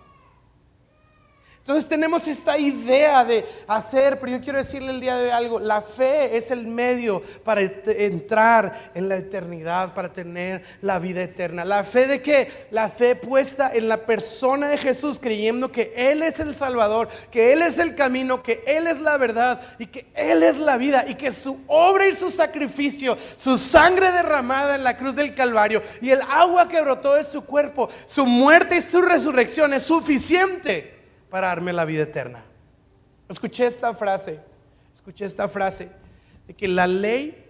Entonces 1.63 1.87
tenemos 1.87 2.27
esta 2.27 2.57
idea 2.57 3.23
de 3.23 3.45
hacer, 3.67 4.19
pero 4.19 4.33
yo 4.33 4.41
quiero 4.41 4.57
decirle 4.57 4.91
el 4.91 4.99
día 4.99 5.15
de 5.15 5.27
hoy 5.27 5.29
algo, 5.29 5.61
la 5.61 5.81
fe 5.81 6.35
es 6.35 6.51
el 6.51 6.67
medio 6.67 7.21
para 7.45 7.61
entrar 7.61 8.91
en 8.93 9.07
la 9.07 9.15
eternidad, 9.15 9.93
para 9.93 10.11
tener 10.11 10.61
la 10.81 10.99
vida 10.99 11.23
eterna. 11.23 11.63
La 11.63 11.85
fe 11.85 12.05
de 12.05 12.21
qué? 12.21 12.51
La 12.71 12.89
fe 12.89 13.15
puesta 13.15 13.71
en 13.73 13.87
la 13.87 14.05
persona 14.05 14.67
de 14.67 14.77
Jesús, 14.77 15.21
creyendo 15.21 15.71
que 15.71 15.93
Él 15.95 16.21
es 16.21 16.41
el 16.41 16.53
Salvador, 16.53 17.07
que 17.31 17.53
Él 17.53 17.61
es 17.61 17.77
el 17.77 17.95
camino, 17.95 18.43
que 18.43 18.61
Él 18.67 18.85
es 18.85 18.99
la 18.99 19.15
verdad 19.15 19.61
y 19.79 19.87
que 19.87 20.07
Él 20.15 20.43
es 20.43 20.57
la 20.57 20.75
vida 20.75 21.05
y 21.07 21.15
que 21.15 21.31
su 21.31 21.63
obra 21.67 22.09
y 22.09 22.11
su 22.11 22.29
sacrificio, 22.29 23.17
su 23.37 23.57
sangre 23.57 24.11
derramada 24.11 24.75
en 24.75 24.83
la 24.83 24.97
cruz 24.97 25.15
del 25.15 25.33
Calvario 25.33 25.81
y 26.01 26.09
el 26.09 26.19
agua 26.29 26.67
que 26.67 26.81
brotó 26.81 27.13
de 27.13 27.23
su 27.23 27.45
cuerpo, 27.45 27.87
su 28.05 28.25
muerte 28.25 28.75
y 28.75 28.81
su 28.81 29.01
resurrección 29.01 29.73
es 29.73 29.83
suficiente 29.83 30.92
para 31.33 31.47
darme 31.47 31.73
la 31.73 31.83
vida 31.83 32.03
eterna. 32.03 32.43
Escuché 33.27 33.65
esta 33.65 33.95
frase, 33.95 34.39
escuché 34.93 35.25
esta 35.25 35.49
frase 35.49 35.89
de 36.45 36.53
que 36.53 36.67
la 36.67 36.85
ley 36.85 37.49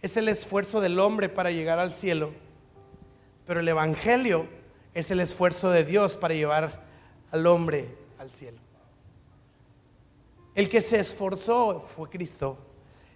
es 0.00 0.16
el 0.16 0.28
esfuerzo 0.28 0.80
del 0.80 1.00
hombre 1.00 1.28
para 1.28 1.50
llegar 1.50 1.80
al 1.80 1.92
cielo, 1.92 2.30
pero 3.48 3.58
el 3.58 3.66
Evangelio 3.66 4.46
es 4.94 5.10
el 5.10 5.18
esfuerzo 5.18 5.72
de 5.72 5.84
Dios 5.84 6.16
para 6.16 6.34
llevar 6.34 6.84
al 7.32 7.48
hombre 7.48 7.92
al 8.16 8.30
cielo. 8.30 8.58
El 10.54 10.70
que 10.70 10.80
se 10.80 11.00
esforzó 11.00 11.80
fue 11.80 12.08
Cristo. 12.10 12.58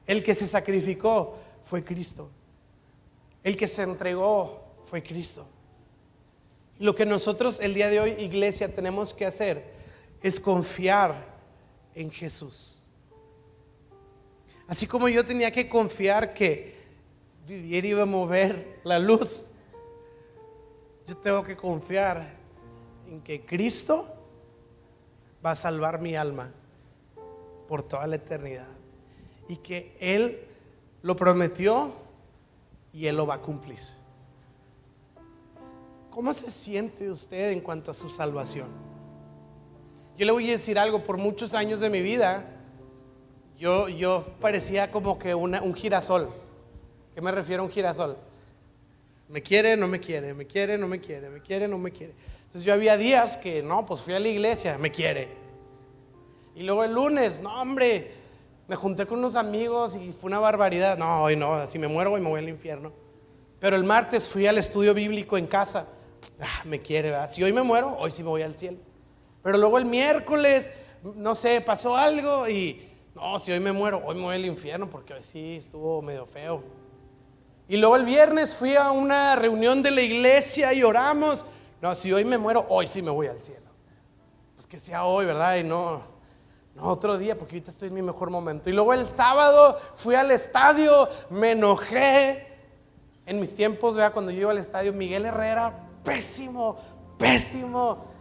El 0.08 0.24
que 0.24 0.34
se 0.34 0.48
sacrificó 0.48 1.38
fue 1.62 1.84
Cristo. 1.84 2.30
El 3.44 3.56
que 3.56 3.68
se 3.68 3.84
entregó 3.84 4.60
fue 4.86 5.04
Cristo. 5.04 5.46
Lo 6.80 6.96
que 6.96 7.06
nosotros 7.06 7.60
el 7.60 7.74
día 7.74 7.88
de 7.90 8.00
hoy, 8.00 8.16
iglesia, 8.18 8.74
tenemos 8.74 9.14
que 9.14 9.24
hacer 9.24 9.73
es 10.24 10.40
confiar 10.40 11.22
en 11.94 12.10
Jesús. 12.10 12.82
Así 14.66 14.86
como 14.86 15.06
yo 15.10 15.22
tenía 15.22 15.50
que 15.50 15.68
confiar 15.68 16.32
que 16.32 16.82
Didier 17.46 17.84
iba 17.84 18.02
a 18.04 18.06
mover 18.06 18.80
la 18.84 18.98
luz, 18.98 19.50
yo 21.06 21.14
tengo 21.18 21.42
que 21.42 21.54
confiar 21.54 22.38
en 23.06 23.20
que 23.20 23.44
Cristo 23.44 24.08
va 25.44 25.50
a 25.50 25.56
salvar 25.56 26.00
mi 26.00 26.16
alma 26.16 26.50
por 27.68 27.82
toda 27.82 28.06
la 28.06 28.16
eternidad 28.16 28.68
y 29.46 29.56
que 29.56 29.94
Él 30.00 30.42
lo 31.02 31.14
prometió 31.16 31.92
y 32.94 33.08
Él 33.08 33.18
lo 33.18 33.26
va 33.26 33.34
a 33.34 33.42
cumplir. 33.42 33.80
¿Cómo 36.10 36.32
se 36.32 36.50
siente 36.50 37.10
usted 37.10 37.50
en 37.50 37.60
cuanto 37.60 37.90
a 37.90 37.94
su 37.94 38.08
salvación? 38.08 38.93
Yo 40.16 40.26
le 40.26 40.32
voy 40.32 40.48
a 40.48 40.52
decir 40.52 40.78
algo, 40.78 41.02
por 41.02 41.18
muchos 41.18 41.54
años 41.54 41.80
de 41.80 41.90
mi 41.90 42.00
vida, 42.00 42.44
yo, 43.58 43.88
yo 43.88 44.24
parecía 44.40 44.90
como 44.90 45.18
que 45.18 45.34
un 45.34 45.74
girasol. 45.74 46.28
¿Qué 47.14 47.20
me 47.20 47.32
refiero 47.32 47.62
a 47.62 47.66
un 47.66 47.72
girasol? 47.72 48.16
Me 49.28 49.42
quiere, 49.42 49.76
no 49.76 49.88
me 49.88 49.98
quiere, 49.98 50.34
me 50.34 50.46
quiere, 50.46 50.78
no 50.78 50.86
me 50.86 51.00
quiere, 51.00 51.30
me 51.30 51.40
quiere, 51.40 51.66
no 51.66 51.78
me 51.78 51.90
quiere. 51.90 52.14
Entonces 52.44 52.62
yo 52.62 52.72
había 52.72 52.96
días 52.96 53.36
que, 53.36 53.62
no, 53.62 53.86
pues 53.86 54.02
fui 54.02 54.14
a 54.14 54.20
la 54.20 54.28
iglesia, 54.28 54.78
me 54.78 54.90
quiere. 54.90 55.28
Y 56.54 56.62
luego 56.62 56.84
el 56.84 56.92
lunes, 56.92 57.40
no, 57.40 57.60
hombre, 57.60 58.12
me 58.68 58.76
junté 58.76 59.06
con 59.06 59.18
unos 59.18 59.34
amigos 59.34 59.96
y 59.96 60.12
fue 60.12 60.28
una 60.28 60.38
barbaridad. 60.38 60.96
No, 60.96 61.24
hoy 61.24 61.34
no, 61.34 61.66
si 61.66 61.78
me 61.78 61.88
muero 61.88 62.12
hoy 62.12 62.20
me 62.20 62.28
voy 62.28 62.38
al 62.38 62.48
infierno. 62.48 62.92
Pero 63.58 63.76
el 63.76 63.82
martes 63.82 64.28
fui 64.28 64.46
al 64.46 64.58
estudio 64.58 64.94
bíblico 64.94 65.36
en 65.36 65.46
casa. 65.46 65.88
Ah, 66.40 66.62
me 66.64 66.80
quiere, 66.80 67.10
¿verdad? 67.10 67.30
Si 67.30 67.42
hoy 67.42 67.52
me 67.52 67.62
muero, 67.62 67.96
hoy 67.98 68.10
sí 68.10 68.22
me 68.22 68.28
voy 68.28 68.42
al 68.42 68.54
cielo. 68.54 68.78
Pero 69.44 69.58
luego 69.58 69.76
el 69.76 69.84
miércoles, 69.84 70.70
no 71.02 71.34
sé, 71.34 71.60
pasó 71.60 71.94
algo 71.94 72.48
y, 72.48 72.90
no, 73.14 73.38
si 73.38 73.52
hoy 73.52 73.60
me 73.60 73.72
muero, 73.72 74.00
hoy 74.02 74.14
me 74.14 74.22
voy 74.22 74.36
al 74.36 74.46
infierno 74.46 74.88
porque 74.88 75.12
hoy 75.12 75.20
sí 75.20 75.56
estuvo 75.56 76.00
medio 76.00 76.24
feo. 76.24 76.64
Y 77.68 77.76
luego 77.76 77.96
el 77.96 78.06
viernes 78.06 78.56
fui 78.56 78.74
a 78.74 78.90
una 78.90 79.36
reunión 79.36 79.82
de 79.82 79.90
la 79.90 80.00
iglesia 80.00 80.72
y 80.72 80.82
oramos. 80.82 81.44
No, 81.82 81.94
si 81.94 82.10
hoy 82.10 82.24
me 82.24 82.38
muero, 82.38 82.64
hoy 82.70 82.86
sí 82.86 83.02
me 83.02 83.10
voy 83.10 83.26
al 83.26 83.38
cielo. 83.38 83.66
Pues 84.54 84.66
que 84.66 84.78
sea 84.78 85.04
hoy, 85.04 85.26
¿verdad? 85.26 85.56
Y 85.56 85.62
no, 85.62 86.00
no 86.74 86.84
otro 86.84 87.18
día, 87.18 87.36
porque 87.36 87.56
ahorita 87.56 87.70
estoy 87.70 87.88
en 87.88 87.94
mi 87.96 88.02
mejor 88.02 88.30
momento. 88.30 88.70
Y 88.70 88.72
luego 88.72 88.94
el 88.94 89.06
sábado 89.08 89.76
fui 89.94 90.14
al 90.14 90.30
estadio, 90.30 91.06
me 91.28 91.50
enojé. 91.50 92.46
En 93.26 93.40
mis 93.40 93.54
tiempos, 93.54 93.94
vea, 93.94 94.10
cuando 94.10 94.30
yo 94.30 94.40
iba 94.40 94.52
al 94.52 94.58
estadio, 94.58 94.94
Miguel 94.94 95.26
Herrera, 95.26 95.86
pésimo, 96.02 96.78
pésimo 97.18 98.13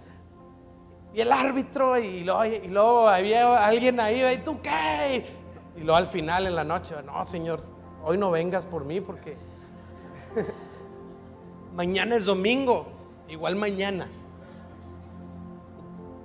y 1.13 1.21
el 1.21 1.31
árbitro, 1.31 1.97
y 1.99 2.23
luego, 2.23 3.07
había 3.07 3.63
alguien 3.63 3.99
ahí, 3.99 4.23
¿y 4.33 4.39
tú 4.39 4.59
qué? 4.61 5.23
Y 5.75 5.81
luego 5.81 5.95
al 5.95 6.07
final 6.07 6.47
en 6.47 6.55
la 6.55 6.63
noche, 6.63 6.95
no, 7.05 7.23
Señor, 7.23 7.59
hoy 8.03 8.17
no 8.17 8.31
vengas 8.31 8.65
por 8.65 8.83
mí 8.83 8.99
porque 8.99 9.37
mañana 11.75 12.15
es 12.15 12.25
domingo, 12.25 12.87
igual 13.29 13.55
mañana, 13.55 14.07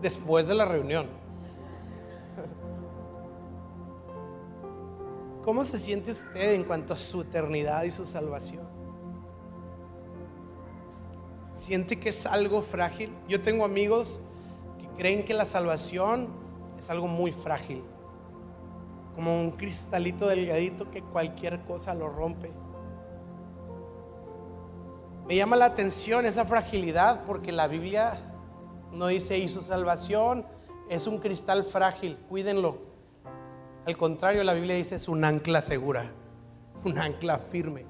después 0.00 0.46
de 0.46 0.54
la 0.54 0.64
reunión. 0.64 1.06
¿Cómo 5.44 5.64
se 5.64 5.76
siente 5.76 6.12
usted 6.12 6.54
en 6.54 6.64
cuanto 6.64 6.94
a 6.94 6.96
su 6.96 7.20
eternidad 7.20 7.82
y 7.82 7.90
su 7.90 8.06
salvación? 8.06 8.66
¿Siente 11.52 12.00
que 12.00 12.08
es 12.08 12.24
algo 12.24 12.62
frágil? 12.62 13.14
Yo 13.28 13.42
tengo 13.42 13.66
amigos 13.66 14.22
creen 14.98 15.24
que 15.24 15.32
la 15.32 15.44
salvación 15.44 16.26
es 16.76 16.90
algo 16.90 17.06
muy 17.06 17.30
frágil, 17.30 17.84
como 19.14 19.40
un 19.40 19.52
cristalito 19.52 20.26
delgadito 20.26 20.90
que 20.90 21.02
cualquier 21.02 21.60
cosa 21.60 21.94
lo 21.94 22.08
rompe. 22.08 22.50
Me 25.28 25.36
llama 25.36 25.54
la 25.54 25.66
atención 25.66 26.26
esa 26.26 26.44
fragilidad 26.44 27.24
porque 27.24 27.52
la 27.52 27.68
Biblia 27.68 28.18
no 28.92 29.06
dice 29.06 29.38
y 29.38 29.46
su 29.46 29.62
salvación 29.62 30.44
es 30.88 31.06
un 31.06 31.18
cristal 31.18 31.62
frágil, 31.62 32.16
cuídenlo. 32.28 32.78
Al 33.86 33.96
contrario, 33.96 34.42
la 34.42 34.54
Biblia 34.54 34.74
dice 34.74 34.96
es 34.96 35.06
un 35.06 35.24
ancla 35.24 35.62
segura, 35.62 36.10
un 36.84 36.98
ancla 36.98 37.38
firme. 37.38 37.86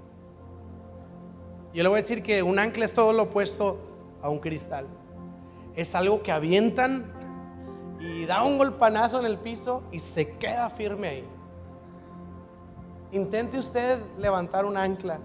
Yo 1.72 1.82
le 1.82 1.88
voy 1.88 2.00
a 2.00 2.02
decir 2.02 2.22
que 2.22 2.42
un 2.42 2.58
ancla 2.58 2.84
es 2.84 2.92
todo 2.92 3.14
lo 3.14 3.24
opuesto 3.24 3.78
a 4.20 4.28
un 4.28 4.40
cristal 4.40 4.86
es 5.78 5.94
algo 5.94 6.24
que 6.24 6.32
avientan 6.32 7.06
y 8.00 8.26
da 8.26 8.42
un 8.42 8.58
golpanazo 8.58 9.20
en 9.20 9.26
el 9.26 9.38
piso 9.38 9.84
y 9.92 10.00
se 10.00 10.32
queda 10.36 10.68
firme 10.70 11.06
ahí. 11.06 11.28
Intente 13.12 13.60
usted 13.60 14.02
levantar 14.18 14.64
un 14.64 14.76
ancla 14.76 15.20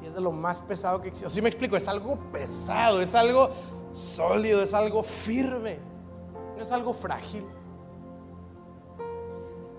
y 0.00 0.06
es 0.06 0.14
de 0.14 0.20
lo 0.20 0.30
más 0.30 0.62
pesado 0.62 1.00
que 1.00 1.08
existe. 1.08 1.28
Si 1.30 1.42
me 1.42 1.48
explico, 1.48 1.76
es 1.76 1.88
algo 1.88 2.16
pesado, 2.30 3.02
es 3.02 3.12
algo 3.12 3.50
sólido, 3.90 4.62
es 4.62 4.72
algo 4.72 5.02
firme, 5.02 5.80
no 6.54 6.62
es 6.62 6.70
algo 6.70 6.92
frágil. 6.92 7.44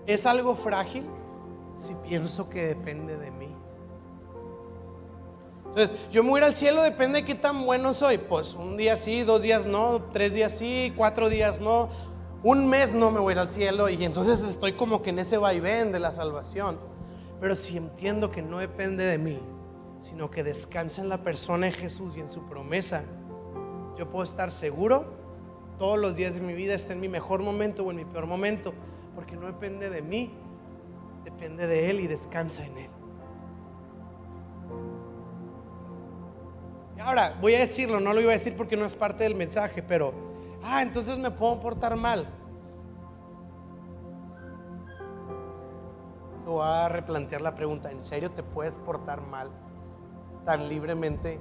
Es 0.06 0.26
algo 0.26 0.54
frágil 0.54 1.08
si 1.72 1.94
pienso 1.94 2.50
que 2.50 2.66
depende 2.66 3.16
de 3.16 3.30
mí. 3.30 3.56
Entonces, 5.74 5.98
yo 6.10 6.22
me 6.22 6.28
voy 6.28 6.42
al 6.42 6.54
cielo, 6.54 6.82
depende 6.82 7.20
de 7.20 7.24
qué 7.24 7.34
tan 7.34 7.64
bueno 7.64 7.94
soy. 7.94 8.18
Pues 8.18 8.52
un 8.52 8.76
día 8.76 8.94
sí, 8.94 9.22
dos 9.22 9.40
días 9.40 9.66
no, 9.66 10.02
tres 10.12 10.34
días 10.34 10.52
sí, 10.52 10.92
cuatro 10.94 11.30
días 11.30 11.60
no. 11.60 11.88
Un 12.42 12.68
mes 12.68 12.94
no 12.94 13.10
me 13.10 13.20
voy 13.20 13.32
al 13.34 13.48
cielo 13.48 13.88
y 13.88 14.04
entonces 14.04 14.42
estoy 14.42 14.74
como 14.74 15.00
que 15.00 15.10
en 15.10 15.18
ese 15.18 15.38
vaivén 15.38 15.90
de 15.90 15.98
la 15.98 16.12
salvación. 16.12 16.78
Pero 17.40 17.56
si 17.56 17.78
entiendo 17.78 18.30
que 18.30 18.42
no 18.42 18.58
depende 18.58 19.04
de 19.04 19.16
mí, 19.16 19.40
sino 19.98 20.30
que 20.30 20.44
descansa 20.44 21.00
en 21.00 21.08
la 21.08 21.22
persona 21.22 21.66
de 21.66 21.72
Jesús 21.72 22.18
y 22.18 22.20
en 22.20 22.28
su 22.28 22.42
promesa, 22.42 23.04
yo 23.96 24.10
puedo 24.10 24.24
estar 24.24 24.52
seguro 24.52 25.06
todos 25.78 25.98
los 25.98 26.16
días 26.16 26.34
de 26.34 26.42
mi 26.42 26.52
vida, 26.52 26.74
esté 26.74 26.92
en 26.92 27.00
mi 27.00 27.08
mejor 27.08 27.42
momento 27.42 27.82
o 27.82 27.90
en 27.90 27.96
mi 27.96 28.04
peor 28.04 28.26
momento, 28.26 28.74
porque 29.14 29.36
no 29.36 29.46
depende 29.46 29.88
de 29.88 30.02
mí, 30.02 30.34
depende 31.24 31.66
de 31.66 31.88
Él 31.88 32.00
y 32.00 32.08
descansa 32.08 32.66
en 32.66 32.76
Él. 32.76 32.90
Ahora, 37.00 37.36
voy 37.40 37.54
a 37.54 37.60
decirlo, 37.60 38.00
no 38.00 38.12
lo 38.12 38.20
iba 38.20 38.30
a 38.30 38.34
decir 38.34 38.56
porque 38.56 38.76
no 38.76 38.84
es 38.84 38.94
parte 38.94 39.24
del 39.24 39.34
mensaje, 39.34 39.82
pero 39.82 40.12
Ah, 40.64 40.82
entonces 40.82 41.18
me 41.18 41.30
puedo 41.30 41.58
portar 41.60 41.96
mal. 41.96 42.26
Voy 46.46 46.62
a 46.64 46.88
replantear 46.88 47.40
la 47.40 47.54
pregunta. 47.54 47.90
¿En 47.90 48.04
serio 48.04 48.30
te 48.30 48.42
puedes 48.42 48.78
portar 48.78 49.20
mal 49.22 49.50
tan 50.44 50.68
libremente 50.68 51.40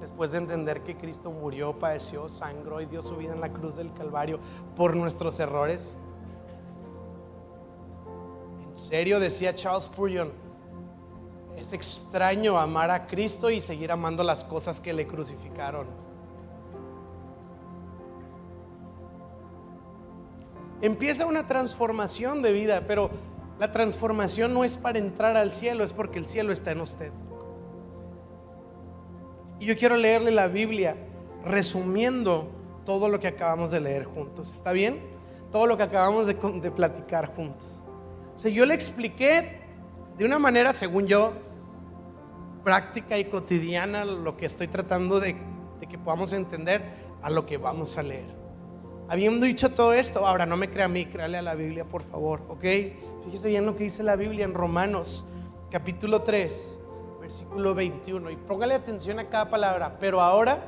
después 0.00 0.32
de 0.32 0.38
entender 0.38 0.82
que 0.82 0.96
Cristo 0.96 1.30
murió, 1.30 1.78
padeció, 1.78 2.28
sangró 2.28 2.80
y 2.80 2.86
dio 2.86 3.02
su 3.02 3.16
vida 3.16 3.32
en 3.32 3.40
la 3.40 3.52
cruz 3.52 3.76
del 3.76 3.92
Calvario 3.92 4.40
por 4.76 4.96
nuestros 4.96 5.38
errores? 5.38 5.98
En 8.72 8.78
serio, 8.78 9.20
decía 9.20 9.54
Charles 9.54 9.84
Spurgeon, 9.84 10.32
es 11.56 11.72
extraño 11.72 12.58
amar 12.58 12.90
a 12.90 13.06
Cristo 13.06 13.50
y 13.50 13.60
seguir 13.60 13.92
amando 13.92 14.22
las 14.24 14.44
cosas 14.44 14.80
que 14.80 14.92
le 14.92 15.06
crucificaron. 15.06 15.86
Empieza 20.82 21.26
una 21.26 21.46
transformación 21.46 22.42
de 22.42 22.52
vida, 22.52 22.82
pero 22.86 23.10
la 23.58 23.72
transformación 23.72 24.52
no 24.52 24.64
es 24.64 24.76
para 24.76 24.98
entrar 24.98 25.36
al 25.36 25.52
cielo, 25.52 25.84
es 25.84 25.92
porque 25.92 26.18
el 26.18 26.28
cielo 26.28 26.52
está 26.52 26.72
en 26.72 26.80
usted. 26.80 27.12
Y 29.60 29.66
yo 29.66 29.76
quiero 29.76 29.96
leerle 29.96 30.30
la 30.30 30.48
Biblia 30.48 30.96
resumiendo 31.44 32.48
todo 32.84 33.08
lo 33.08 33.20
que 33.20 33.28
acabamos 33.28 33.70
de 33.70 33.80
leer 33.80 34.04
juntos. 34.04 34.52
¿Está 34.52 34.72
bien? 34.72 35.00
Todo 35.52 35.66
lo 35.66 35.76
que 35.76 35.84
acabamos 35.84 36.26
de, 36.26 36.34
platicar 36.70 37.34
juntos. 37.34 37.80
O 38.36 38.38
sea, 38.38 38.50
yo 38.50 38.66
le 38.66 38.74
expliqué 38.74 39.60
de 40.18 40.24
una 40.24 40.38
manera, 40.38 40.72
según 40.72 41.06
yo, 41.06 41.32
práctica 42.64 43.18
y 43.18 43.26
cotidiana 43.26 44.04
lo 44.04 44.36
que 44.36 44.46
estoy 44.46 44.68
tratando 44.68 45.20
de, 45.20 45.36
que 45.88 45.98
podamos 45.98 46.32
entender 46.32 46.82
a 47.22 47.28
lo 47.30 47.44
que 47.44 47.58
vamos 47.58 47.98
a 47.98 48.02
leer. 48.02 48.24
Habiendo 49.08 49.44
dicho 49.44 49.70
todo 49.70 49.92
esto, 49.92 50.26
ahora 50.26 50.46
no 50.46 50.56
me 50.56 50.70
crea 50.70 50.86
a 50.86 50.88
mí, 50.88 51.04
créale 51.04 51.36
a 51.36 51.42
la 51.42 51.54
Biblia, 51.54 51.84
por 51.84 52.02
favor, 52.02 52.40
¿ok? 52.48 52.64
Fíjese 53.24 53.48
bien 53.48 53.66
lo 53.66 53.76
que 53.76 53.84
dice 53.84 54.02
la 54.02 54.16
Biblia 54.16 54.44
en 54.46 54.54
Romanos 54.54 55.26
capítulo 55.70 56.22
3, 56.22 56.78
versículo 57.20 57.74
21. 57.74 58.30
Y 58.30 58.36
póngale 58.36 58.74
atención 58.74 59.18
a 59.18 59.28
cada 59.28 59.50
palabra. 59.50 59.98
Pero 60.00 60.20
ahora, 60.20 60.64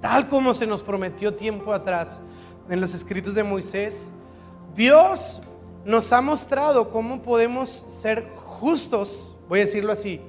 tal 0.00 0.28
como 0.28 0.54
se 0.54 0.66
nos 0.66 0.82
prometió 0.82 1.34
tiempo 1.34 1.72
atrás 1.72 2.20
en 2.68 2.80
los 2.80 2.94
escritos 2.94 3.34
de 3.34 3.42
Moisés, 3.42 4.08
Dios 4.74 5.40
nos 5.84 6.12
ha 6.12 6.20
mostrado 6.20 6.90
cómo 6.90 7.22
podemos 7.22 7.70
ser 7.70 8.28
justos, 8.36 9.33
voy 9.48 9.60
a 9.60 9.62
decirlo 9.62 9.92
así, 9.92 10.20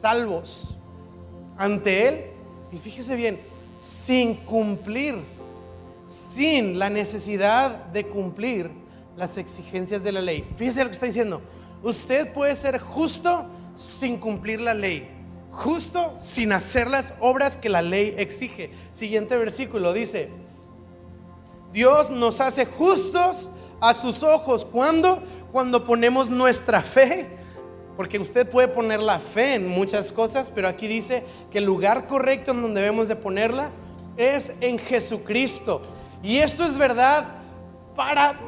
salvos 0.00 0.76
ante 1.56 2.08
Él. 2.08 2.24
Y 2.72 2.78
fíjese 2.78 3.14
bien, 3.16 3.40
sin 3.78 4.34
cumplir, 4.34 5.16
sin 6.06 6.78
la 6.78 6.90
necesidad 6.90 7.86
de 7.86 8.06
cumplir 8.06 8.70
las 9.16 9.36
exigencias 9.36 10.02
de 10.02 10.12
la 10.12 10.20
ley. 10.20 10.46
Fíjese 10.56 10.82
lo 10.82 10.90
que 10.90 10.94
está 10.94 11.06
diciendo. 11.06 11.42
Usted 11.82 12.32
puede 12.32 12.56
ser 12.56 12.78
justo 12.78 13.46
sin 13.76 14.18
cumplir 14.18 14.60
la 14.60 14.74
ley. 14.74 15.08
Justo 15.50 16.14
sin 16.18 16.52
hacer 16.52 16.88
las 16.88 17.12
obras 17.20 17.56
que 17.56 17.68
la 17.68 17.82
ley 17.82 18.14
exige. 18.16 18.70
Siguiente 18.90 19.36
versículo 19.36 19.92
dice, 19.92 20.30
Dios 21.72 22.10
nos 22.10 22.40
hace 22.40 22.64
justos 22.64 23.50
a 23.80 23.92
sus 23.94 24.22
ojos. 24.22 24.64
¿Cuándo? 24.64 25.22
Cuando 25.52 25.84
ponemos 25.84 26.30
nuestra 26.30 26.82
fe. 26.82 27.41
Porque 28.02 28.18
usted 28.18 28.48
puede 28.48 28.66
poner 28.66 28.98
la 28.98 29.20
fe 29.20 29.54
en 29.54 29.68
muchas 29.68 30.10
cosas, 30.10 30.50
pero 30.52 30.66
aquí 30.66 30.88
dice 30.88 31.22
que 31.52 31.58
el 31.58 31.64
lugar 31.64 32.08
correcto 32.08 32.50
en 32.50 32.60
donde 32.60 32.80
debemos 32.80 33.06
de 33.06 33.14
ponerla 33.14 33.70
es 34.16 34.52
en 34.60 34.76
Jesucristo. 34.80 35.80
Y 36.20 36.38
esto 36.38 36.64
es 36.64 36.76
verdad 36.76 37.26
para 37.94 38.40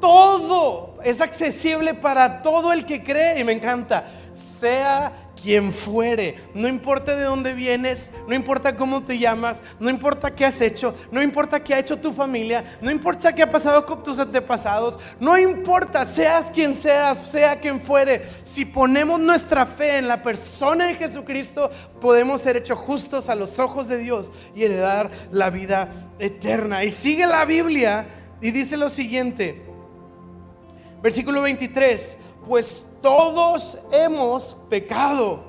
todo, 0.00 0.94
es 1.02 1.20
accesible 1.20 1.94
para 1.94 2.42
todo 2.42 2.72
el 2.72 2.86
que 2.86 3.02
cree 3.02 3.40
y 3.40 3.42
me 3.42 3.50
encanta, 3.50 4.06
sea 4.34 5.10
quien 5.42 5.72
fuere, 5.72 6.36
no 6.54 6.68
importa 6.68 7.16
de 7.16 7.24
dónde 7.24 7.52
vienes, 7.54 8.10
no 8.28 8.34
importa 8.34 8.76
cómo 8.76 9.02
te 9.02 9.18
llamas, 9.18 9.62
no 9.80 9.90
importa 9.90 10.34
qué 10.34 10.44
has 10.44 10.60
hecho, 10.60 10.94
no 11.10 11.20
importa 11.20 11.62
qué 11.62 11.74
ha 11.74 11.78
hecho 11.80 11.98
tu 11.98 12.12
familia, 12.12 12.64
no 12.80 12.90
importa 12.90 13.34
qué 13.34 13.42
ha 13.42 13.50
pasado 13.50 13.84
con 13.84 14.02
tus 14.02 14.18
antepasados, 14.18 14.98
no 15.18 15.36
importa, 15.36 16.04
seas 16.04 16.50
quien 16.50 16.74
seas, 16.74 17.18
sea 17.18 17.60
quien 17.60 17.80
fuere, 17.80 18.22
si 18.44 18.64
ponemos 18.64 19.18
nuestra 19.18 19.66
fe 19.66 19.98
en 19.98 20.06
la 20.06 20.22
persona 20.22 20.86
de 20.86 20.94
Jesucristo, 20.94 21.70
podemos 22.00 22.40
ser 22.40 22.56
hechos 22.56 22.78
justos 22.78 23.28
a 23.28 23.34
los 23.34 23.58
ojos 23.58 23.88
de 23.88 23.98
Dios 23.98 24.30
y 24.54 24.62
heredar 24.62 25.10
la 25.32 25.50
vida 25.50 25.90
eterna. 26.18 26.84
Y 26.84 26.90
sigue 26.90 27.26
la 27.26 27.44
Biblia 27.44 28.06
y 28.40 28.52
dice 28.52 28.76
lo 28.76 28.88
siguiente, 28.88 29.72
Versículo 31.02 31.42
23, 31.42 32.16
pues 32.46 32.86
todos 33.00 33.78
hemos 33.92 34.56
pecado. 34.68 35.40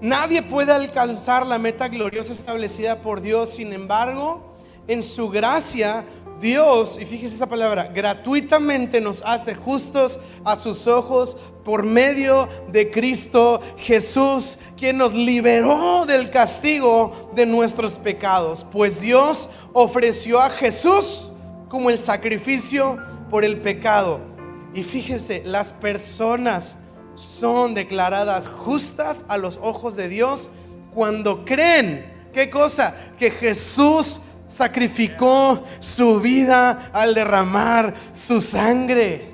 Nadie 0.00 0.42
puede 0.42 0.72
alcanzar 0.72 1.46
la 1.46 1.58
meta 1.58 1.88
gloriosa 1.88 2.32
establecida 2.32 3.02
por 3.02 3.20
Dios. 3.20 3.50
Sin 3.50 3.72
embargo, 3.72 4.54
en 4.88 5.02
su 5.02 5.28
gracia, 5.28 6.04
Dios, 6.40 6.98
y 6.98 7.04
fíjese 7.04 7.34
esa 7.34 7.46
palabra, 7.46 7.90
gratuitamente 7.94 8.98
nos 8.98 9.22
hace 9.26 9.54
justos 9.54 10.18
a 10.42 10.56
sus 10.56 10.86
ojos 10.86 11.36
por 11.64 11.82
medio 11.82 12.48
de 12.68 12.90
Cristo 12.90 13.60
Jesús, 13.76 14.58
quien 14.78 14.96
nos 14.96 15.12
liberó 15.12 16.06
del 16.06 16.30
castigo 16.30 17.30
de 17.34 17.44
nuestros 17.44 17.98
pecados. 17.98 18.64
Pues 18.72 19.02
Dios 19.02 19.50
ofreció 19.74 20.40
a 20.40 20.48
Jesús 20.48 21.30
como 21.68 21.90
el 21.90 21.98
sacrificio 21.98 22.98
por 23.28 23.44
el 23.44 23.60
pecado. 23.60 24.29
Y 24.74 24.82
fíjese, 24.82 25.42
las 25.44 25.72
personas 25.72 26.76
son 27.14 27.74
declaradas 27.74 28.48
justas 28.48 29.24
a 29.28 29.36
los 29.36 29.58
ojos 29.62 29.96
de 29.96 30.08
Dios 30.08 30.50
cuando 30.94 31.44
creen, 31.44 32.30
¿qué 32.32 32.50
cosa? 32.50 32.94
Que 33.18 33.30
Jesús 33.30 34.20
sacrificó 34.46 35.62
su 35.80 36.20
vida 36.20 36.90
al 36.92 37.14
derramar 37.14 37.94
su 38.12 38.40
sangre. 38.40 39.30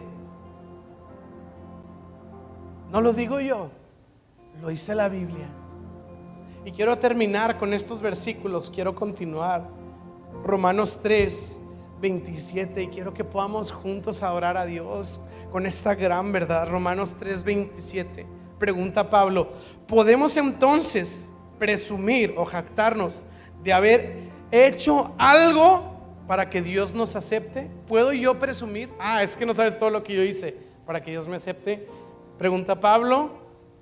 No 2.90 3.00
lo 3.00 3.12
digo 3.12 3.40
yo, 3.40 3.70
lo 4.60 4.68
dice 4.68 4.94
la 4.94 5.08
Biblia. 5.08 5.48
Y 6.64 6.72
quiero 6.72 6.98
terminar 6.98 7.58
con 7.58 7.72
estos 7.72 8.00
versículos, 8.00 8.70
quiero 8.70 8.94
continuar. 8.94 9.68
Romanos 10.44 11.00
3, 11.02 11.60
27 12.00 12.82
y 12.82 12.88
quiero 12.88 13.14
que 13.14 13.24
podamos 13.24 13.72
juntos 13.72 14.22
adorar 14.22 14.56
a 14.56 14.66
Dios 14.66 15.20
con 15.50 15.66
esta 15.66 15.94
gran 15.94 16.32
verdad. 16.32 16.68
Romanos 16.68 17.16
3, 17.18 17.42
27. 17.44 18.26
Pregunta 18.58 19.10
Pablo, 19.10 19.52
¿podemos 19.86 20.36
entonces 20.36 21.32
presumir 21.58 22.34
o 22.36 22.44
jactarnos 22.44 23.26
de 23.62 23.72
haber 23.72 24.28
hecho 24.50 25.14
algo 25.18 25.96
para 26.26 26.50
que 26.50 26.62
Dios 26.62 26.94
nos 26.94 27.16
acepte? 27.16 27.70
¿Puedo 27.86 28.12
yo 28.12 28.38
presumir? 28.38 28.90
Ah, 28.98 29.22
es 29.22 29.36
que 29.36 29.46
no 29.46 29.54
sabes 29.54 29.78
todo 29.78 29.90
lo 29.90 30.02
que 30.02 30.14
yo 30.14 30.22
hice 30.22 30.56
para 30.84 31.02
que 31.02 31.10
Dios 31.10 31.26
me 31.26 31.36
acepte. 31.36 31.86
Pregunta 32.38 32.80
Pablo 32.80 33.30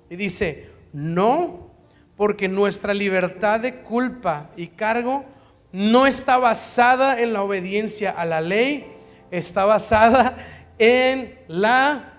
y 0.09 0.15
dice, 0.15 0.69
no, 0.93 1.71
porque 2.15 2.47
nuestra 2.47 2.93
libertad 2.93 3.59
de 3.59 3.81
culpa 3.81 4.49
y 4.55 4.67
cargo 4.67 5.25
no 5.71 6.07
está 6.07 6.37
basada 6.37 7.21
en 7.21 7.33
la 7.33 7.41
obediencia 7.43 8.11
a 8.11 8.25
la 8.25 8.41
ley, 8.41 8.87
está 9.31 9.65
basada 9.65 10.37
en 10.77 11.37
la 11.47 12.11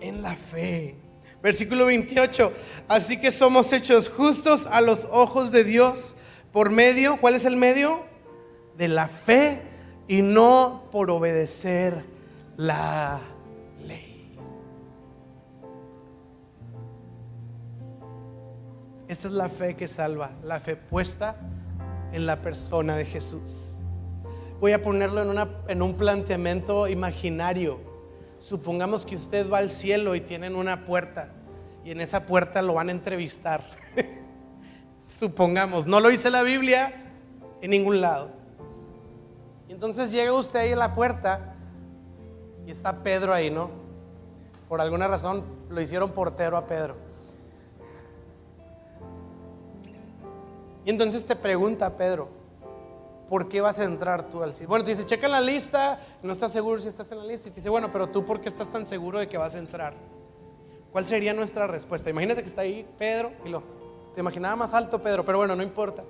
en 0.00 0.22
la 0.22 0.36
fe. 0.36 0.96
Versículo 1.42 1.86
28. 1.86 2.52
Así 2.88 3.20
que 3.20 3.30
somos 3.30 3.72
hechos 3.72 4.08
justos 4.08 4.66
a 4.66 4.80
los 4.80 5.06
ojos 5.10 5.50
de 5.50 5.64
Dios 5.64 6.14
por 6.52 6.70
medio, 6.70 7.20
¿cuál 7.20 7.34
es 7.34 7.44
el 7.44 7.56
medio? 7.56 8.04
De 8.76 8.88
la 8.88 9.08
fe 9.08 9.60
y 10.06 10.22
no 10.22 10.88
por 10.92 11.10
obedecer 11.10 12.04
la 12.56 13.20
ley. 13.82 14.38
Esta 19.08 19.28
es 19.28 19.34
la 19.34 19.48
fe 19.48 19.74
que 19.74 19.88
salva, 19.88 20.32
la 20.44 20.60
fe 20.60 20.76
puesta 20.76 21.36
en 22.14 22.26
la 22.26 22.40
persona 22.40 22.94
de 22.94 23.04
Jesús. 23.04 23.74
Voy 24.60 24.70
a 24.72 24.82
ponerlo 24.82 25.20
en, 25.20 25.48
en 25.68 25.82
un 25.82 25.94
planteamiento 25.96 26.86
imaginario. 26.86 27.80
Supongamos 28.38 29.04
que 29.04 29.16
usted 29.16 29.50
va 29.50 29.58
al 29.58 29.70
cielo 29.70 30.14
y 30.14 30.20
tienen 30.20 30.54
una 30.54 30.86
puerta 30.86 31.32
y 31.84 31.90
en 31.90 32.00
esa 32.00 32.24
puerta 32.24 32.62
lo 32.62 32.74
van 32.74 32.88
a 32.88 32.92
entrevistar. 32.92 33.68
Supongamos, 35.04 35.86
no 35.86 35.98
lo 35.98 36.08
dice 36.08 36.30
la 36.30 36.42
Biblia 36.42 37.12
en 37.60 37.70
ningún 37.72 38.00
lado. 38.00 38.30
Y 39.68 39.72
entonces 39.72 40.12
llega 40.12 40.32
usted 40.32 40.60
ahí 40.60 40.72
a 40.72 40.76
la 40.76 40.94
puerta 40.94 41.56
y 42.64 42.70
está 42.70 43.02
Pedro 43.02 43.34
ahí, 43.34 43.50
¿no? 43.50 43.70
Por 44.68 44.80
alguna 44.80 45.08
razón 45.08 45.44
lo 45.68 45.80
hicieron 45.80 46.10
portero 46.10 46.56
a 46.56 46.66
Pedro. 46.66 47.03
Y 50.84 50.90
entonces 50.90 51.24
te 51.24 51.34
pregunta 51.34 51.96
Pedro, 51.96 52.28
¿por 53.28 53.48
qué 53.48 53.60
vas 53.60 53.78
a 53.78 53.84
entrar 53.84 54.28
tú 54.28 54.42
al 54.42 54.54
cielo? 54.54 54.68
Bueno, 54.68 54.84
te 54.84 54.90
dice, 54.90 55.04
checa 55.04 55.28
la 55.28 55.40
lista, 55.40 55.98
no 56.22 56.32
estás 56.32 56.52
seguro 56.52 56.78
si 56.78 56.88
estás 56.88 57.10
en 57.12 57.18
la 57.18 57.24
lista. 57.24 57.48
Y 57.48 57.50
te 57.52 57.56
dice, 57.56 57.70
bueno, 57.70 57.90
pero 57.90 58.08
tú, 58.08 58.24
¿por 58.24 58.40
qué 58.40 58.48
estás 58.48 58.68
tan 58.68 58.86
seguro 58.86 59.18
de 59.18 59.28
que 59.28 59.38
vas 59.38 59.54
a 59.54 59.58
entrar? 59.58 59.94
¿Cuál 60.92 61.06
sería 61.06 61.32
nuestra 61.32 61.66
respuesta? 61.66 62.10
Imagínate 62.10 62.42
que 62.42 62.48
está 62.48 62.62
ahí 62.62 62.86
Pedro 62.98 63.32
y 63.44 63.48
lo, 63.48 63.62
te 64.14 64.20
imaginaba 64.20 64.54
más 64.56 64.74
alto 64.74 65.02
Pedro, 65.02 65.24
pero 65.24 65.38
bueno, 65.38 65.56
no 65.56 65.62
importa. 65.62 66.04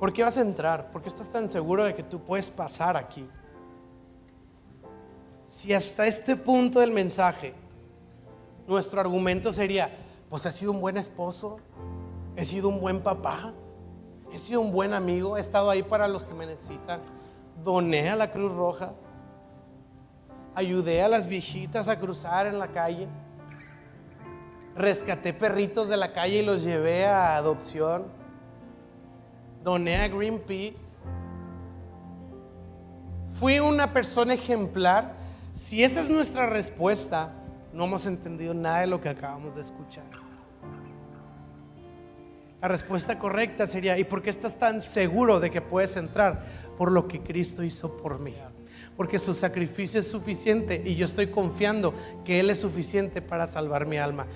¿Por 0.00 0.12
qué 0.12 0.22
vas 0.22 0.36
a 0.36 0.40
entrar? 0.40 0.90
¿Por 0.90 1.02
qué 1.02 1.08
estás 1.08 1.30
tan 1.30 1.50
seguro 1.50 1.84
de 1.84 1.94
que 1.94 2.02
tú 2.02 2.20
puedes 2.20 2.50
pasar 2.50 2.96
aquí? 2.96 3.28
Si 5.44 5.72
hasta 5.72 6.06
este 6.06 6.36
punto 6.36 6.80
del 6.80 6.92
mensaje 6.92 7.54
nuestro 8.66 9.00
argumento 9.00 9.52
sería, 9.52 9.90
pues 10.28 10.44
he 10.46 10.52
sido 10.52 10.72
un 10.72 10.80
buen 10.80 10.96
esposo, 10.96 11.58
he 12.38 12.44
sido 12.44 12.68
un 12.68 12.80
buen 12.80 13.00
papá, 13.00 13.52
he 14.32 14.38
sido 14.38 14.60
un 14.60 14.70
buen 14.70 14.94
amigo, 14.94 15.36
he 15.36 15.40
estado 15.40 15.70
ahí 15.70 15.82
para 15.82 16.06
los 16.06 16.22
que 16.22 16.34
me 16.34 16.46
necesitan, 16.46 17.00
doné 17.64 18.10
a 18.10 18.14
la 18.14 18.30
Cruz 18.30 18.54
Roja, 18.54 18.92
ayudé 20.54 21.02
a 21.02 21.08
las 21.08 21.26
viejitas 21.26 21.88
a 21.88 21.98
cruzar 21.98 22.46
en 22.46 22.60
la 22.60 22.68
calle, 22.68 23.08
rescaté 24.76 25.32
perritos 25.32 25.88
de 25.88 25.96
la 25.96 26.12
calle 26.12 26.38
y 26.38 26.46
los 26.46 26.62
llevé 26.62 27.06
a 27.06 27.36
adopción, 27.36 28.04
doné 29.64 29.96
a 29.96 30.06
Greenpeace, 30.06 31.02
fui 33.40 33.58
una 33.58 33.92
persona 33.92 34.34
ejemplar. 34.34 35.16
Si 35.52 35.82
esa 35.82 35.98
es 35.98 36.08
nuestra 36.08 36.46
respuesta, 36.46 37.32
no 37.72 37.86
hemos 37.86 38.06
entendido 38.06 38.54
nada 38.54 38.82
de 38.82 38.86
lo 38.86 39.00
que 39.00 39.08
acabamos 39.08 39.56
de 39.56 39.62
escuchar. 39.62 40.27
La 42.60 42.66
respuesta 42.66 43.18
correcta 43.18 43.66
sería, 43.68 43.98
¿y 43.98 44.04
por 44.04 44.20
qué 44.20 44.30
estás 44.30 44.58
tan 44.58 44.80
seguro 44.80 45.38
de 45.38 45.50
que 45.50 45.60
puedes 45.60 45.96
entrar? 45.96 46.44
Por 46.76 46.90
lo 46.90 47.06
que 47.06 47.20
Cristo 47.20 47.62
hizo 47.62 47.96
por 47.96 48.18
mí. 48.18 48.34
Porque 48.96 49.20
su 49.20 49.32
sacrificio 49.32 50.00
es 50.00 50.10
suficiente 50.10 50.82
y 50.84 50.96
yo 50.96 51.04
estoy 51.04 51.28
confiando 51.28 51.94
que 52.24 52.40
Él 52.40 52.50
es 52.50 52.58
suficiente 52.58 53.22
para 53.22 53.46
salvar 53.46 53.86
mi 53.86 53.96
alma. 53.96 54.26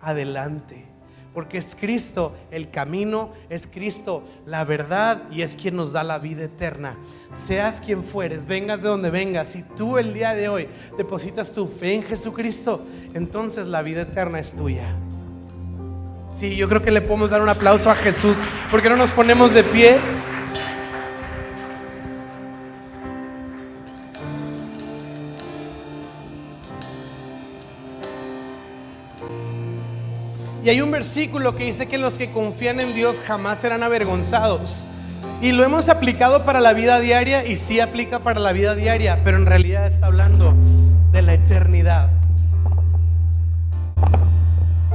Adelante. 0.00 0.84
Porque 1.32 1.58
es 1.58 1.76
Cristo 1.76 2.34
el 2.50 2.70
camino, 2.70 3.32
es 3.48 3.68
Cristo 3.68 4.24
la 4.46 4.64
verdad 4.64 5.22
y 5.30 5.42
es 5.42 5.54
quien 5.54 5.76
nos 5.76 5.92
da 5.92 6.02
la 6.02 6.18
vida 6.18 6.42
eterna. 6.42 6.98
Seas 7.30 7.80
quien 7.80 8.02
fueres, 8.02 8.46
vengas 8.46 8.82
de 8.82 8.88
donde 8.88 9.10
vengas, 9.10 9.46
si 9.46 9.62
tú 9.62 9.96
el 9.96 10.12
día 10.12 10.34
de 10.34 10.48
hoy 10.48 10.66
depositas 10.98 11.52
tu 11.52 11.68
fe 11.68 11.94
en 11.94 12.02
Jesucristo, 12.02 12.84
entonces 13.14 13.68
la 13.68 13.82
vida 13.82 14.02
eterna 14.02 14.40
es 14.40 14.54
tuya. 14.54 14.92
Sí, 16.32 16.56
yo 16.56 16.68
creo 16.68 16.82
que 16.82 16.90
le 16.90 17.00
podemos 17.02 17.30
dar 17.30 17.42
un 17.42 17.48
aplauso 17.48 17.90
a 17.90 17.94
Jesús. 17.94 18.46
porque 18.70 18.88
no 18.88 18.96
nos 18.96 19.12
ponemos 19.12 19.52
de 19.52 19.64
pie? 19.64 19.98
Y 30.62 30.68
hay 30.68 30.80
un 30.82 30.90
versículo 30.90 31.56
que 31.56 31.64
dice 31.64 31.86
que 31.86 31.96
los 31.96 32.18
que 32.18 32.30
confían 32.30 32.80
en 32.80 32.94
Dios 32.94 33.18
jamás 33.26 33.58
serán 33.58 33.82
avergonzados. 33.82 34.86
Y 35.40 35.52
lo 35.52 35.64
hemos 35.64 35.88
aplicado 35.88 36.44
para 36.44 36.60
la 36.60 36.74
vida 36.74 37.00
diaria 37.00 37.46
y 37.46 37.56
sí 37.56 37.80
aplica 37.80 38.18
para 38.18 38.40
la 38.40 38.52
vida 38.52 38.74
diaria, 38.74 39.20
pero 39.24 39.38
en 39.38 39.46
realidad 39.46 39.86
está 39.86 40.06
hablando 40.06 40.54
de 41.12 41.22
la 41.22 41.32
eternidad. 41.32 42.19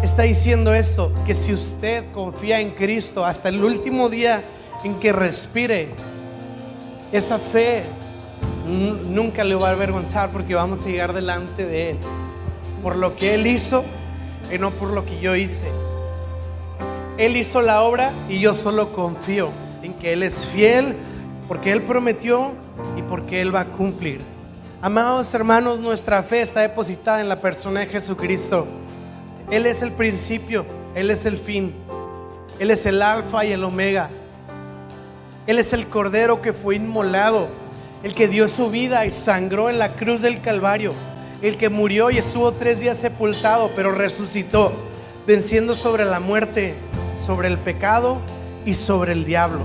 Está 0.03 0.23
diciendo 0.23 0.73
eso, 0.73 1.11
que 1.25 1.33
si 1.33 1.53
usted 1.53 2.03
confía 2.13 2.59
en 2.59 2.71
Cristo 2.71 3.25
hasta 3.25 3.49
el 3.49 3.63
último 3.63 4.09
día 4.09 4.41
en 4.83 4.99
que 4.99 5.11
respire, 5.11 5.89
esa 7.11 7.39
fe 7.39 7.83
nunca 9.09 9.43
le 9.43 9.55
va 9.55 9.69
a 9.69 9.71
avergonzar 9.71 10.31
porque 10.31 10.53
vamos 10.53 10.83
a 10.83 10.87
llegar 10.87 11.13
delante 11.13 11.65
de 11.65 11.91
Él 11.91 11.97
por 12.83 12.97
lo 12.97 13.15
que 13.15 13.33
Él 13.33 13.47
hizo 13.47 13.83
y 14.53 14.59
no 14.59 14.69
por 14.69 14.93
lo 14.93 15.05
que 15.05 15.19
yo 15.19 15.35
hice. 15.35 15.65
Él 17.17 17.35
hizo 17.37 17.61
la 17.61 17.81
obra 17.81 18.11
y 18.29 18.39
yo 18.39 18.53
solo 18.53 18.93
confío 18.93 19.49
en 19.81 19.93
que 19.95 20.13
Él 20.13 20.21
es 20.21 20.45
fiel 20.45 20.95
porque 21.47 21.71
Él 21.71 21.81
prometió 21.81 22.51
y 22.95 23.01
porque 23.01 23.41
Él 23.41 23.55
va 23.55 23.61
a 23.61 23.65
cumplir. 23.65 24.21
Amados 24.81 25.33
hermanos, 25.33 25.79
nuestra 25.79 26.21
fe 26.21 26.41
está 26.41 26.59
depositada 26.59 27.21
en 27.21 27.29
la 27.29 27.41
persona 27.41 27.79
de 27.79 27.87
Jesucristo. 27.87 28.67
Él 29.51 29.65
es 29.65 29.81
el 29.81 29.91
principio, 29.91 30.65
Él 30.95 31.11
es 31.11 31.25
el 31.25 31.37
fin, 31.37 31.73
Él 32.59 32.71
es 32.71 32.85
el 32.85 33.01
alfa 33.01 33.45
y 33.45 33.51
el 33.51 33.63
omega. 33.63 34.09
Él 35.47 35.59
es 35.59 35.73
el 35.73 35.87
cordero 35.87 36.41
que 36.41 36.53
fue 36.53 36.75
inmolado, 36.75 37.47
el 38.03 38.15
que 38.15 38.27
dio 38.27 38.47
su 38.47 38.69
vida 38.69 39.05
y 39.05 39.11
sangró 39.11 39.69
en 39.69 39.79
la 39.79 39.89
cruz 39.89 40.21
del 40.21 40.41
Calvario 40.41 40.91
el 41.41 41.57
que 41.57 41.69
murió 41.69 42.09
y 42.09 42.17
estuvo 42.17 42.51
tres 42.51 42.79
días 42.79 42.97
sepultado, 42.97 43.71
pero 43.75 43.91
resucitó, 43.91 44.71
venciendo 45.27 45.75
sobre 45.75 46.05
la 46.05 46.19
muerte, 46.19 46.73
sobre 47.17 47.47
el 47.47 47.57
pecado 47.57 48.17
y 48.65 48.73
sobre 48.73 49.11
el 49.13 49.25
diablo. 49.25 49.61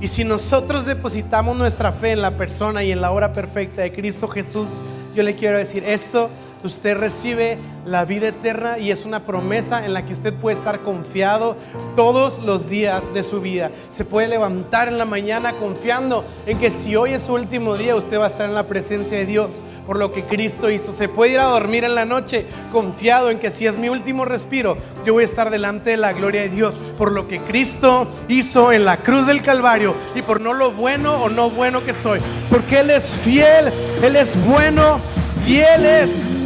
Y 0.00 0.08
si 0.08 0.24
nosotros 0.24 0.86
depositamos 0.86 1.56
nuestra 1.56 1.92
fe 1.92 2.12
en 2.12 2.22
la 2.22 2.32
persona 2.32 2.84
y 2.84 2.92
en 2.92 3.00
la 3.00 3.10
obra 3.10 3.32
perfecta 3.32 3.82
de 3.82 3.92
Cristo 3.92 4.28
Jesús, 4.28 4.82
yo 5.14 5.22
le 5.22 5.34
quiero 5.34 5.58
decir, 5.58 5.82
esto 5.84 6.28
usted 6.66 6.96
recibe 6.96 7.58
la 7.86 8.04
vida 8.04 8.28
eterna 8.28 8.78
y 8.78 8.90
es 8.90 9.04
una 9.04 9.26
promesa 9.26 9.84
en 9.84 9.92
la 9.92 10.04
que 10.06 10.14
usted 10.14 10.32
puede 10.32 10.56
estar 10.56 10.80
confiado 10.80 11.56
todos 11.96 12.38
los 12.42 12.70
días 12.70 13.12
de 13.12 13.22
su 13.22 13.40
vida. 13.40 13.70
Se 13.90 14.04
puede 14.04 14.28
levantar 14.28 14.88
en 14.88 14.96
la 14.96 15.04
mañana 15.04 15.52
confiando 15.52 16.24
en 16.46 16.58
que 16.58 16.70
si 16.70 16.96
hoy 16.96 17.12
es 17.12 17.24
su 17.24 17.34
último 17.34 17.76
día, 17.76 17.94
usted 17.94 18.18
va 18.18 18.24
a 18.24 18.28
estar 18.28 18.48
en 18.48 18.54
la 18.54 18.66
presencia 18.66 19.18
de 19.18 19.26
Dios 19.26 19.60
por 19.86 19.98
lo 19.98 20.12
que 20.12 20.24
Cristo 20.24 20.70
hizo. 20.70 20.92
Se 20.92 21.08
puede 21.08 21.32
ir 21.32 21.38
a 21.38 21.44
dormir 21.44 21.84
en 21.84 21.94
la 21.94 22.06
noche 22.06 22.46
confiado 22.72 23.30
en 23.30 23.38
que 23.38 23.50
si 23.50 23.66
es 23.66 23.76
mi 23.76 23.88
último 23.88 24.24
respiro, 24.24 24.78
yo 25.04 25.12
voy 25.12 25.24
a 25.24 25.26
estar 25.26 25.50
delante 25.50 25.90
de 25.90 25.96
la 25.98 26.12
gloria 26.12 26.42
de 26.42 26.48
Dios 26.48 26.80
por 26.96 27.12
lo 27.12 27.28
que 27.28 27.40
Cristo 27.40 28.06
hizo 28.28 28.72
en 28.72 28.84
la 28.84 28.96
cruz 28.96 29.26
del 29.26 29.42
Calvario 29.42 29.94
y 30.14 30.22
por 30.22 30.40
no 30.40 30.54
lo 30.54 30.72
bueno 30.72 31.22
o 31.22 31.28
no 31.28 31.50
bueno 31.50 31.84
que 31.84 31.92
soy, 31.92 32.20
porque 32.50 32.80
Él 32.80 32.90
es 32.90 33.14
fiel, 33.16 33.70
Él 34.02 34.16
es 34.16 34.42
bueno 34.46 34.98
y 35.46 35.56
Él 35.56 35.84
es 35.84 36.43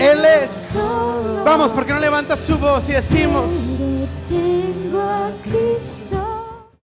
él 0.00 0.24
es. 0.24 0.92
Vamos, 1.44 1.72
porque 1.72 1.92
no 1.92 2.00
levanta 2.00 2.36
su 2.36 2.58
voz 2.58 2.88
y 2.88 2.92
decimos. 2.92 3.78
Tengo 4.28 5.00
a 5.00 5.30
Cristo. 5.42 6.29